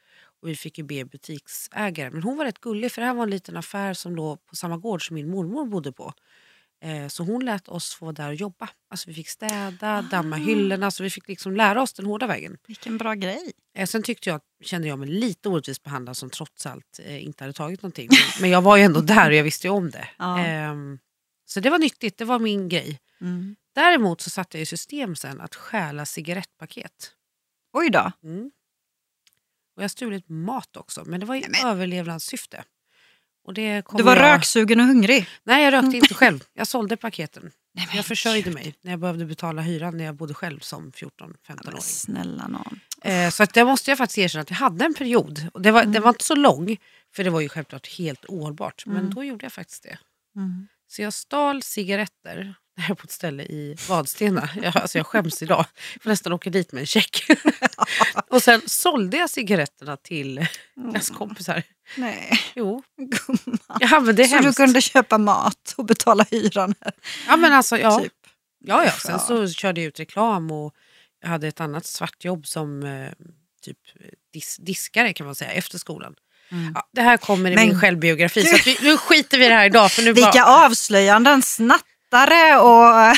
Och 0.43 0.49
vi 0.49 0.57
fick 0.57 0.79
ju 0.79 0.85
be 0.85 1.05
butiksägaren, 1.05 2.13
men 2.13 2.23
hon 2.23 2.37
var 2.37 2.45
rätt 2.45 2.61
gullig 2.61 2.93
för 2.93 3.01
det 3.03 3.07
här 3.07 3.15
var 3.15 3.23
en 3.23 3.31
liten 3.31 3.57
affär 3.57 3.95
som 3.95 4.17
låg 4.17 4.47
på 4.47 4.57
samma 4.57 4.77
gård 4.77 5.07
som 5.07 5.15
min 5.15 5.31
mormor 5.31 5.67
bodde 5.67 5.93
på. 5.93 6.13
Eh, 6.81 7.09
så 7.09 7.23
hon 7.25 7.45
lät 7.45 7.69
oss 7.69 7.95
få 7.95 8.13
där 8.13 8.29
och 8.29 8.35
jobba. 8.35 8.69
Alltså 8.91 9.09
vi 9.09 9.15
fick 9.15 9.29
städa, 9.29 10.03
damma 10.03 10.37
Ah. 10.37 10.39
hyllorna, 10.39 10.91
så 10.91 11.03
vi 11.03 11.11
fick 11.11 11.29
liksom 11.29 11.57
lära 11.57 11.83
oss 11.83 11.93
den 11.93 12.07
hårda 12.07 12.27
vägen. 12.27 12.59
Vilken 12.67 12.99
bra 12.99 13.15
grej. 13.15 13.53
Eh, 13.77 13.87
sen 13.87 14.03
tyckte 14.03 14.31
jag, 14.31 14.41
kände 14.65 14.89
jag 14.89 14.99
mig 14.99 15.09
lite 15.09 15.49
orättvist 15.49 15.83
behandlad 15.83 16.17
som 16.17 16.31
trots 16.31 16.67
allt 16.67 17.01
eh, 17.05 17.25
inte 17.25 17.45
hade 17.45 17.53
tagit 17.53 17.83
någonting. 17.83 18.09
Men, 18.41 18.51
jag 18.51 18.63
var 18.63 18.77
ju 18.77 18.83
ändå 18.83 19.01
där 19.01 19.29
och 19.31 19.35
jag 19.37 19.45
visste 19.45 19.67
ju 19.67 19.71
om 19.73 19.91
det. 19.91 20.09
Ehm, 20.19 20.99
så 21.45 21.61
det 21.61 21.71
var 21.71 21.79
nyttigt, 21.79 22.19
det 22.19 22.25
var 22.25 22.39
min 22.39 22.69
grej. 22.69 23.01
Mm. 23.21 23.57
Däremot 23.75 24.21
så 24.21 24.31
satte 24.31 24.57
jag 24.59 24.63
i 24.63 24.67
system 24.67 25.17
sen 25.17 25.41
att 25.41 25.55
stjäla 25.55 26.07
cigarettpaket. 26.07 27.13
Oj 27.73 27.91
då. 27.91 28.13
Mm. 28.23 28.51
Och 29.77 29.83
jag 29.83 29.85
har 29.85 29.89
stulit 29.89 30.29
mat 30.29 30.77
också, 30.77 31.05
men 31.07 31.21
det 31.21 31.27
var 31.27 31.35
i 31.35 31.41
Nej, 31.41 31.51
men- 31.51 31.71
överlevnadssyfte. 31.71 32.65
Och 33.49 33.55
det 33.55 33.83
Du 33.97 34.03
var 34.03 34.17
jag... 34.17 34.23
röksugen 34.35 34.81
och 34.81 34.87
hungrig. 34.87 35.27
Nej, 35.45 35.65
jag 35.65 35.73
rökte 35.73 35.97
inte 35.97 36.15
själv. 36.15 36.45
Jag 36.55 36.67
sålde 36.67 36.97
paketen. 36.97 37.43
Nej, 37.75 37.87
men 37.89 37.97
Jag 37.97 38.05
försörjde 38.07 38.51
mig 38.51 38.75
när 38.83 38.91
jag 38.93 39.01
behövde 39.01 39.25
betala 39.25 39.63
hyran 39.63 39.97
när 39.97 40.05
jag 40.05 40.15
bodde 40.15 40.35
själv 40.35 40.61
som 40.61 40.91
14-15-åring. 40.93 41.33
Men 41.73 41.81
snälla 41.81 42.49
någon. 42.49 42.81
Eh, 43.03 43.31
så 43.31 43.43
att 43.43 43.55
det 43.55 43.65
måste 43.65 43.91
jag 43.91 43.99
faktiskt 43.99 44.19
erkänna 44.19 44.43
att 44.43 44.51
jag 44.51 44.57
hade 44.57 44.85
en 44.85 44.95
period. 44.95 45.47
Och 45.55 45.63
det 45.63 45.71
var, 45.71 45.85
Den 45.85 46.03
var 46.03 46.09
inte 46.09 46.25
så 46.25 46.35
lång, 46.35 46.77
för 47.17 47.25
det 47.25 47.31
var 47.31 47.41
ju 47.41 47.49
självklart 47.49 47.89
helt 47.99 48.25
ohållbart. 48.25 48.87
Men 48.87 48.97
Mm. 48.97 49.15
då 49.15 49.25
gjorde 49.25 49.45
jag 49.45 49.53
faktiskt 49.53 49.83
det. 49.83 49.99
Mm. 50.37 50.69
Så 50.89 51.03
jag 51.03 51.13
stal 51.13 51.63
cigaretter 51.63 52.55
här 52.79 52.91
är 52.91 52.95
på 52.95 53.05
ett 53.05 53.11
ställe 53.11 53.43
i 53.43 53.77
Vadstena. 53.89 54.49
Jag, 54.63 54.77
alltså 54.77 54.99
jag 54.99 55.07
skäms 55.07 55.43
idag. 55.43 55.65
Jag 55.95 56.03
får 56.03 56.11
nästan 56.11 56.33
åka 56.33 56.51
dit 56.51 56.73
med 56.73 56.81
en 56.81 56.87
check. 56.87 57.23
och 58.31 58.43
sen 58.43 58.63
sålde 58.67 59.17
jag 59.17 59.31
cigaretterna 59.31 59.97
till 59.97 60.47
klasskompisar. 60.91 61.63
Nej, 61.97 62.41
Jo, 62.55 62.83
gumman. 62.97 63.59
ja, 63.81 64.01
men 64.01 64.17
det 64.17 64.23
är 64.23 64.27
Så 64.27 64.37
du 64.37 64.43
hemskt. 64.43 64.57
kunde 64.57 64.81
köpa 64.81 65.19
mat 65.19 65.75
och 65.77 65.85
betala 65.85 66.27
hyran? 66.31 66.75
Ja, 67.27 67.37
men 67.37 67.53
alltså, 67.53 67.79
ja. 67.79 68.01
Typ. 68.01 68.13
Ja, 68.65 68.85
ja. 68.85 68.91
Sen 68.93 69.21
så 69.21 69.49
körde 69.49 69.81
jag 69.81 69.89
ut 69.89 70.01
reklam 70.01 70.51
och 70.51 70.75
jag 71.23 71.29
hade 71.29 71.49
ett 71.49 71.61
annat 71.61 71.87
svartjobb 71.87 72.47
som 72.47 72.83
eh, 72.83 73.11
typ 73.63 73.79
dis 74.33 74.57
diskare 74.61 75.13
kan 75.13 75.27
man 75.27 75.35
säga 75.35 75.53
efter 75.53 75.79
skolan. 75.79 76.15
Mm. 76.53 76.73
Ja, 76.75 76.89
det 76.93 77.03
här 77.03 77.17
kommer 77.17 77.51
i 77.51 77.55
Men 77.55 77.69
min 77.69 77.81
självbiografi 77.81 78.45
så 78.45 78.57
vi, 78.65 78.79
nu 78.83 78.97
skiter 78.97 79.39
vi 79.39 79.45
i 79.45 79.49
det 79.49 79.55
här 79.55 79.67
idag. 79.67 79.93
För 79.93 80.03
nu 80.03 80.13
Vilka 80.13 80.31
bara, 80.33 80.67
avslöjanden! 80.67 81.43
Snattare 82.09 82.61
och 82.61 83.17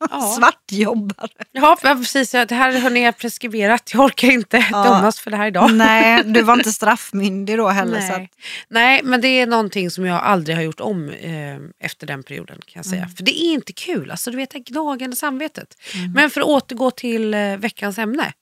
ja, 0.10 0.20
svartjobbare. 0.38 1.28
ja, 1.52 1.76
precis. 1.82 2.30
Det 2.30 2.52
här 2.52 2.78
hörni, 2.80 3.00
är 3.04 3.12
preskriberat. 3.12 3.90
Jag 3.94 4.04
orkar 4.04 4.28
inte 4.30 4.66
Ja. 4.70 4.84
dömas 4.84 5.20
för 5.20 5.30
det 5.30 5.36
här 5.36 5.46
idag. 5.46 5.74
Nej, 5.74 6.22
du 6.24 6.42
var 6.42 6.54
inte 6.54 6.72
straffmyndig 6.72 7.58
då 7.58 7.68
heller. 7.68 7.98
Nej. 7.98 8.10
att, 8.10 8.30
Nej, 8.68 9.00
men 9.04 9.20
det 9.20 9.28
är 9.28 9.46
någonting 9.46 9.90
som 9.90 10.06
jag 10.06 10.22
aldrig 10.22 10.56
har 10.56 10.62
gjort 10.62 10.80
om 10.80 11.08
eh, 11.08 11.56
efter 11.86 12.06
den 12.06 12.22
perioden. 12.22 12.56
kan 12.66 12.72
jag 12.78 12.86
säga. 12.86 13.02
Mm. 13.02 13.14
För 13.14 13.24
det 13.24 13.42
är 13.42 13.52
inte 13.52 13.72
kul, 13.72 14.10
alltså, 14.10 14.30
du 14.30 14.36
vet 14.36 14.50
det 14.50 14.58
gnagande 14.58 15.16
samvetet. 15.16 15.74
Mm. 15.94 16.12
Men 16.12 16.30
för 16.30 16.40
att 16.40 16.46
återgå 16.46 16.90
till 16.90 17.34
eh, 17.34 17.56
veckans 17.56 17.98
ämne. 17.98 18.32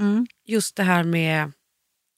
mm. 0.00 0.26
Just 0.46 0.76
det 0.76 0.82
här 0.82 1.02
med... 1.02 1.52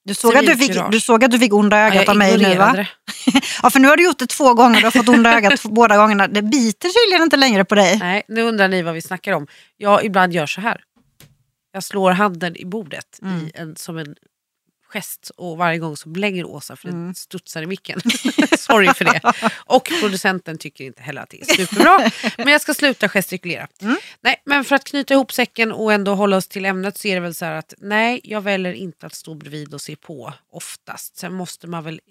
du, 0.07 0.13
såg 0.13 0.35
att 0.37 0.45
du, 0.45 0.55
fick, 0.57 0.91
du 0.91 0.99
såg 0.99 1.23
att 1.23 1.31
du 1.31 1.39
fick 1.39 1.53
onda 1.53 1.77
Ja, 1.79 1.85
ögat 1.85 1.95
jag 1.95 2.09
av 2.09 2.15
mig 2.17 2.37
nu 2.37 2.55
va? 2.55 2.85
Ja, 3.63 3.69
för 3.69 3.79
nu 3.79 3.87
har 3.87 3.97
du 3.97 4.03
gjort 4.03 4.19
det 4.19 4.27
två 4.27 4.53
gånger, 4.53 4.79
du 4.79 4.85
har 4.85 4.91
fått 4.91 5.09
onda 5.09 5.37
ögat 5.37 5.63
båda 5.63 5.97
gångerna. 5.97 6.27
Det 6.27 6.41
biter 6.41 6.89
tydligen 6.89 7.23
inte 7.23 7.37
längre 7.37 7.65
på 7.65 7.75
dig. 7.75 7.97
Nej, 7.99 8.23
nu 8.27 8.41
undrar 8.41 8.67
ni 8.67 8.81
vad 8.81 8.93
vi 8.93 9.01
snackar 9.01 9.31
om. 9.33 9.47
Jag 9.77 10.05
ibland 10.05 10.33
gör 10.33 10.45
så 10.45 10.61
här. 10.61 10.81
Jag 11.73 11.83
slår 11.83 12.11
handen 12.11 12.55
i 12.57 12.65
bordet 12.65 13.19
Mm. 13.21 13.37
i 13.37 13.51
en, 13.53 13.75
som 13.75 13.97
en 13.97 14.15
gest 14.89 15.31
och 15.35 15.57
varje 15.57 15.79
gång 15.79 15.97
så 15.97 16.09
blänger 16.09 16.45
Åsa 16.45 16.75
för 16.75 16.89
Mm. 16.89 17.07
det 17.07 17.15
studsar 17.15 17.61
i 17.61 17.65
micken. 17.65 17.99
Sorry 18.57 18.93
för 18.93 19.05
det. 19.05 19.21
Och 19.65 19.89
producenten 20.01 20.57
tycker 20.57 20.83
inte 20.83 21.01
heller 21.01 21.21
att 21.21 21.29
det 21.29 21.41
är 21.41 21.45
superbra. 21.55 22.11
Men 22.37 22.47
jag 22.47 22.61
ska 22.61 22.73
sluta 22.73 23.09
gestikulera. 23.09 23.67
Mm. 23.81 23.97
Nej, 24.21 24.41
men 24.45 24.63
för 24.65 24.75
att 24.75 24.83
knyta 24.83 25.13
ihop 25.13 25.31
säcken 25.33 25.71
och 25.71 25.93
ändå 25.93 26.15
hålla 26.15 26.37
oss 26.37 26.47
till 26.47 26.65
ämnet 26.65 26.97
så 26.97 27.07
är 27.07 27.15
det 27.15 27.21
väl 27.21 27.35
så 27.35 27.45
här 27.45 27.53
att 27.53 27.73
nej, 27.77 28.19
jag 28.23 28.41
väljer 28.41 28.73
inte 28.73 29.05
att 29.05 29.13
stå 29.15 29.33
bredvid 29.35 29.73
och 29.73 29.81
se 29.81 29.95
på 29.95 30.33
oftast. 30.51 31.17
Sen 31.17 31.33
måste 31.33 31.67
man 31.67 31.83
väl 31.83 32.01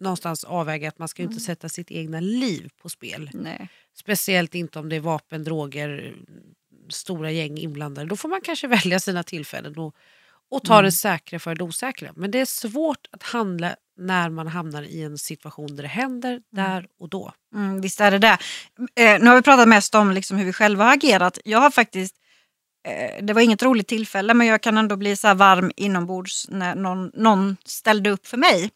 någonstans 0.00 0.44
avväga 0.44 0.88
att 0.88 0.98
man 0.98 1.08
ska 1.08 1.22
ju 1.22 1.24
Mm. 1.26 1.32
inte 1.32 1.44
sätta 1.44 1.68
sitt 1.68 1.90
egna 1.90 2.20
liv 2.20 2.70
på 2.82 2.88
spel. 2.88 3.30
Nej. 3.34 3.68
Speciellt 3.96 4.54
inte 4.54 4.78
om 4.78 4.88
det 4.88 4.96
är 4.96 5.00
vapen, 5.00 5.44
droger, 5.44 6.14
stora 6.90 7.30
gäng 7.30 7.58
inblandade. 7.58 8.08
Då 8.08 8.16
får 8.16 8.28
man 8.28 8.40
kanske 8.40 8.66
välja 8.78 9.00
sina 9.00 9.22
tillfällen 9.22 9.78
och, 9.78 9.94
och 10.54 10.64
ta 10.64 10.74
Mm. 10.74 10.84
det 10.84 10.92
säkra 10.92 11.38
för 11.38 11.54
det 11.54 11.64
osäkra. 11.64 12.12
Men 12.16 12.30
det 12.30 12.40
är 12.40 12.44
svårt 12.44 13.06
att 13.12 13.22
handla 13.22 13.76
när 13.96 14.30
man 14.30 14.46
hamnar 14.46 14.82
i 14.82 15.02
en 15.02 15.18
situation 15.18 15.76
där 15.76 15.82
det 15.82 15.88
händer 15.88 16.40
där 16.52 16.86
och 17.00 17.08
då. 17.08 17.32
Mm, 17.54 17.80
visst 17.80 18.00
är 18.00 18.10
det 18.10 18.18
det. 18.18 18.38
Eh, 18.96 19.20
nu 19.20 19.26
har 19.26 19.36
vi 19.36 19.42
pratat 19.42 19.68
mest 19.68 19.94
om 19.94 20.10
liksom 20.10 20.36
hur 20.36 20.44
vi 20.44 20.52
själva 20.52 20.84
har 20.84 20.92
agerat. 20.94 21.38
Jag 21.44 21.58
har 21.58 21.70
faktiskt, 21.70 22.14
eh, 22.88 23.24
det 23.24 23.32
var 23.32 23.40
inget 23.40 23.62
roligt 23.62 23.88
tillfälle 23.88 24.34
men 24.34 24.46
jag 24.46 24.60
kan 24.62 24.78
ändå 24.78 24.96
bli 24.96 25.16
så 25.16 25.34
varm 25.34 25.72
inombords 25.76 26.46
när 26.50 26.74
någon, 26.74 27.10
någon 27.14 27.56
ställde 27.64 28.10
upp 28.10 28.26
för 28.26 28.36
mig. 28.36 28.70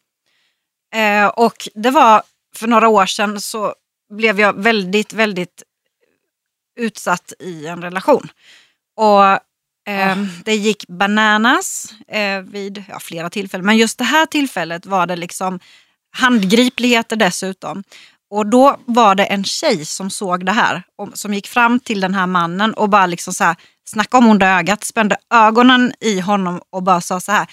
Eh, 0.95 1.27
och 1.27 1.69
det 1.75 1.91
var 1.91 2.23
för 2.55 2.67
några 2.67 2.87
år 2.87 3.05
sedan 3.05 3.41
så 3.41 3.75
blev 4.13 4.39
jag 4.39 4.63
väldigt, 4.63 5.13
väldigt 5.13 5.63
utsatt 6.79 7.33
i 7.39 7.67
en 7.67 7.81
relation. 7.81 8.27
Och 8.95 9.48
eh, 9.89 10.17
det 10.45 10.55
gick 10.55 10.87
bananas 10.87 11.93
eh, 12.07 12.41
vid 12.41 12.83
ja, 12.89 12.99
flera 12.99 13.29
tillfällen. 13.29 13.65
Men 13.65 13.77
just 13.77 13.97
det 13.97 14.03
här 14.03 14.25
tillfället 14.25 14.85
var 14.85 15.07
det 15.07 15.15
liksom 15.15 15.59
handgripligheter 16.11 17.15
dessutom. 17.15 17.83
Och 18.31 18.45
då 18.45 18.77
var 18.85 19.15
det 19.15 19.25
en 19.25 19.43
tjej 19.43 19.85
som 19.85 20.09
såg 20.09 20.45
det 20.45 20.51
här, 20.51 20.83
och- 20.97 21.17
som 21.17 21.33
gick 21.33 21.47
fram 21.47 21.79
till 21.79 22.01
den 22.01 22.13
här 22.13 22.27
mannen 22.27 22.73
och 22.73 22.89
bara 22.89 23.05
liksom 23.05 23.33
så 23.33 23.43
här, 23.43 23.55
snacka 23.85 24.17
om 24.17 24.27
onda 24.27 24.47
ögat, 24.59 24.83
spände 24.83 25.17
ögonen 25.33 25.93
i 25.99 26.19
honom 26.19 26.61
och 26.69 26.83
bara 26.83 27.01
sa 27.01 27.19
så 27.19 27.31
här. 27.31 27.47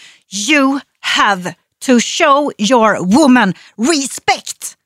You 0.48 0.80
have 1.00 1.54
to 1.86 2.00
show 2.00 2.52
your 2.58 3.04
woman 3.18 3.54
respect. 3.76 4.76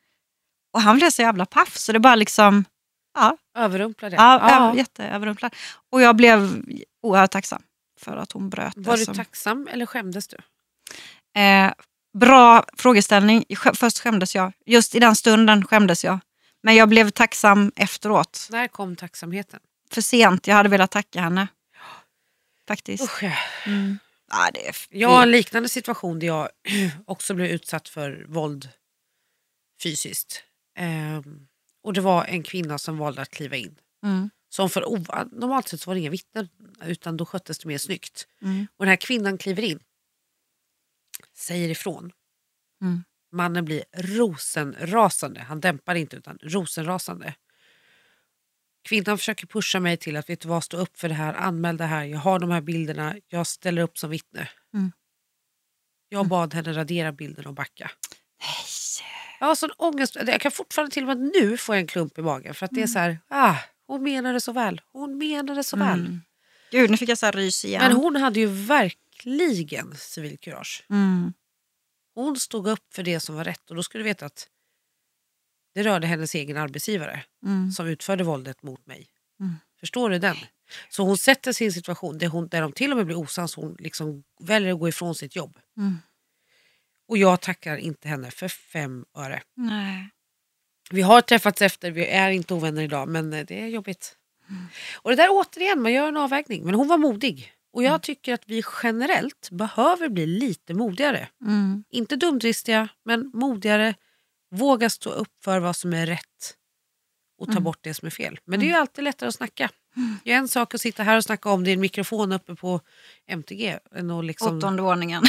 Och 0.72 0.82
han 0.82 0.96
blev 0.96 1.10
så 1.10 1.22
jävla 1.22 1.46
paff 1.46 1.76
så 1.76 1.92
det 1.92 1.98
bara 2.00 2.14
liksom, 2.14 2.64
ja, 3.18 3.36
Överrumplade. 3.58 4.16
Ja. 4.16 4.50
ja. 4.50 4.74
jätteöverrumplad. 4.76 5.54
Och 5.92 6.02
jag 6.02 6.16
blev 6.16 6.62
oerhört 7.02 7.30
tacksam 7.30 7.62
för 8.00 8.16
att 8.16 8.32
hon 8.32 8.50
bröt 8.50 8.72
det. 8.76 8.80
Var 8.80 8.96
du 8.96 9.04
som- 9.04 9.14
tacksam 9.14 9.68
eller 9.70 9.86
skämdes 9.86 10.28
du? 10.28 10.36
Eh, 11.40 11.72
bra 12.18 12.64
frågeställning. 12.76 13.44
Först 13.74 13.98
skämdes 13.98 14.34
jag. 14.34 14.52
Just 14.66 14.94
i 14.94 14.98
den 15.00 15.16
stunden 15.16 15.64
skämdes 15.66 16.04
jag. 16.04 16.18
Men 16.62 16.74
jag 16.74 16.88
blev 16.88 17.10
tacksam 17.10 17.72
efteråt. 17.76 18.48
När 18.50 18.68
kom 18.68 18.96
tacksamheten? 18.96 19.60
För 19.90 20.00
sent. 20.00 20.46
Jag 20.46 20.54
hade 20.54 20.68
velat 20.68 20.90
tacka 20.90 21.20
henne. 21.20 21.48
Faktiskt. 22.68 23.04
Usch. 23.04 23.22
Mm. 23.66 23.98
Ja, 24.30 24.50
det 24.54 24.68
är 24.68 24.76
Jag 24.90 25.08
har 25.08 25.22
en 25.22 25.30
liknande 25.30 25.68
situation 25.68 26.18
där 26.18 26.26
jag 26.26 26.48
också 27.06 27.34
blev 27.34 27.46
utsatt 27.46 27.88
för 27.88 28.24
våld 28.28 28.68
fysiskt. 29.82 30.42
Ehm, 30.78 31.46
och 31.82 31.92
det 31.92 32.00
var 32.00 32.24
en 32.24 32.42
kvinna 32.42 32.78
som 32.78 32.98
valde 32.98 33.22
att 33.22 33.30
kliva 33.30 33.56
in. 33.56 33.76
Mm. 34.04 34.30
Som 34.50 34.70
för 34.70 34.80
normalt 35.40 35.68
sett 35.68 35.80
så 35.80 35.90
var 35.90 35.94
det 35.94 36.00
inga 36.00 36.10
vittnen 36.10 36.48
utan 36.84 37.16
då 37.16 37.26
sköttes 37.26 37.58
det 37.58 37.68
mer 37.68 37.78
snyggt. 37.78 38.26
Mm. 38.42 38.66
Och 38.76 38.84
den 38.84 38.88
här 38.88 38.96
kvinnan 38.96 39.38
kliver 39.38 39.62
in. 39.62 39.80
Säger 41.34 41.68
ifrån. 41.68 42.12
Mm. 42.82 43.04
Mannen 43.32 43.64
blir 43.64 43.84
rosenrasande. 43.92 45.40
Han 45.40 45.60
dämpar 45.60 45.94
inte 45.94 46.16
utan 46.16 46.38
rosenrasande. 46.42 47.34
Kvinnan 48.82 49.18
försöker 49.18 49.46
pusha 49.46 49.80
mig 49.80 49.96
till 49.96 50.16
att 50.16 50.30
vet 50.30 50.40
du 50.40 50.48
vad, 50.48 50.64
stå 50.64 50.76
upp 50.76 50.98
för 50.98 51.08
det 51.08 51.14
här, 51.14 51.34
anmäl 51.34 51.76
det 51.76 51.84
här, 51.84 52.04
jag 52.04 52.18
har 52.18 52.38
de 52.38 52.50
här 52.50 52.60
bilderna, 52.60 53.16
jag 53.28 53.46
ställer 53.46 53.82
upp 53.82 53.98
som 53.98 54.10
vittne. 54.10 54.48
Mm. 54.74 54.92
Jag 56.08 56.28
bad 56.28 56.54
henne 56.54 56.72
radera 56.72 57.12
bilden 57.12 57.46
och 57.46 57.54
backa. 57.54 57.90
Nej. 58.40 58.66
Jag 59.40 59.46
har 59.46 59.54
sån 59.54 59.70
ångest, 59.76 60.16
jag 60.26 60.40
kan 60.40 60.52
fortfarande 60.52 60.94
till 60.94 61.02
och 61.02 61.16
med 61.16 61.18
nu 61.18 61.56
få 61.56 61.72
en 61.72 61.86
klump 61.86 62.18
i 62.18 62.22
magen 62.22 62.54
för 62.54 62.66
att 62.66 62.72
det 62.74 62.82
är 62.82 62.86
så 62.86 62.98
här, 62.98 63.18
ah, 63.28 63.56
hon 63.90 64.02
menar 64.02 64.32
det 64.32 64.40
så 64.40 64.52
väl, 64.52 64.80
hon 64.92 65.18
menar 65.18 65.54
det 65.54 65.64
så 65.64 65.76
väl. 65.76 66.00
Mm. 66.00 66.20
Gud, 66.70 66.90
nu 66.90 66.96
fick 66.96 67.08
jag 67.08 67.18
så 67.18 67.26
här 67.26 67.32
rys 67.32 67.64
igen. 67.64 67.82
Men 67.82 67.96
hon 67.96 68.16
hade 68.16 68.40
ju 68.40 68.46
verkligen 68.46 69.96
civilkurage. 69.96 70.84
Mm. 70.90 71.32
Hon 72.14 72.36
stod 72.36 72.68
upp 72.68 72.94
för 72.94 73.02
det 73.02 73.20
som 73.20 73.34
var 73.34 73.44
rätt 73.44 73.70
och 73.70 73.76
då 73.76 73.82
skulle 73.82 74.04
du 74.04 74.08
veta 74.08 74.26
att 74.26 74.48
det 75.74 75.82
rörde 75.82 76.06
hennes 76.06 76.34
egen 76.34 76.56
arbetsgivare 76.56 77.24
Mm. 77.46 77.72
som 77.72 77.86
utförde 77.86 78.24
våldet 78.24 78.62
mot 78.62 78.86
mig. 78.86 79.08
Mm. 79.40 79.54
Förstår 79.80 80.10
du 80.10 80.18
den? 80.18 80.36
Så 80.90 81.02
hon 81.02 81.18
sätter 81.18 81.52
sin 81.52 81.72
situation 81.72 82.18
där, 82.18 82.26
hon, 82.26 82.48
där 82.48 82.62
de 82.62 82.72
till 82.72 82.90
och 82.90 82.96
med 82.96 83.06
blir 83.06 83.18
osams. 83.18 83.54
Hon 83.56 83.76
liksom 83.78 84.24
väljer 84.40 84.72
att 84.72 84.78
gå 84.80 84.88
ifrån 84.88 85.14
sitt 85.14 85.36
jobb. 85.36 85.58
Mm. 85.76 85.98
Och 87.08 87.18
jag 87.18 87.40
tackar 87.40 87.76
inte 87.76 88.08
henne 88.08 88.30
för 88.30 88.48
fem 88.48 89.04
öre. 89.16 89.42
Nej. 89.54 90.10
Vi 90.90 91.02
har 91.02 91.20
träffats 91.20 91.62
efter, 91.62 91.90
vi 91.90 92.06
är 92.06 92.30
inte 92.30 92.54
ovänner 92.54 92.82
idag 92.82 93.08
men 93.08 93.32
eh, 93.32 93.44
det 93.46 93.60
är 93.62 93.66
jobbigt. 93.66 94.16
Mm. 94.48 94.62
Och 94.94 95.10
det 95.10 95.16
där 95.16 95.28
återigen, 95.30 95.82
man 95.82 95.92
gör 95.92 96.08
en 96.08 96.16
avvägning. 96.16 96.64
Men 96.64 96.74
hon 96.74 96.88
var 96.88 96.96
modig. 96.98 97.52
Och 97.72 97.80
Mm. 97.82 97.92
jag 97.92 98.02
tycker 98.02 98.34
att 98.34 98.42
vi 98.46 98.62
generellt 98.82 99.48
behöver 99.50 100.08
bli 100.08 100.26
lite 100.26 100.74
modigare. 100.74 101.28
Mm. 101.46 101.84
Inte 101.90 102.16
dumdristiga, 102.16 102.88
men 103.04 103.30
modigare. 103.34 103.94
Våga 104.50 104.90
stå 104.90 105.10
upp 105.10 105.32
för 105.44 105.58
vad 105.60 105.76
som 105.76 105.92
är 105.92 106.06
rätt 106.06 106.56
och 107.38 107.46
ta 107.46 107.52
Mm. 107.52 107.64
bort 107.64 107.78
det 107.80 107.94
som 107.94 108.06
är 108.06 108.10
fel. 108.10 108.38
Men 108.44 108.60
det 108.60 108.66
är 108.66 108.68
ju 108.68 108.74
alltid 108.74 109.04
lättare 109.04 109.28
att 109.28 109.34
snacka. 109.34 109.70
Det 110.24 110.32
är 110.32 110.36
en 110.36 110.48
sak 110.48 110.74
att 110.74 110.80
sitta 110.80 111.02
här 111.02 111.16
och 111.16 111.24
snacka 111.24 111.50
om 111.50 111.64
det 111.64 111.70
i 111.70 111.72
en 111.74 111.80
mikrofon 111.80 112.32
uppe 112.32 112.54
på 112.54 112.80
MTG. 113.26 113.78
Än 113.94 114.10
att 114.10 114.24
liksom, 114.24 114.58
Åttonde 114.58 114.82
våningen. 114.82 115.22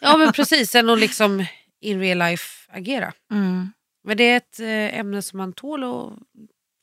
ja 0.00 0.16
men 0.16 0.32
precis, 0.32 0.74
än 0.74 0.90
att 0.90 0.98
liksom 1.00 1.44
in 1.80 2.00
real 2.00 2.18
life 2.18 2.72
agera. 2.72 3.12
mm. 3.30 3.72
Men 4.08 4.16
det 4.16 4.24
är 4.30 4.36
ett 4.36 4.60
eh, 4.60 4.98
ämne 5.00 5.22
som 5.22 5.36
man 5.36 5.52
tål 5.52 5.84
att 5.84 6.12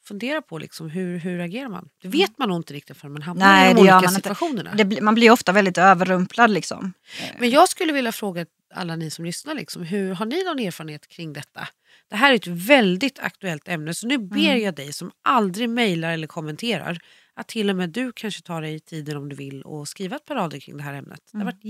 fundera 0.08 0.42
på. 0.42 0.58
Liksom, 0.58 0.90
hur, 0.90 1.18
hur 1.18 1.40
agerar 1.40 1.70
man? 1.70 1.90
Det 2.02 2.08
vet 2.08 2.38
man 2.38 2.50
nog 2.50 2.60
inte 2.60 2.74
riktigt 2.74 2.98
förrän 2.98 3.14
man 3.14 3.22
hamnar 3.22 3.46
Nej, 3.46 3.72
i 3.72 3.74
de 3.74 3.80
olika 3.82 4.08
situationerna. 4.08 4.74
det, 4.76 5.02
man 5.02 5.16
blir 5.16 5.32
ofta 5.32 5.52
väldigt 5.52 5.78
överrumplad. 5.78 6.52
Liksom. 6.52 6.94
Men 7.40 7.50
jag 7.50 7.70
skulle 7.70 7.94
vilja 7.94 8.12
fråga 8.12 8.46
alla 8.74 8.96
ni 8.96 9.10
som 9.12 9.26
lyssnar, 9.26 9.54
liksom, 9.56 9.84
hur 9.84 10.14
har 10.14 10.26
ni 10.26 10.44
någon 10.44 10.60
erfarenhet 10.60 11.08
kring 11.08 11.34
detta? 11.34 11.68
Det 12.10 12.16
här 12.16 12.32
är 12.32 12.36
ett 12.36 12.48
väldigt 12.48 13.20
aktuellt 13.20 13.68
ämne 13.68 13.94
så 13.94 14.08
nu 14.08 14.18
ber 14.18 14.38
Mm. 14.38 14.62
jag 14.62 14.76
dig 14.76 14.94
som 14.94 15.12
aldrig 15.22 15.70
mejlar 15.70 16.12
eller 16.12 16.28
kommenterar 16.28 17.00
att 17.34 17.48
till 17.48 17.70
och 17.70 17.76
med 17.76 17.90
du 17.90 18.12
kanske 18.12 18.42
tar 18.42 18.62
dig 18.62 18.80
tiden 18.80 19.18
om 19.18 19.30
du 19.30 19.36
vill 19.36 19.62
och 19.62 19.88
skriva 19.88 20.16
ett 20.16 20.26
par 20.26 20.36
rader 20.36 20.60
kring 20.60 20.78
det 20.78 20.84
här 20.84 20.94
ämnet. 20.94 21.20
Det 21.32 21.38
har 21.38 21.42
Mm. 21.42 21.54
varit 21.56 21.64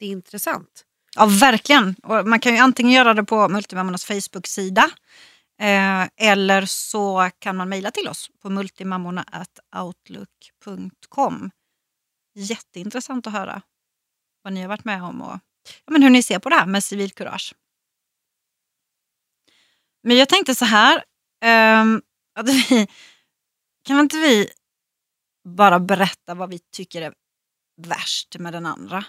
jätteintressant. 0.00 0.84
Ja, 1.16 1.26
verkligen. 1.26 1.94
Och 2.02 2.28
man 2.28 2.40
kan 2.40 2.54
ju 2.54 2.58
antingen 2.58 2.92
göra 2.92 3.14
det 3.14 3.24
på 3.24 3.48
Multimammornas 3.48 4.04
Facebook-sida 4.04 4.90
eh, 5.60 6.08
eller 6.16 6.66
så 6.66 7.30
kan 7.38 7.56
man 7.56 7.68
mejla 7.68 7.90
till 7.90 8.08
oss 8.08 8.30
på 8.42 8.50
multimammorna.outlook.com. 8.50 11.50
Jätteintressant 12.34 13.26
att 13.26 13.32
höra 13.32 13.62
vad 14.42 14.52
ni 14.52 14.60
har 14.60 14.68
varit 14.68 14.84
med 14.84 15.02
om 15.02 15.22
och 15.22 15.38
ja, 15.84 15.92
men 15.92 16.02
hur 16.02 16.10
ni 16.10 16.22
ser 16.22 16.38
på 16.38 16.48
det 16.48 16.56
här 16.56 16.66
med 16.66 16.84
civilkurage. 16.84 17.54
Men 20.02 20.16
jag 20.16 20.28
tänkte 20.28 20.54
så 20.54 20.64
här, 20.64 21.04
eh, 21.44 21.84
att 22.34 22.48
vi, 22.48 22.86
kan 23.84 24.00
inte 24.00 24.16
vi 24.16 24.50
bara 25.48 25.80
berätta 25.80 26.34
vad 26.34 26.50
vi 26.50 26.58
tycker 26.58 27.02
är 27.02 27.14
värst 27.76 28.38
med 28.38 28.52
den 28.52 28.66
andra? 28.66 29.04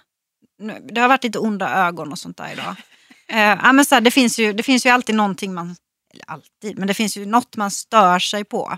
Det 0.92 1.02
har 1.02 1.08
varit 1.08 1.24
lite 1.24 1.40
onda 1.40 1.88
ögon 1.88 2.12
och 2.12 2.20
sånt 2.20 2.38
där 2.38 2.52
idag. 2.52 2.76
Eh, 3.30 3.40
ja, 3.40 3.74
men 3.74 3.86
så 3.86 3.96
här, 3.96 4.02
det, 4.02 4.12
finns 4.12 4.40
ju, 4.40 4.54
det 4.54 4.64
finns 4.64 4.86
ju 4.86 4.90
alltid 4.90 5.16
någonting 5.16 5.54
man, 5.54 5.76
eller 6.14 6.26
alltid, 6.28 6.78
men 6.78 6.88
det 6.88 6.94
finns 6.94 7.18
ju 7.18 7.26
något 7.26 7.56
man 7.56 7.72
stör 7.72 8.20
sig 8.20 8.44
på. 8.44 8.78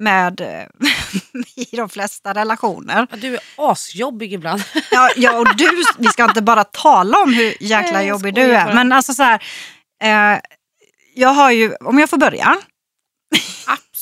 Med 0.00 0.40
eh, 0.40 0.66
i 1.72 1.76
de 1.76 1.88
flesta 1.88 2.34
relationer. 2.34 3.06
Ja, 3.10 3.16
du 3.16 3.34
är 3.34 3.40
asjobbig 3.56 4.32
ibland. 4.32 4.62
Ja, 4.90 5.10
ja, 5.16 5.38
och 5.38 5.56
du, 5.56 5.84
vi 5.98 6.08
ska 6.08 6.24
inte 6.24 6.42
bara 6.42 6.64
tala 6.64 7.18
om 7.18 7.32
hur 7.32 7.62
jäkla 7.62 8.02
jobbig 8.02 8.34
du 8.34 8.54
är. 8.54 8.74
Men 8.74 8.92
alltså 8.92 9.14
så 9.14 9.22
här, 9.22 9.42
eh, 10.02 10.40
jag 11.14 11.28
har 11.28 11.50
ju, 11.50 11.74
om 11.74 11.98
jag 11.98 12.10
får 12.10 12.18
börja. 12.18 12.56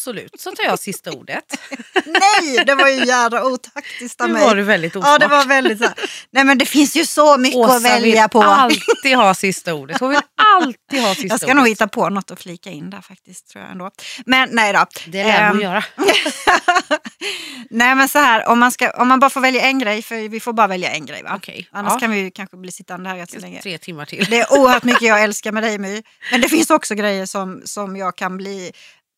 Absolut, 0.07 0.41
så 0.41 0.51
tar 0.53 0.65
jag 0.65 0.79
sista 0.79 1.13
ordet. 1.13 1.45
Nej, 2.07 2.65
det 2.67 2.75
var 2.75 2.89
ju 2.89 3.05
jävla 3.07 3.45
otaktiskt 3.45 4.21
av 4.21 4.27
Nu 4.29 4.33
mig. 4.35 4.45
var 4.45 4.55
du 4.55 4.63
väldigt 4.63 4.97
osmart. 4.97 5.11
Ja, 5.13 5.19
det 5.19 5.27
var 5.27 5.45
väldigt 5.45 5.79
så. 5.79 5.89
Nej 6.31 6.45
men 6.45 6.59
det 6.59 6.67
finns 6.67 6.97
ju 6.97 7.07
så 7.07 7.37
mycket 7.39 7.57
Åsa 7.59 7.77
att 7.77 7.83
välja 7.85 8.23
vill 8.23 8.29
på. 8.31 8.43
alltid 8.43 9.17
ha 9.17 9.35
sista 9.35 9.75
ordet. 9.75 10.01
Hon 10.01 10.11
vill 10.11 10.21
alltid 10.55 11.01
ha 11.01 11.15
sista 11.15 11.29
Jag 11.29 11.39
ska 11.41 11.47
ordet. 11.47 11.57
nog 11.57 11.69
hitta 11.69 11.89
på 11.89 12.09
något 12.09 12.31
att 12.31 12.43
flika 12.43 12.71
in 12.71 12.91
där 12.91 13.01
faktiskt. 13.01 13.49
tror 13.49 13.63
jag 13.63 13.73
ändå. 13.73 13.91
Men 14.27 14.49
nej 14.53 14.73
då. 14.73 14.87
Det 15.07 15.25
lär 15.25 15.49
hon 15.49 15.57
Ehm, 15.57 15.63
göra. 15.63 15.85
nej 17.71 17.95
men 17.95 18.09
så 18.09 18.19
här, 18.19 18.49
om 18.49 18.59
man, 18.59 18.73
ska, 18.73 18.91
om 18.91 19.09
man 19.09 19.21
bara 19.21 19.31
får 19.31 19.41
välja 19.41 19.63
en 19.63 19.79
grej, 19.79 20.03
för 20.03 20.29
vi 20.29 20.41
får 20.41 20.53
bara 20.53 20.67
välja 20.67 20.91
en 20.91 21.07
grej 21.07 21.23
va? 21.23 21.33
Okej, 21.37 21.69
Annars 21.73 21.93
ja. 21.93 21.99
kan 21.99 22.11
vi 22.11 22.31
kanske 22.31 22.57
bli 22.57 22.73
sittande 22.73 23.09
här 23.11 23.17
rätt 23.17 23.41
länge. 23.41 23.63
Tre 23.63 23.79
timmar 23.79 24.05
till. 24.05 24.25
Det 24.31 24.41
är 24.41 24.53
oerhört 24.61 24.85
mycket 24.85 25.03
jag 25.03 25.23
älskar 25.23 25.53
med 25.53 25.63
dig 25.63 25.79
My. 25.79 26.03
Men 26.31 26.41
det 26.41 26.49
finns 26.49 26.71
också 26.71 26.95
grejer 26.95 27.27
som, 27.27 27.63
som 27.65 27.97
jag 27.97 28.17
kan 28.17 28.37
bli... 28.37 28.73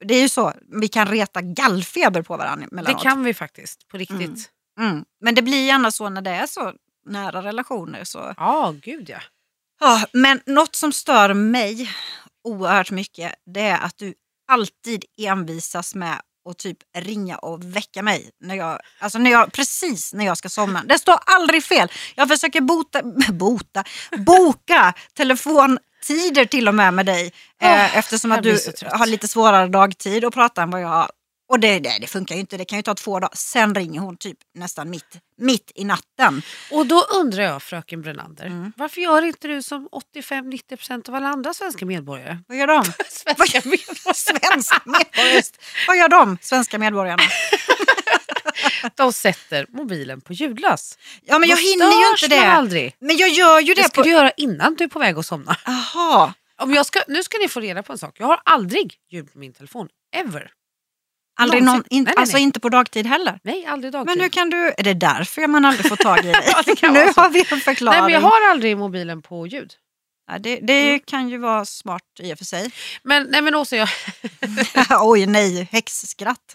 Det 0.04 0.14
är 0.14 0.22
ju 0.22 0.28
så, 0.28 0.52
vi 0.80 0.88
kan 0.88 1.06
reta 1.06 1.40
gallfeber 1.42 2.22
på 2.22 2.36
varandra 2.36 2.66
Det 2.66 2.74
emellanåt. 2.74 3.02
kan 3.02 3.24
vi 3.24 3.34
faktiskt, 3.34 3.88
på 3.88 3.96
riktigt. 3.96 4.50
Mm. 4.80 5.04
Men 5.20 5.34
det 5.34 5.42
blir 5.42 5.66
gärna 5.66 5.90
så 5.90 6.08
när 6.08 6.22
det 6.22 6.30
är 6.30 6.46
så 6.46 6.72
nära 7.06 7.42
relationer. 7.42 8.04
Så. 8.04 8.34
Ja, 8.36 8.74
gud 8.82 9.10
ja. 9.10 9.18
Ja, 9.80 10.04
men 10.12 10.40
något 10.46 10.76
som 10.76 10.92
stör 10.92 11.34
mig 11.34 11.90
oerhört 12.44 12.90
mycket 12.90 13.34
det 13.54 13.60
är 13.60 13.78
att 13.78 13.98
du 13.98 14.14
alltid 14.52 15.04
envisas 15.20 15.94
med 15.94 16.20
att 16.50 16.58
typ 16.58 16.78
ringa 16.96 17.38
och 17.38 17.76
väcka 17.76 18.02
mig. 18.02 18.30
När 18.40 18.54
jag, 18.54 18.80
alltså 18.98 19.18
när 19.18 19.30
jag, 19.30 19.52
precis 19.52 20.14
när 20.14 20.24
jag 20.26 20.38
ska 20.38 20.48
somna. 20.48 20.82
Det 20.84 20.98
står 20.98 21.18
aldrig 21.26 21.64
fel. 21.64 21.88
Jag 22.14 22.28
försöker 22.28 22.60
bota, 22.60 23.02
bota, 23.32 23.84
boka 24.18 24.94
telefontider 26.06 26.44
till 26.44 26.68
och 26.68 26.74
med 26.74 26.94
med 26.94 27.06
dig. 27.06 27.32
Eh, 27.62 27.98
eftersom 27.98 28.32
att 28.32 28.42
du 28.42 28.58
har 28.92 29.06
lite 29.06 29.28
svårare 29.28 29.68
dagtid 29.68 30.24
att 30.24 30.34
prata 30.34 30.62
än 30.62 30.70
vad 30.70 30.82
jag 30.82 30.88
har. 30.88 31.10
Och 31.50 31.60
det, 31.60 31.78
det, 31.78 31.98
det 32.00 32.06
funkar 32.06 32.34
ju 32.34 32.40
inte, 32.40 32.56
det 32.56 32.64
kan 32.64 32.78
ju 32.78 32.82
ta 32.82 32.94
två 32.94 33.20
dagar. 33.20 33.30
Sen 33.36 33.74
ringer 33.74 34.00
hon 34.00 34.16
typ 34.16 34.38
nästan 34.54 34.90
mitt, 34.90 35.16
mitt 35.38 35.72
i 35.74 35.84
natten. 35.84 36.42
Och 36.70 36.86
då 36.86 37.02
undrar 37.20 37.42
jag, 37.42 37.62
fröken 37.62 38.02
Brönander, 38.02 38.46
Mm. 38.46 38.72
varför 38.76 39.00
gör 39.00 39.22
inte 39.22 39.48
du 39.48 39.62
som 39.62 39.88
85-90% 40.14 41.08
av 41.08 41.14
alla 41.14 41.28
andra 41.28 41.54
svenska 41.54 41.86
medborgare? 41.86 42.38
Vad 42.48 42.58
gör 42.58 42.66
de? 42.66 42.84
Svenska 43.08 43.60
medborgare. 43.64 44.14
Svenska 44.14 44.80
medborgare. 44.84 45.42
Vad 45.88 45.96
gör 45.96 46.08
de, 46.08 46.38
svenska 46.40 46.78
medborgarna? 46.78 47.22
De 48.94 49.12
sätter 49.12 49.66
mobilen 49.68 50.20
på 50.20 50.32
ljudlös. 50.32 50.98
Ja, 51.24 51.38
men 51.38 51.48
jag 51.48 51.58
Då 51.58 51.62
hinner 51.62 51.86
ju 51.86 52.10
inte 52.10 52.28
det. 52.28 52.50
aldrig. 52.52 52.94
Men 52.98 53.16
jag 53.16 53.28
gör 53.28 53.60
ju 53.60 53.74
Det 53.74 53.82
det. 53.82 53.88
ska 53.88 53.94
på... 53.94 54.02
du 54.02 54.10
göra 54.10 54.30
innan 54.30 54.74
du 54.74 54.84
är 54.84 54.88
på 54.88 54.98
väg 54.98 55.18
att 55.18 55.26
somna. 55.26 55.56
Jaha. 55.66 56.34
Om 56.58 56.74
jag 56.74 56.86
ska, 56.86 57.00
nu 57.08 57.22
ska 57.22 57.38
ni 57.38 57.48
få 57.48 57.60
reda 57.60 57.82
på 57.82 57.92
en 57.92 57.98
sak. 57.98 58.16
Jag 58.18 58.26
har 58.26 58.40
aldrig 58.44 58.94
ljud 59.10 59.32
på 59.32 59.38
min 59.38 59.52
telefon. 59.52 59.88
Ever. 60.16 60.50
Aldrig 61.38 61.62
någon, 61.62 61.76
in, 61.76 61.82
Nej, 61.90 62.02
nej, 62.04 62.14
alltså 62.16 62.36
nej. 62.36 62.42
inte 62.42 62.60
på 62.60 62.68
dagtid 62.68 63.06
heller. 63.06 63.38
Nej, 63.42 63.66
aldrig 63.66 63.92
dagtid. 63.92 64.16
Men 64.16 64.20
hur 64.20 64.28
kan 64.28 64.50
du, 64.50 64.74
är 64.78 64.82
det 64.82 64.94
därför 64.94 65.46
man 65.46 65.64
aldrig 65.64 65.88
får 65.88 65.96
tag 65.96 66.18
i 66.18 66.22
dig? 66.32 66.34
Ja, 66.82 66.90
nu 66.90 67.00
har 67.16 67.30
vi 67.30 67.40
en 67.40 67.60
förklaring. 67.60 68.00
Nej, 68.00 68.02
men 68.02 68.12
jag 68.12 68.20
har 68.20 68.50
aldrig 68.50 68.78
mobilen 68.78 69.22
på 69.22 69.46
ljud. 69.46 69.72
Ja, 70.30 70.38
det 70.38 70.60
det 70.62 70.98
kan 70.98 71.28
ju 71.28 71.38
vara 71.38 71.64
smart 71.64 72.02
i 72.18 72.34
och 72.34 72.38
för 72.38 72.44
sig. 72.44 72.70
Men, 73.02 73.26
nej, 73.30 73.42
men 73.42 73.54
Åsa, 73.54 73.76
jag... 73.76 73.88
Oj 75.00 75.26
nej, 75.26 75.68
häxskratt. 75.72 76.54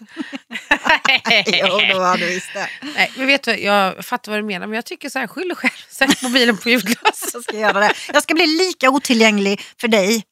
jo, 1.46 1.68
då 1.92 1.98
har 1.98 2.16
du 2.16 2.26
visst 2.26 2.52
det. 2.54 2.68
nej, 2.96 3.12
men 3.16 3.26
vet 3.26 3.42
du, 3.42 3.56
jag 3.56 4.04
fattar 4.04 4.32
vad 4.32 4.38
du 4.38 4.42
menar, 4.42 4.66
men 4.66 4.74
jag 4.74 4.84
tycker 4.84 5.08
så 5.08 5.18
här, 5.18 5.26
skyll 5.26 5.48
dig 5.48 5.56
själv. 5.56 5.72
Sätt 5.88 6.22
mobilen 6.22 6.56
på 6.56 6.70
ljudlös. 6.70 7.30
Jag 7.32 7.42
ska 7.42 7.58
göra 7.58 7.80
det. 7.80 7.92
Jag 8.12 8.22
ska 8.22 8.34
bli 8.34 8.46
lika 8.46 8.90
otillgänglig 8.90 9.60
för 9.80 9.88
dig. 9.88 10.24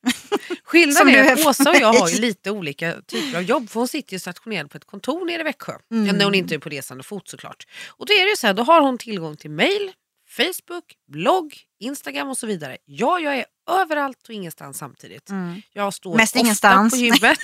Skillnaden 0.65 1.15
är 1.15 1.33
att 1.33 1.47
Åsa 1.47 1.71
och 1.71 1.77
jag 1.77 1.93
har 1.93 2.09
ju 2.09 2.21
lite 2.21 2.51
olika 2.51 2.95
typer 3.07 3.39
av 3.39 3.43
jobb. 3.43 3.71
För 3.71 3.81
hon 3.81 3.89
sitter 3.89 4.13
ju 4.13 4.19
stationerad 4.19 4.71
på 4.71 4.77
ett 4.77 4.87
kontor 4.87 5.27
nere 5.27 5.41
i 5.41 5.45
Växjö. 5.45 5.73
Mm. 5.91 6.17
När 6.17 6.25
hon 6.25 6.35
inte 6.35 6.55
är 6.55 6.59
på 6.59 6.69
resande 6.69 7.05
fot 7.05 7.29
såklart. 7.29 7.67
Och 7.89 8.07
då 8.07 8.13
är 8.13 8.31
det 8.31 8.37
så 8.37 8.47
här, 8.47 8.55
då 8.55 8.63
har 8.63 8.81
hon 8.81 8.99
tillgång 8.99 9.37
till 9.37 9.51
mail, 9.51 9.93
Facebook, 10.37 10.85
blogg, 11.13 11.55
Instagram 11.81 12.29
och 12.29 12.39
så 12.39 12.47
vidare. 12.47 12.77
Ja, 12.85 13.19
jag 13.21 13.37
är 13.37 13.45
överallt 13.71 14.29
och 14.29 14.35
ingenstans 14.35 14.79
samtidigt. 14.79 15.31
Mm. 15.31 15.63
Jag 15.73 15.95
står 15.95 16.17
Mest 16.17 16.37
ofta 16.37 16.41
ingenstans. 16.45 16.93
på 16.93 16.99
gymmet 16.99 17.39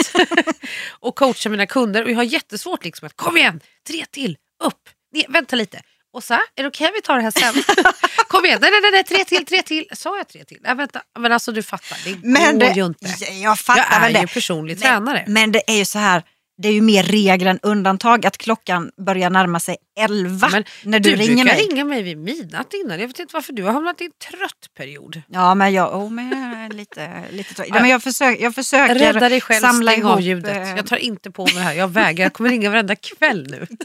och 0.90 1.16
coachar 1.16 1.50
mina 1.50 1.66
kunder 1.66 2.04
och 2.04 2.10
jag 2.10 2.16
har 2.16 2.22
jättesvårt 2.22 2.84
liksom 2.84 3.06
att 3.06 3.16
kom 3.16 3.36
igen, 3.36 3.60
tre 3.86 4.04
till, 4.10 4.36
upp, 4.64 4.88
ner, 5.12 5.24
vänta 5.28 5.56
lite. 5.56 5.80
Och 6.12 6.24
så 6.24 6.34
här, 6.34 6.42
är 6.54 6.62
det 6.62 6.68
okej 6.68 6.90
vi 6.94 7.00
tar 7.02 7.16
det 7.16 7.22
här 7.22 7.30
sen? 7.30 7.62
Kom 8.28 8.44
igen, 8.44 8.58
nej, 8.62 8.70
nej, 8.82 8.90
nej, 8.90 9.04
tre 9.04 9.24
till, 9.24 9.46
tre 9.46 9.62
till. 9.62 9.86
Sa 9.92 10.16
jag 10.16 10.28
tre 10.28 10.44
till? 10.44 10.58
Nej, 10.60 10.74
vänta, 10.74 11.02
men 11.18 11.32
alltså 11.32 11.52
du 11.52 11.62
fattar, 11.62 11.98
det 12.04 12.18
Men 12.22 12.58
går 12.58 12.66
det, 12.66 12.72
ju 12.72 12.86
inte. 12.86 13.06
Ja, 13.20 13.28
jag 13.32 13.58
fattar 13.58 13.82
Jag 13.82 13.94
är 13.94 14.00
väl 14.00 14.12
det. 14.12 14.20
ju 14.20 14.26
personlig 14.26 14.74
Men- 14.74 14.80
tränare. 14.82 15.24
Men 15.28 15.52
det 15.52 15.70
är 15.70 15.74
ju 15.76 15.84
så 15.84 15.98
här, 15.98 16.22
det 16.62 16.68
är 16.68 16.72
ju 16.72 16.80
mer 16.80 17.02
regel 17.02 17.46
än 17.48 17.58
undantag 17.62 18.26
att 18.26 18.38
klockan 18.38 18.90
börjar 19.06 19.30
närma 19.30 19.60
sig 19.60 19.76
11 20.00 20.48
Men 20.52 20.64
när 20.84 21.00
du, 21.00 21.10
Du, 21.10 21.16
ringer 21.16 21.44
brukar 21.44 21.56
mig. 21.58 21.66
ringa 21.68 21.84
mig 21.84 22.02
vid 22.02 22.18
midnatt 22.18 22.74
innan. 22.74 23.00
Jag 23.00 23.08
vet 23.08 23.18
inte 23.18 23.34
varför 23.34 23.52
du 23.52 23.62
har 23.62 23.72
hamnat 23.72 24.00
i 24.00 24.04
en 24.04 24.10
trött 24.30 24.74
period. 24.76 25.22
Ja, 25.28 25.54
men 25.54 25.72
jag, 25.72 25.94
oh, 25.96 26.10
men 26.10 26.30
jag 26.30 26.60
är 26.64 26.68
lite, 26.70 27.10
lite 27.30 27.54
trött. 27.54 27.66
ja, 27.70 27.74
men 27.80 27.90
jag, 27.90 28.02
försöker, 28.02 28.42
jag 28.42 28.54
försöker 28.54 28.94
Rädda 28.94 29.28
dig 29.28 29.40
själv, 29.40 29.60
samla 29.60 29.90
stäng 29.92 30.00
ihop. 30.00 30.12
av 30.12 30.20
ljudet. 30.20 30.56
eh, 30.56 30.76
Jag 30.76 30.86
tar 30.86 30.96
inte 30.96 31.30
på 31.30 31.44
mig 31.44 31.54
det 31.54 31.60
här. 31.60 31.72
Jag 31.74 31.88
vägrar. 31.88 32.24
Jag 32.24 32.32
kommer 32.32 32.50
ringa 32.50 32.70
varenda 32.70 32.96
kväll 32.96 33.46
nu. 33.50 33.66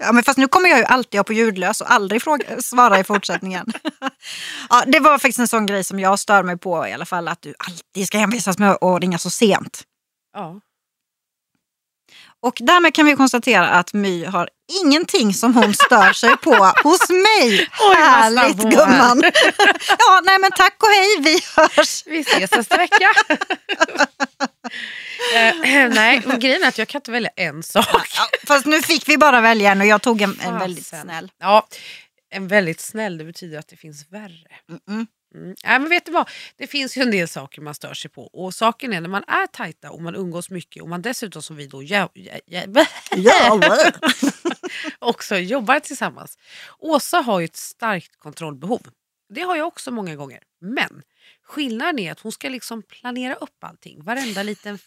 Ja, 0.00 0.12
men 0.12 0.24
fast 0.24 0.38
nu 0.38 0.48
kommer 0.48 0.68
jag 0.68 0.78
ju 0.78 0.84
alltid 0.84 1.18
ha 1.18 1.24
på 1.24 1.32
ljudlös 1.32 1.80
och 1.80 1.92
aldrig 1.92 2.22
fråga, 2.22 2.44
svara 2.62 3.00
i 3.00 3.04
fortsättningen. 3.04 3.66
ja, 4.70 4.82
det 4.86 5.00
var 5.00 5.18
faktiskt 5.18 5.38
en 5.38 5.48
sån 5.48 5.66
grej 5.66 5.84
som 5.84 6.00
jag 6.00 6.18
stör 6.18 6.42
mig 6.42 6.58
på 6.58 6.86
i 6.88 6.92
alla 6.92 7.04
fall. 7.04 7.28
Att 7.28 7.42
du 7.42 7.54
alltid 7.58 8.06
ska 8.06 8.18
envisas 8.18 8.58
med 8.58 8.70
att 8.70 9.00
ringa 9.02 9.18
så 9.18 9.30
sent. 9.30 9.82
Ja. 10.34 10.60
Och 12.42 12.54
därmed 12.60 12.94
kan 12.94 13.06
vi 13.06 13.16
konstatera 13.16 13.68
att 13.68 13.92
My 13.92 14.24
har 14.24 14.48
ingenting 14.84 15.34
som 15.34 15.54
hon 15.54 15.74
stör 15.74 16.12
sig 16.12 16.36
på 16.36 16.54
hos 16.82 17.08
mig. 17.10 17.68
snabb 17.72 17.94
Härligt 17.94 18.56
gumman! 18.56 19.22
ja, 19.98 20.20
nej 20.24 20.38
men 20.38 20.50
tack 20.50 20.76
och 20.82 20.88
hej, 20.88 21.20
vi 21.20 21.40
hörs! 21.56 22.02
Vi 22.06 22.18
ses 22.20 22.50
nästa 22.50 22.76
vecka. 22.76 23.08
Eh, 25.34 25.54
nej, 25.90 26.22
grejen 26.38 26.62
är 26.62 26.68
att 26.68 26.78
jag 26.78 26.88
kan 26.88 26.98
inte 26.98 27.10
välja 27.10 27.30
en 27.36 27.62
sak. 27.62 28.08
Ja, 28.16 28.28
fast 28.46 28.66
nu 28.66 28.82
fick 28.82 29.08
vi 29.08 29.18
bara 29.18 29.40
välja 29.40 29.72
en 29.72 29.80
och 29.80 29.86
jag 29.86 30.02
tog 30.02 30.22
en, 30.22 30.40
en 30.40 30.58
väldigt 30.58 30.86
snäll. 30.86 31.30
Ja, 31.38 31.66
en 32.30 32.48
väldigt 32.48 32.80
snäll, 32.80 33.18
det 33.18 33.24
betyder 33.24 33.58
att 33.58 33.68
det 33.68 33.76
finns 33.76 34.06
värre. 34.10 34.48
Mm. 34.68 34.80
Mm. 34.88 35.06
Nej, 35.34 35.54
men 35.78 35.88
vet 35.88 36.06
du 36.06 36.12
vad? 36.12 36.28
Det 36.56 36.66
finns 36.66 36.96
ju 36.96 37.02
en 37.02 37.10
del 37.10 37.28
saker 37.28 37.62
man 37.62 37.74
stör 37.74 37.94
sig 37.94 38.10
på. 38.10 38.22
Och 38.26 38.54
saken 38.54 38.92
är 38.92 39.00
när 39.00 39.08
man 39.08 39.24
är 39.26 39.46
tajta 39.46 39.90
och 39.90 40.02
man 40.02 40.14
umgås 40.16 40.50
mycket 40.50 40.82
och 40.82 40.88
man 40.88 41.02
dessutom 41.02 41.42
som 41.42 41.56
vi 41.56 41.66
då 41.66 41.82
jä- 41.82 42.08
jä- 42.14 42.40
jä- 42.46 42.86
Ja, 43.16 43.60
också 44.98 45.36
jobbar 45.36 45.80
tillsammans. 45.80 46.38
Åsa 46.78 47.18
har 47.20 47.40
ju 47.40 47.44
ett 47.44 47.56
starkt 47.56 48.18
kontrollbehov. 48.18 48.80
Det 49.34 49.40
har 49.40 49.56
jag 49.56 49.66
också 49.66 49.90
många 49.90 50.16
gånger. 50.16 50.40
Men 50.60 51.02
skillnaden 51.44 51.98
är 51.98 52.12
att 52.12 52.20
hon 52.20 52.32
ska 52.32 52.48
liksom 52.48 52.82
planera 52.82 53.34
upp 53.34 53.64
allting. 53.64 54.02
Varenda 54.04 54.42
liten 54.42 54.78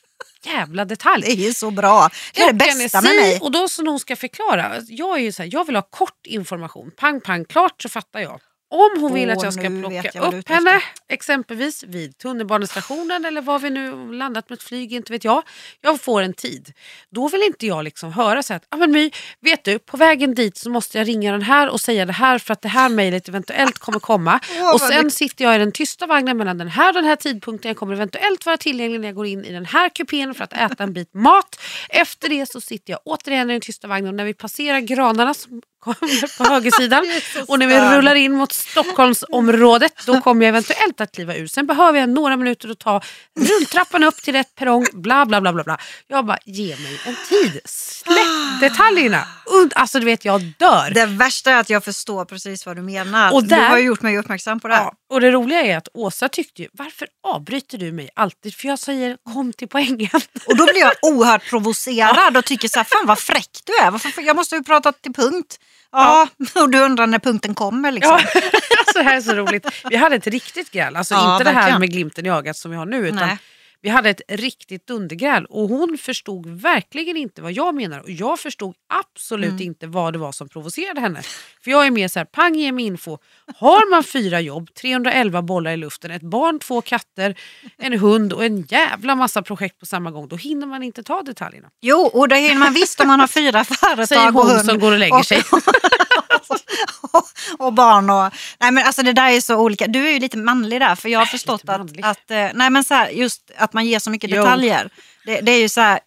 jävla 0.43 0.85
detalj. 0.85 1.35
det 1.35 1.47
är 1.47 1.53
så 1.53 1.71
bra. 1.71 2.09
Det 2.33 2.41
är 2.41 2.47
det 2.47 2.53
bästa 2.53 3.01
med 3.01 3.15
mig. 3.15 3.39
Och 3.41 3.51
då 3.51 3.59
när 3.59 3.89
hon 3.89 3.99
ska 3.99 4.15
förklara. 4.15 4.81
Jag 4.87 5.17
är 5.17 5.21
ju 5.21 5.31
så 5.31 5.43
här, 5.43 5.49
jag 5.53 5.65
vill 5.65 5.75
ha 5.75 5.81
kort 5.81 6.25
information. 6.27 6.91
Pang, 6.97 7.21
pang, 7.21 7.45
klart 7.45 7.81
så 7.81 7.89
fattar 7.89 8.19
jag. 8.19 8.41
Om 8.76 9.01
hon 9.01 9.13
vill 9.13 9.30
att 9.30 9.43
jag 9.43 9.53
ska 9.53 9.61
plocka 9.61 10.11
jag 10.13 10.34
upp 10.34 10.49
henne, 10.49 10.82
exempelvis 11.09 11.84
vid 11.84 12.17
tunnelbanestationen 12.17 13.26
eller 13.26 13.41
var 13.41 13.59
vi 13.59 13.69
nu 13.69 14.11
landat 14.11 14.49
med 14.49 14.57
ett 14.57 14.63
flyg, 14.63 14.93
inte 14.93 15.13
vet 15.13 15.23
jag. 15.23 15.43
Jag 15.82 16.01
får 16.01 16.21
en 16.21 16.34
tid. 16.34 16.73
Då 17.09 17.28
vill 17.28 17.43
inte 17.43 17.67
jag 17.67 17.84
liksom 17.84 18.13
höra 18.13 18.43
så 18.43 18.53
att, 18.53 18.65
ah, 18.69 18.78
men 18.78 18.91
My, 18.91 19.11
vet 19.39 19.63
du, 19.63 19.80
på 19.80 19.97
vägen 19.97 20.36
dit 20.36 20.57
så 20.57 20.69
måste 20.69 20.97
jag 20.97 21.07
ringa 21.07 21.32
den 21.32 21.41
här 21.41 21.69
och 21.69 21.82
säga 21.82 22.05
det 22.05 22.13
här 22.13 22.39
för 22.39 22.53
att 22.53 22.61
det 22.61 22.67
här 22.67 22.89
mejlet 22.89 23.30
eventuellt 23.30 23.78
kommer 23.80 23.99
komma. 23.99 24.39
Och 24.73 24.82
sen 24.82 25.11
sitter 25.11 25.45
jag 25.45 25.55
i 25.55 25.57
den 25.57 25.71
tysta 25.71 26.05
vagnen 26.05 26.38
mellan 26.38 26.57
den 26.57 26.67
här 26.67 26.89
och 26.89 26.93
den 26.93 27.05
här 27.05 27.15
tidpunkten. 27.15 27.69
Jag 27.69 27.78
kommer 27.78 27.93
eventuellt 27.93 28.45
vara 28.45 28.57
tillgänglig 28.57 28.99
när 28.99 29.07
jag 29.07 29.15
går 29.15 29.26
in 29.26 29.45
i 29.45 29.51
den 29.51 29.65
här 29.65 29.89
kupén 29.89 30.34
för 30.34 30.43
att 30.43 30.53
äta 30.53 30.84
en 30.84 30.93
bit 30.93 31.13
mat. 31.13 31.61
Efter 31.89 32.30
det 32.30 32.45
så 32.51 32.61
sitter 32.61 32.93
jag 32.93 32.99
återigen 33.05 33.49
i 33.49 33.53
den 33.53 33.61
tysta 33.61 33.88
vagnen 33.88 34.09
och 34.09 34.15
när 34.15 34.26
vi 34.26 34.34
passerar 34.34 34.80
granarna 34.80 35.34
som 35.34 35.61
kommer 35.86 36.38
på 36.38 36.43
högersidan 36.43 37.05
och 37.47 37.59
när 37.59 37.67
vi 37.67 37.97
rullar 37.97 38.15
in 38.15 38.31
mot 38.33 38.51
Stockholmsområdet 38.53 39.93
då 40.05 40.21
kommer 40.21 40.45
jag 40.45 40.49
eventuellt 40.49 41.01
att 41.01 41.11
kliva 41.11 41.36
ur. 41.36 41.47
Sen 41.47 41.67
behöver 41.67 41.99
jag 41.99 42.09
några 42.09 42.38
minuter 42.38 42.69
att 42.69 42.79
ta 42.79 43.01
rulltrappan 43.39 44.03
upp 44.03 44.15
till 44.21 44.33
rätt 44.33 44.55
perrong. 44.55 44.86
Bla 44.93 45.25
bla 45.25 45.41
bla 45.41 45.53
bla. 45.53 45.63
bla. 45.63 45.77
Jag 46.07 46.25
bara, 46.25 46.38
ge 46.45 46.75
mig 46.77 46.99
en 47.05 47.15
tid. 47.29 47.61
Släpp 47.65 48.59
detaljerna. 48.61 49.27
Und- 49.45 49.71
Alltså 49.75 49.99
du 49.99 50.05
vet, 50.05 50.25
jag 50.25 50.41
dör. 50.59 50.89
Det 50.93 51.05
värsta 51.05 51.51
är 51.51 51.55
att 51.59 51.69
jag 51.69 51.83
förstår 51.83 52.25
precis 52.25 52.65
vad 52.65 52.75
du 52.75 52.81
menar. 52.81 53.33
Och 53.33 53.43
Du 53.43 53.49
där- 53.49 53.69
har 53.69 53.77
ju 53.77 53.83
gjort 53.86 54.01
mig 54.01 54.17
uppmärksam 54.17 54.59
på 54.59 54.67
det. 54.67 54.75
här. 54.75 54.83
Ja, 54.83 54.93
och 55.09 55.21
det 55.21 55.31
roliga 55.31 55.61
är 55.61 55.77
att 55.77 55.88
Åsa 55.93 56.29
tyckte 56.29 56.61
ju, 56.61 56.67
varför 56.73 57.07
avbryter 57.23 57.77
du 57.77 57.91
mig 57.91 58.09
alltid? 58.15 58.55
För 58.55 58.67
jag 58.67 58.79
säger 58.79 59.17
kom 59.33 59.53
till 59.53 59.67
poängen. 59.67 60.09
Och 60.47 60.57
då 60.57 60.65
blir 60.65 60.79
jag 60.79 60.93
oerhört 61.01 61.49
provocerad 61.49 62.38
och 62.38 62.45
tycker 62.45 62.67
så 62.67 62.79
här, 62.79 62.83
fan 62.83 63.05
vad 63.07 63.19
fräck 63.19 63.49
du 63.65 63.73
är. 63.77 63.91
Varför, 63.91 64.21
jag 64.21 64.36
måste 64.36 64.55
ju 64.55 64.63
prata 64.63 64.91
till 64.91 65.13
punkt. 65.13 65.59
Ja, 65.91 66.27
och 66.61 66.69
du 66.69 66.79
undrar 66.79 67.07
när 67.07 67.19
punkten 67.19 67.55
kommer 67.55 67.91
liksom. 67.91 68.19
Ja, 68.33 68.41
alltså, 68.79 68.97
det 68.97 69.03
här 69.03 69.17
är 69.17 69.21
så 69.21 69.33
roligt. 69.33 69.65
Vi 69.89 69.95
hade 69.95 70.15
ett 70.15 70.27
riktigt 70.27 70.71
gräl, 70.71 70.95
alltså 70.95 71.13
Ja, 71.13 71.33
inte 71.33 71.43
det 71.43 71.49
här 71.49 71.55
verkligen. 71.55 71.79
med 71.79 71.89
glimten 71.91 72.25
i 72.25 72.29
ögat 72.29 72.57
som 72.57 72.71
vi 72.71 72.77
har 72.77 72.86
nu. 72.86 73.07
Utan 73.07 73.15
Nej. 73.27 73.38
Vi 73.82 73.89
hade 73.89 74.09
ett 74.09 74.21
riktigt 74.28 74.88
dundergräl 74.88 75.45
och 75.45 75.69
hon 75.69 75.97
förstod 75.97 76.45
verkligen 76.61 77.17
inte 77.17 77.41
vad 77.41 77.51
jag 77.51 77.76
menar 77.76 77.99
och 77.99 78.09
jag 78.11 78.39
förstod 78.39 78.76
absolut 78.93 79.49
Mm. 79.49 79.61
inte 79.61 79.88
vad 79.88 80.13
det 80.13 80.19
var 80.19 80.32
som 80.32 80.49
provocerade 80.49 81.01
henne. 81.01 81.21
För 81.63 81.71
jag 81.71 81.86
är 81.88 81.91
mer 81.91 82.07
så 82.07 82.19
här, 82.19 82.26
pang 82.26 82.55
ge 82.55 82.71
mig 82.71 82.86
info. 82.86 83.17
Har 83.57 83.89
man 83.91 84.03
fyra 84.03 84.41
jobb, 84.41 84.69
311 84.82 85.41
bollar 85.41 85.71
i 85.71 85.78
luften, 85.78 86.11
ett 86.11 86.21
barn, 86.21 86.59
två 86.59 86.82
katter, 86.82 87.39
en 87.78 87.99
hund 87.99 88.34
och 88.34 88.45
en 88.45 88.61
jävla 88.61 89.15
massa 89.15 89.41
projekt 89.41 89.80
på 89.80 89.86
samma 89.86 90.11
gång, 90.11 90.28
då 90.28 90.36
hinner 90.36 90.67
man 90.67 90.84
inte 90.84 91.03
ta 91.03 91.21
detaljerna. 91.21 91.67
Jo, 91.82 91.97
och 92.13 92.28
det 92.28 92.36
är 92.38 92.55
man 92.55 92.73
visst 92.73 92.99
om 92.99 93.07
man 93.07 93.19
har 93.19 93.28
fyra 93.28 93.63
företag 93.63 94.07
Säger 94.07 94.28
och 94.28 94.34
hon 94.34 94.47
hund. 94.51 94.65
som 94.65 94.80
går 94.80 94.91
och 94.91 94.99
lägger 94.99 95.23
sig. 95.23 95.43
och, 97.59 97.73
barn 97.73 98.09
och... 98.09 98.33
Nej 98.59 98.71
men 98.71 98.85
alltså 98.85 99.03
det 99.03 99.13
där 99.13 99.29
är 99.29 99.41
så 99.41 99.55
olika. 99.55 99.87
Du 99.87 100.07
är 100.07 100.11
ju 100.11 100.19
lite 100.19 100.37
manlig 100.37 100.81
där 100.81 100.95
för 100.95 101.09
jag 101.09 101.19
har 101.19 101.25
förstått 101.25 101.61
att, 101.69 101.81
att, 102.03 102.31
eh, 102.31 102.47
nej 102.53 102.69
men 102.69 102.83
så 102.83 102.93
här, 102.93 103.09
just 103.09 103.51
att 103.57 103.73
man 103.73 103.85
ger 103.85 103.99
så 103.99 104.09
mycket 104.09 104.29
detaljer. 104.29 104.89
Det, 105.25 105.41
det 105.41 105.51
är 105.51 105.59
ju 105.59 105.69
så 105.69 105.81
här... 105.81 105.99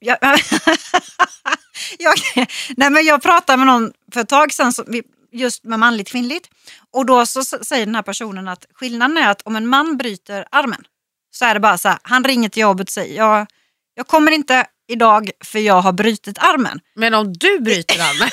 Jag, 0.00 0.18
jag, 1.98 2.14
nej 2.76 2.90
men 2.90 3.04
jag 3.04 3.22
pratade 3.22 3.56
med 3.56 3.66
någon 3.66 3.92
för 4.12 4.20
ett 4.20 4.28
tag 4.28 4.52
sedan 4.52 4.72
vi- 4.86 5.02
just 5.32 5.64
med 5.64 5.78
manligt 5.78 6.08
kvinnligt. 6.08 6.48
Och 6.92 7.06
då 7.06 7.26
så 7.26 7.44
säger 7.44 7.86
den 7.86 7.94
här 7.94 8.02
personen 8.02 8.48
att 8.48 8.66
skillnaden 8.74 9.16
är 9.16 9.30
att 9.30 9.42
om 9.42 9.56
en 9.56 9.66
man 9.66 9.96
bryter 9.96 10.44
armen 10.50 10.84
så 11.30 11.44
är 11.44 11.54
det 11.54 11.60
bara 11.60 11.78
så 11.78 11.88
här, 11.88 11.98
han 12.02 12.24
ringer 12.24 12.48
till 12.48 12.60
jobbet 12.62 12.88
och 12.88 12.92
säger 12.92 13.16
jag, 13.16 13.46
jag 13.94 14.06
kommer 14.06 14.32
inte 14.32 14.66
idag 14.88 15.30
för 15.44 15.58
jag 15.58 15.80
har 15.80 15.92
brutit 15.92 16.38
armen. 16.38 16.80
Men 16.94 17.14
om 17.14 17.32
du 17.32 17.60
bryter 17.60 17.94
armen, 18.00 18.30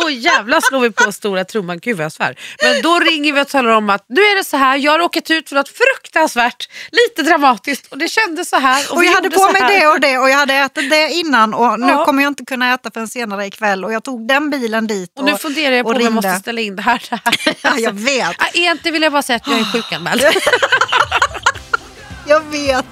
då 0.00 0.10
jävlar 0.10 0.60
slår 0.60 0.80
vi 0.80 0.90
på 0.90 1.12
stora 1.12 1.44
trumman. 1.44 1.78
Gud 1.78 1.96
vad 1.96 2.04
jag 2.04 2.12
svär. 2.12 2.38
Men 2.62 2.82
då 2.82 2.98
ringer 3.00 3.32
vi 3.32 3.40
och 3.42 3.48
talar 3.48 3.70
om 3.70 3.90
att 3.90 4.04
nu 4.08 4.20
är 4.20 4.36
det 4.36 4.44
så 4.44 4.56
här, 4.56 4.76
jag 4.76 4.92
har 4.92 4.98
råkat 4.98 5.30
ut 5.30 5.48
för 5.48 5.56
något 5.56 5.68
fruktansvärt, 5.68 6.68
lite 6.92 7.22
dramatiskt 7.30 7.86
och 7.92 7.98
det 7.98 8.08
kändes 8.08 8.48
så 8.48 8.56
här. 8.56 8.92
Och 8.92 9.02
vi 9.02 9.06
jag 9.06 9.12
hade 9.14 9.30
på 9.30 9.52
mig 9.52 9.62
det 9.80 9.86
och 9.86 10.00
det 10.00 10.18
och 10.18 10.30
jag 10.30 10.36
hade 10.36 10.54
ätit 10.54 10.90
det 10.90 11.08
innan 11.12 11.54
och 11.54 11.80
nu 11.80 11.86
Ja. 11.92 12.04
kommer 12.04 12.22
jag 12.22 12.30
inte 12.30 12.44
kunna 12.44 12.74
äta 12.74 12.90
förrän 12.90 13.08
senare 13.08 13.46
ikväll 13.46 13.84
och 13.84 13.92
jag 13.92 14.04
tog 14.04 14.28
den 14.28 14.50
bilen 14.50 14.86
dit. 14.86 15.12
Och 15.18 15.24
nu 15.24 15.36
funderar 15.38 15.76
jag 15.76 15.84
på 15.84 15.90
och 15.90 15.96
om 15.96 16.02
jag 16.02 16.12
måste 16.12 16.34
ställa 16.34 16.60
in 16.60 16.76
det 16.76 16.82
här. 16.82 17.02
Det 17.10 17.20
här. 17.24 17.54
Ja, 17.62 17.78
jag 17.78 17.92
vet, 17.92 18.36
Egentligen 18.54 18.92
vill 18.92 19.02
jag 19.02 19.12
bara 19.12 19.22
säga 19.22 19.36
att 19.36 19.46
jag 19.46 19.58
är 19.58 19.64
sjukanmäld. 19.72 20.22
jag 22.26 22.40
vet. 22.40 22.86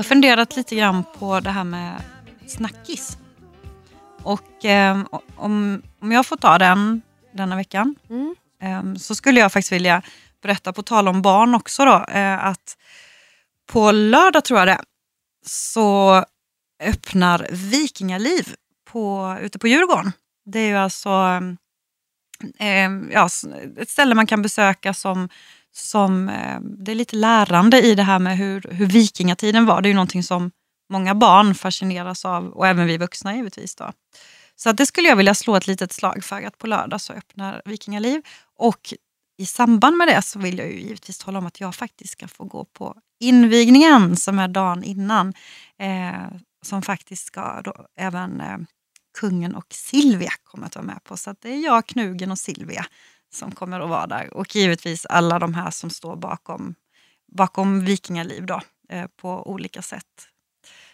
Jag 0.00 0.04
har 0.04 0.08
funderat 0.08 0.56
lite 0.56 0.76
grann 0.76 1.04
på 1.18 1.40
det 1.40 1.50
här 1.50 1.64
med 1.64 2.02
snackis. 2.46 3.18
Och 4.22 4.64
eh, 4.64 5.02
om, 5.36 5.82
om 6.00 6.12
jag 6.12 6.26
får 6.26 6.36
ta 6.36 6.58
den 6.58 7.02
denna 7.32 7.56
veckan 7.56 7.94
Mm. 8.10 8.34
eh, 8.62 8.98
så 8.98 9.14
skulle 9.14 9.40
jag 9.40 9.52
faktiskt 9.52 9.72
vilja 9.72 10.02
berätta 10.42 10.72
på 10.72 10.82
tal 10.82 11.08
om 11.08 11.22
barn 11.22 11.54
också 11.54 11.84
då, 11.84 12.04
eh, 12.08 12.44
att 12.44 12.76
på 13.72 13.90
lördag 13.92 14.44
tror 14.44 14.58
jag 14.58 14.68
det, 14.68 14.80
så 15.46 16.24
öppnar 16.82 17.46
Vikingaliv 17.52 18.54
på, 18.90 19.36
ute 19.40 19.58
på 19.58 19.68
Djurgården. 19.68 20.12
Det 20.44 20.58
är 20.58 20.68
ju 20.68 20.76
alltså 20.76 21.10
eh, 22.58 22.90
ja, 23.12 23.26
s- 23.26 23.46
ett 23.76 23.90
ställe 23.90 24.14
man 24.14 24.26
kan 24.26 24.42
besöka 24.42 24.94
som, 24.94 25.28
som 25.80 26.28
eh, 26.28 26.60
det 26.60 26.90
är 26.90 26.94
lite 26.94 27.16
lärande 27.16 27.82
i 27.82 27.94
det 27.94 28.02
här 28.02 28.18
med 28.18 28.38
hur, 28.38 28.66
hur 28.70 28.86
vikingatiden 28.86 29.66
var. 29.66 29.82
Det 29.82 29.86
är 29.86 29.90
ju 29.90 29.94
någonting 29.94 30.22
som 30.22 30.50
många 30.90 31.14
barn 31.14 31.54
fascineras 31.54 32.24
av 32.24 32.48
och 32.48 32.66
även 32.66 32.86
vi 32.86 32.98
vuxna 32.98 33.36
givetvis. 33.36 33.74
Då. 33.74 33.92
Så 34.56 34.70
att 34.70 34.76
det 34.76 34.86
skulle 34.86 35.08
jag 35.08 35.16
vilja 35.16 35.34
slå 35.34 35.56
ett 35.56 35.66
litet 35.66 35.92
slag 35.92 36.24
för 36.24 36.42
att 36.42 36.58
på 36.58 36.66
lördag 36.66 37.00
så 37.00 37.12
öppnar 37.12 37.62
Vikingaliv. 37.64 38.22
Och 38.56 38.94
i 39.38 39.46
samband 39.46 39.96
med 39.96 40.08
det 40.08 40.22
så 40.22 40.38
vill 40.38 40.58
jag 40.58 40.72
ju 40.72 40.80
givetvis 40.80 41.18
tala 41.18 41.38
om 41.38 41.46
att 41.46 41.60
jag 41.60 41.74
faktiskt 41.74 42.12
ska 42.12 42.28
få 42.28 42.44
gå 42.44 42.64
på 42.64 42.96
invigningen 43.20 44.16
som 44.16 44.38
är 44.38 44.48
dagen 44.48 44.84
innan. 44.84 45.34
Eh, 45.78 46.36
som 46.62 46.82
faktiskt 46.82 47.26
ska 47.26 47.60
då 47.62 47.86
även 47.96 48.40
eh, 48.40 48.58
kungen 49.18 49.54
och 49.54 49.66
Silvia 49.70 50.32
kommer 50.44 50.66
att 50.66 50.74
vara 50.76 50.86
med 50.86 51.04
på. 51.04 51.16
Så 51.16 51.30
att 51.30 51.40
det 51.40 51.48
är 51.48 51.64
jag, 51.64 51.86
Knugen 51.86 52.30
och 52.30 52.38
Silvia 52.38 52.86
som 53.32 53.50
kommer 53.52 53.80
att 53.80 53.88
vara 53.88 54.06
där. 54.06 54.34
Och 54.34 54.56
givetvis 54.56 55.06
alla 55.06 55.38
de 55.38 55.54
här 55.54 55.70
som 55.70 55.90
står 55.90 56.16
bakom, 56.16 56.74
bakom 57.36 57.84
Vikingaliv 57.84 58.46
då, 58.46 58.60
eh, 58.88 59.06
på 59.20 59.50
olika 59.50 59.82
sätt. 59.82 60.04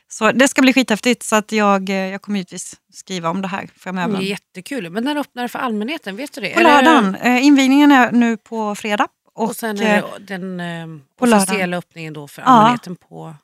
Så 0.09 0.33
det 0.33 0.49
ska 0.49 0.63
bli 0.63 0.73
skithäftigt 0.73 1.23
så 1.23 1.37
att 1.37 1.53
jag, 1.53 1.91
eh, 1.91 1.97
jag 1.97 2.23
kommer 2.23 2.39
givetvis 2.39 2.77
skriva 2.93 3.29
om 3.31 3.43
det 3.43 3.49
här 3.49 3.63
Det 3.63 3.81
framöver. 3.81 4.19
är 4.19 4.23
jättekul. 4.23 4.91
Men 4.91 5.05
när 5.05 5.17
öppnar 5.17 5.43
det 5.43 5.49
för 5.49 5.59
allmänheten? 5.59 6.17
Vet 6.17 6.33
du 6.33 6.41
det? 6.41 6.55
På 6.55 6.61
lördagen. 6.61 7.15
Eh, 7.15 7.45
invigningen 7.47 7.93
är 7.93 8.13
nu 8.13 8.37
på 8.37 8.75
fredag. 8.75 9.09
Och, 9.35 9.45
Och 9.45 9.57
sen 9.57 9.81
är 9.81 10.03
det 10.27 10.37
den 10.37 11.03
på 11.19 11.25
officiella 11.25 11.77
öppningen 11.77 12.13
då 12.13 12.29
för 12.29 12.43
Ja. 12.43 12.49
allmänheten 12.49 12.97
på 12.97 13.35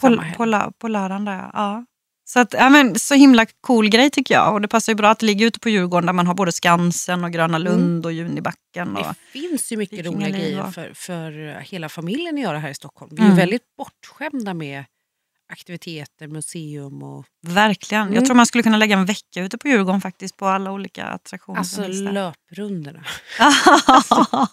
samma 0.00 0.22
på, 0.22 0.34
på, 0.36 0.44
lö- 0.44 0.72
på 0.78 0.88
lördagen 0.88 1.24
där, 1.24 1.50
ja. 1.52 1.84
Så, 2.32 2.40
att, 2.40 2.52
ja, 2.58 2.68
men, 2.68 2.98
så 2.98 3.14
himla 3.14 3.46
cool 3.60 3.88
grej 3.88 4.10
tycker 4.10 4.34
jag. 4.34 4.52
Och 4.54 4.60
det 4.60 4.68
passar 4.68 4.92
ju 4.92 4.96
bra 4.96 5.10
att 5.10 5.18
det 5.18 5.26
ligger 5.26 5.46
ute 5.46 5.58
på 5.60 5.68
Djurgården 5.68 6.06
där 6.06 6.12
man 6.12 6.26
har 6.26 6.34
både 6.34 6.52
Skansen 6.52 7.24
och 7.24 7.32
Gröna 7.32 7.58
Lund 7.58 8.06
och 8.06 8.12
Junibacken. 8.12 8.96
Och, 8.96 9.06
Det 9.32 9.38
finns 9.40 9.72
ju 9.72 9.76
mycket 9.76 10.06
roliga 10.06 10.28
grejer 10.28 10.62
och- 10.62 10.74
för, 10.74 10.92
för 10.94 11.60
hela 11.60 11.88
familjen 11.88 12.34
att 12.34 12.40
göra 12.40 12.58
här 12.58 12.70
i 12.70 12.74
Stockholm. 12.74 13.10
Vi 13.14 13.20
är 13.22 13.24
Mm. 13.26 13.36
väldigt 13.36 13.62
bortskämda 13.78 14.54
med 14.54 14.84
aktiviteter, 15.52 16.26
museum 16.28 17.02
och 17.02 17.24
verkligen. 17.46 18.02
Jag 18.06 18.12
Mm. 18.16 18.24
tror 18.24 18.36
man 18.36 18.46
skulle 18.46 18.62
kunna 18.62 18.76
lägga 18.76 18.96
en 18.96 19.04
vecka 19.04 19.40
ute 19.42 19.58
på 19.58 19.68
Djurgården 19.68 20.00
faktiskt 20.00 20.36
på 20.36 20.46
alla 20.46 20.72
olika 20.72 21.04
attraktioner. 21.04 21.58
alltså 21.58 21.86
löprundorna. 21.88 23.04
ja, 23.38 24.48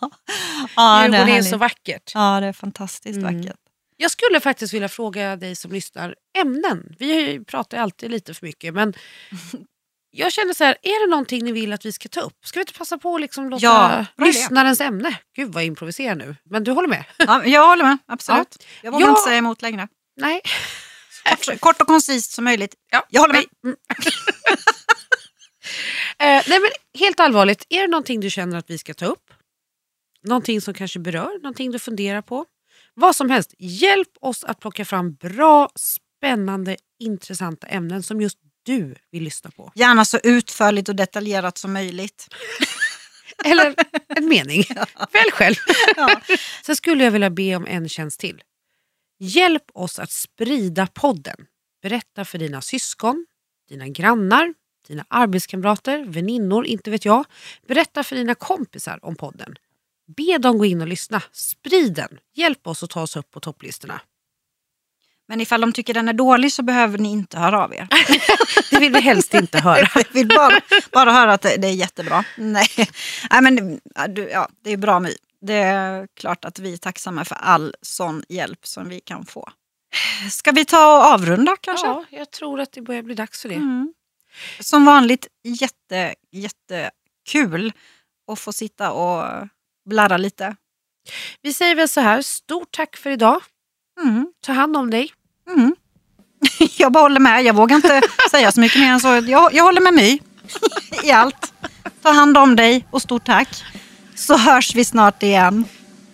det 0.76 0.82
är 0.82 1.04
Djurgården 1.04 1.14
är 1.14 1.26
härligt. 1.26 1.50
så 1.50 1.58
vackert. 1.58 2.12
Ja, 2.14 2.40
det 2.40 2.48
är 2.48 2.54
fantastiskt 2.54 3.18
Mm. 3.20 3.38
vackert. 3.38 3.60
Jag 4.02 4.12
skulle 4.12 4.40
faktiskt 4.40 4.74
vilja 4.74 4.90
fråga 4.90 5.36
dig 5.36 5.56
som 5.56 5.72
lyssnar 5.72 6.16
ämnen. 6.38 6.96
Vi 7.00 7.40
pratar 7.46 7.78
ju 7.78 7.84
alltid 7.84 8.12
lite 8.12 8.34
för 8.34 8.46
mycket 8.46 8.74
men 8.74 8.94
jag 10.12 10.32
känner 10.32 10.54
så 10.54 10.64
här, 10.64 10.78
är 10.82 11.06
det 11.06 11.10
någonting 11.10 11.44
ni 11.46 11.52
vill 11.52 11.74
att 11.74 11.86
vi 11.86 11.92
ska 11.92 12.10
ta 12.10 12.22
upp? 12.22 12.34
Ska 12.46 12.60
vi 12.60 12.62
inte 12.62 12.74
passa 12.74 12.98
på 12.98 13.16
att 13.16 13.22
liksom 13.22 13.50
låta 13.50 13.64
Ja, 13.66 14.06
lyssnarens 14.18 14.82
ämne? 14.82 15.18
Gud 15.36 15.54
vad 15.54 15.64
jag 15.64 15.68
improviserar 15.68 16.16
nu. 16.16 16.36
Men 16.44 16.64
du 16.64 16.72
håller 16.72 16.88
med? 16.88 17.04
Ja, 17.18 17.46
jag 17.46 17.68
håller 17.68 17.84
med, 17.84 17.98
absolut. 18.08 18.66
Jag 18.84 18.92
vågar 18.92 19.06
Ja. 19.06 19.10
inte 19.10 19.22
säga 19.22 19.38
emot 19.38 19.62
längre. 19.62 19.88
Nej. 20.16 20.42
Kort, 21.46 21.60
kort 21.60 21.82
och 21.82 21.88
koncist 21.88 22.32
som 22.32 22.44
möjligt. 22.46 22.76
Ja, 22.92 23.06
Jag 23.10 23.22
håller 23.22 23.34
med. 23.34 23.46
Mm. 23.64 23.76
eh, 26.38 26.44
nej 26.48 26.60
men 26.60 26.70
helt 27.00 27.20
allvarligt, 27.20 27.66
är 27.70 27.82
det 27.82 27.88
någonting 27.88 28.20
du 28.20 28.30
känner 28.30 28.58
att 28.58 28.70
vi 28.70 28.78
ska 28.78 28.94
ta 28.94 29.06
upp? 29.06 29.34
Någonting 30.24 30.62
som 30.62 30.74
kanske 30.74 31.00
berör, 31.00 31.40
någonting 31.42 31.72
du 31.72 31.80
funderar 31.80 32.22
på? 32.22 32.46
Vad 33.00 33.16
som 33.16 33.30
helst, 33.30 33.54
hjälp 33.58 34.10
oss 34.22 34.44
att 34.44 34.60
plocka 34.60 34.86
fram 34.86 35.14
bra, 35.14 35.70
spännande, 35.76 36.78
intressanta 37.00 37.68
ämnen 37.68 38.04
som 38.04 38.22
just 38.22 38.38
du 38.64 38.96
vill 39.12 39.24
lyssna 39.24 39.52
på. 39.52 39.72
Gärna 39.76 40.06
så 40.06 40.20
utförligt 40.24 40.90
och 40.90 40.96
detaljerat 40.96 41.58
som 41.58 41.74
möjligt. 41.74 42.28
Eller 43.46 43.76
en 44.08 44.28
mening. 44.28 44.64
Välj 45.14 45.32
själv. 45.32 45.56
Ja. 45.96 46.22
Sen 46.66 46.76
skulle 46.76 47.04
jag 47.04 47.12
vilja 47.12 47.30
be 47.30 47.56
om 47.56 47.66
en 47.68 47.90
tjänst 47.90 48.20
till. 48.20 48.44
Hjälp 49.20 49.66
oss 49.74 50.00
att 50.00 50.12
sprida 50.12 50.88
podden. 50.88 51.46
Berätta 51.82 52.26
för 52.26 52.38
dina 52.38 52.62
syskon, 52.62 53.26
dina 53.70 53.88
grannar, 53.88 54.54
dina 54.88 55.06
arbetskamrater, 55.08 56.06
väninnor, 56.06 56.66
inte 56.66 56.92
vet 56.92 57.06
jag. 57.06 57.26
Berätta 57.68 58.04
för 58.04 58.16
dina 58.16 58.36
kompisar 58.36 59.00
om 59.02 59.16
podden. 59.16 59.56
Be 60.18 60.38
dem 60.38 60.58
gå 60.58 60.66
in 60.66 60.82
och 60.82 60.88
lyssna. 60.88 61.22
Sprid 61.32 61.94
den. 61.94 62.20
Hjälp 62.36 62.68
oss 62.68 62.84
att 62.84 62.90
ta 62.90 63.02
oss 63.02 63.16
upp 63.16 63.32
på 63.32 63.40
topplistorna. 63.40 64.02
Men 65.28 65.42
ifall 65.42 65.62
de 65.62 65.74
tycker 65.74 65.94
den 65.94 66.10
är 66.10 66.14
dålig 66.14 66.54
så 66.54 66.64
behöver 66.64 66.98
ni 66.98 67.12
inte 67.12 67.40
höra 67.40 67.64
av 67.64 67.74
er. 67.74 67.88
Det 68.72 68.80
vill 68.80 68.92
vi 68.92 69.02
helst 69.02 69.34
inte 69.34 69.60
höra. 69.60 69.90
Jag 69.96 70.14
vill 70.14 70.28
bara, 70.28 70.62
bara 70.92 71.12
höra 71.12 71.34
att 71.34 71.42
det, 71.42 71.68
är 71.68 71.72
jättebra. 71.72 72.24
Nej, 72.38 72.68
Nej 73.32 73.42
men, 73.42 73.82
ja, 74.32 74.50
det 74.64 74.72
är 74.72 74.78
bra 74.78 75.00
My. 75.00 75.14
Det 75.42 75.54
är 75.54 76.08
klart 76.16 76.46
att 76.46 76.60
vi 76.60 76.74
är 76.74 76.78
tacksamma 76.78 77.26
för 77.26 77.36
all 77.36 77.76
sån 77.82 78.24
hjälp 78.30 78.68
som 78.68 78.90
vi 78.90 79.00
kan 79.00 79.26
få. 79.26 79.50
Ska 80.32 80.52
vi 80.52 80.66
ta 80.66 80.98
och 80.98 81.14
avrunda 81.14 81.56
kanske? 81.62 81.88
Ja, 81.88 82.06
jag 82.10 82.32
tror 82.32 82.60
att 82.60 82.72
det 82.72 82.82
börjar 82.82 83.02
bli 83.02 83.16
dags 83.16 83.42
för 83.42 83.50
det. 83.50 83.56
Mm. 83.56 83.94
Som 84.60 84.86
vanligt 84.86 85.28
jätte, 85.44 86.16
jättekul 86.32 87.74
att 88.32 88.40
få 88.40 88.54
sitta 88.54 88.92
och 88.92 89.48
blarra 89.90 90.18
lite. 90.18 90.56
Vi 91.42 91.54
säger 91.54 91.76
väl 91.76 91.90
så 91.90 92.02
här, 92.02 92.22
stort 92.22 92.72
tack 92.72 92.98
för 92.98 93.10
idag. 93.10 93.42
Mm. 94.04 94.28
Ta 94.46 94.54
hand 94.54 94.78
om 94.78 94.90
dig. 94.90 95.12
Mm. 95.50 95.76
Jag 96.78 96.92
bara 96.92 97.04
håller 97.04 97.20
med. 97.20 97.44
Jag 97.44 97.56
vågar 97.56 97.76
inte 97.76 98.02
säga 98.32 98.52
så 98.52 98.60
mycket 98.60 98.82
mer 98.82 98.92
än 98.92 99.00
så. 99.00 99.08
Jag, 99.08 99.54
jag 99.54 99.64
håller 99.64 99.82
med 99.82 99.94
My 99.94 100.20
i 101.04 101.12
allt. 101.12 101.54
Ta 102.02 102.12
hand 102.12 102.38
om 102.38 102.56
dig 102.56 102.86
och 102.92 103.02
stort 103.02 103.26
tack. 103.26 103.64
Så 104.16 104.38
hörs 104.38 104.76
vi 104.76 104.86
snart 104.86 105.24
igen. 105.24 105.66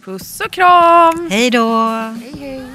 Puss 0.06 0.40
och 0.40 0.52
kram! 0.52 1.28
Hej 1.32 1.50
då! 1.52 1.88
Hej, 1.88 2.34
hej. 2.40 2.75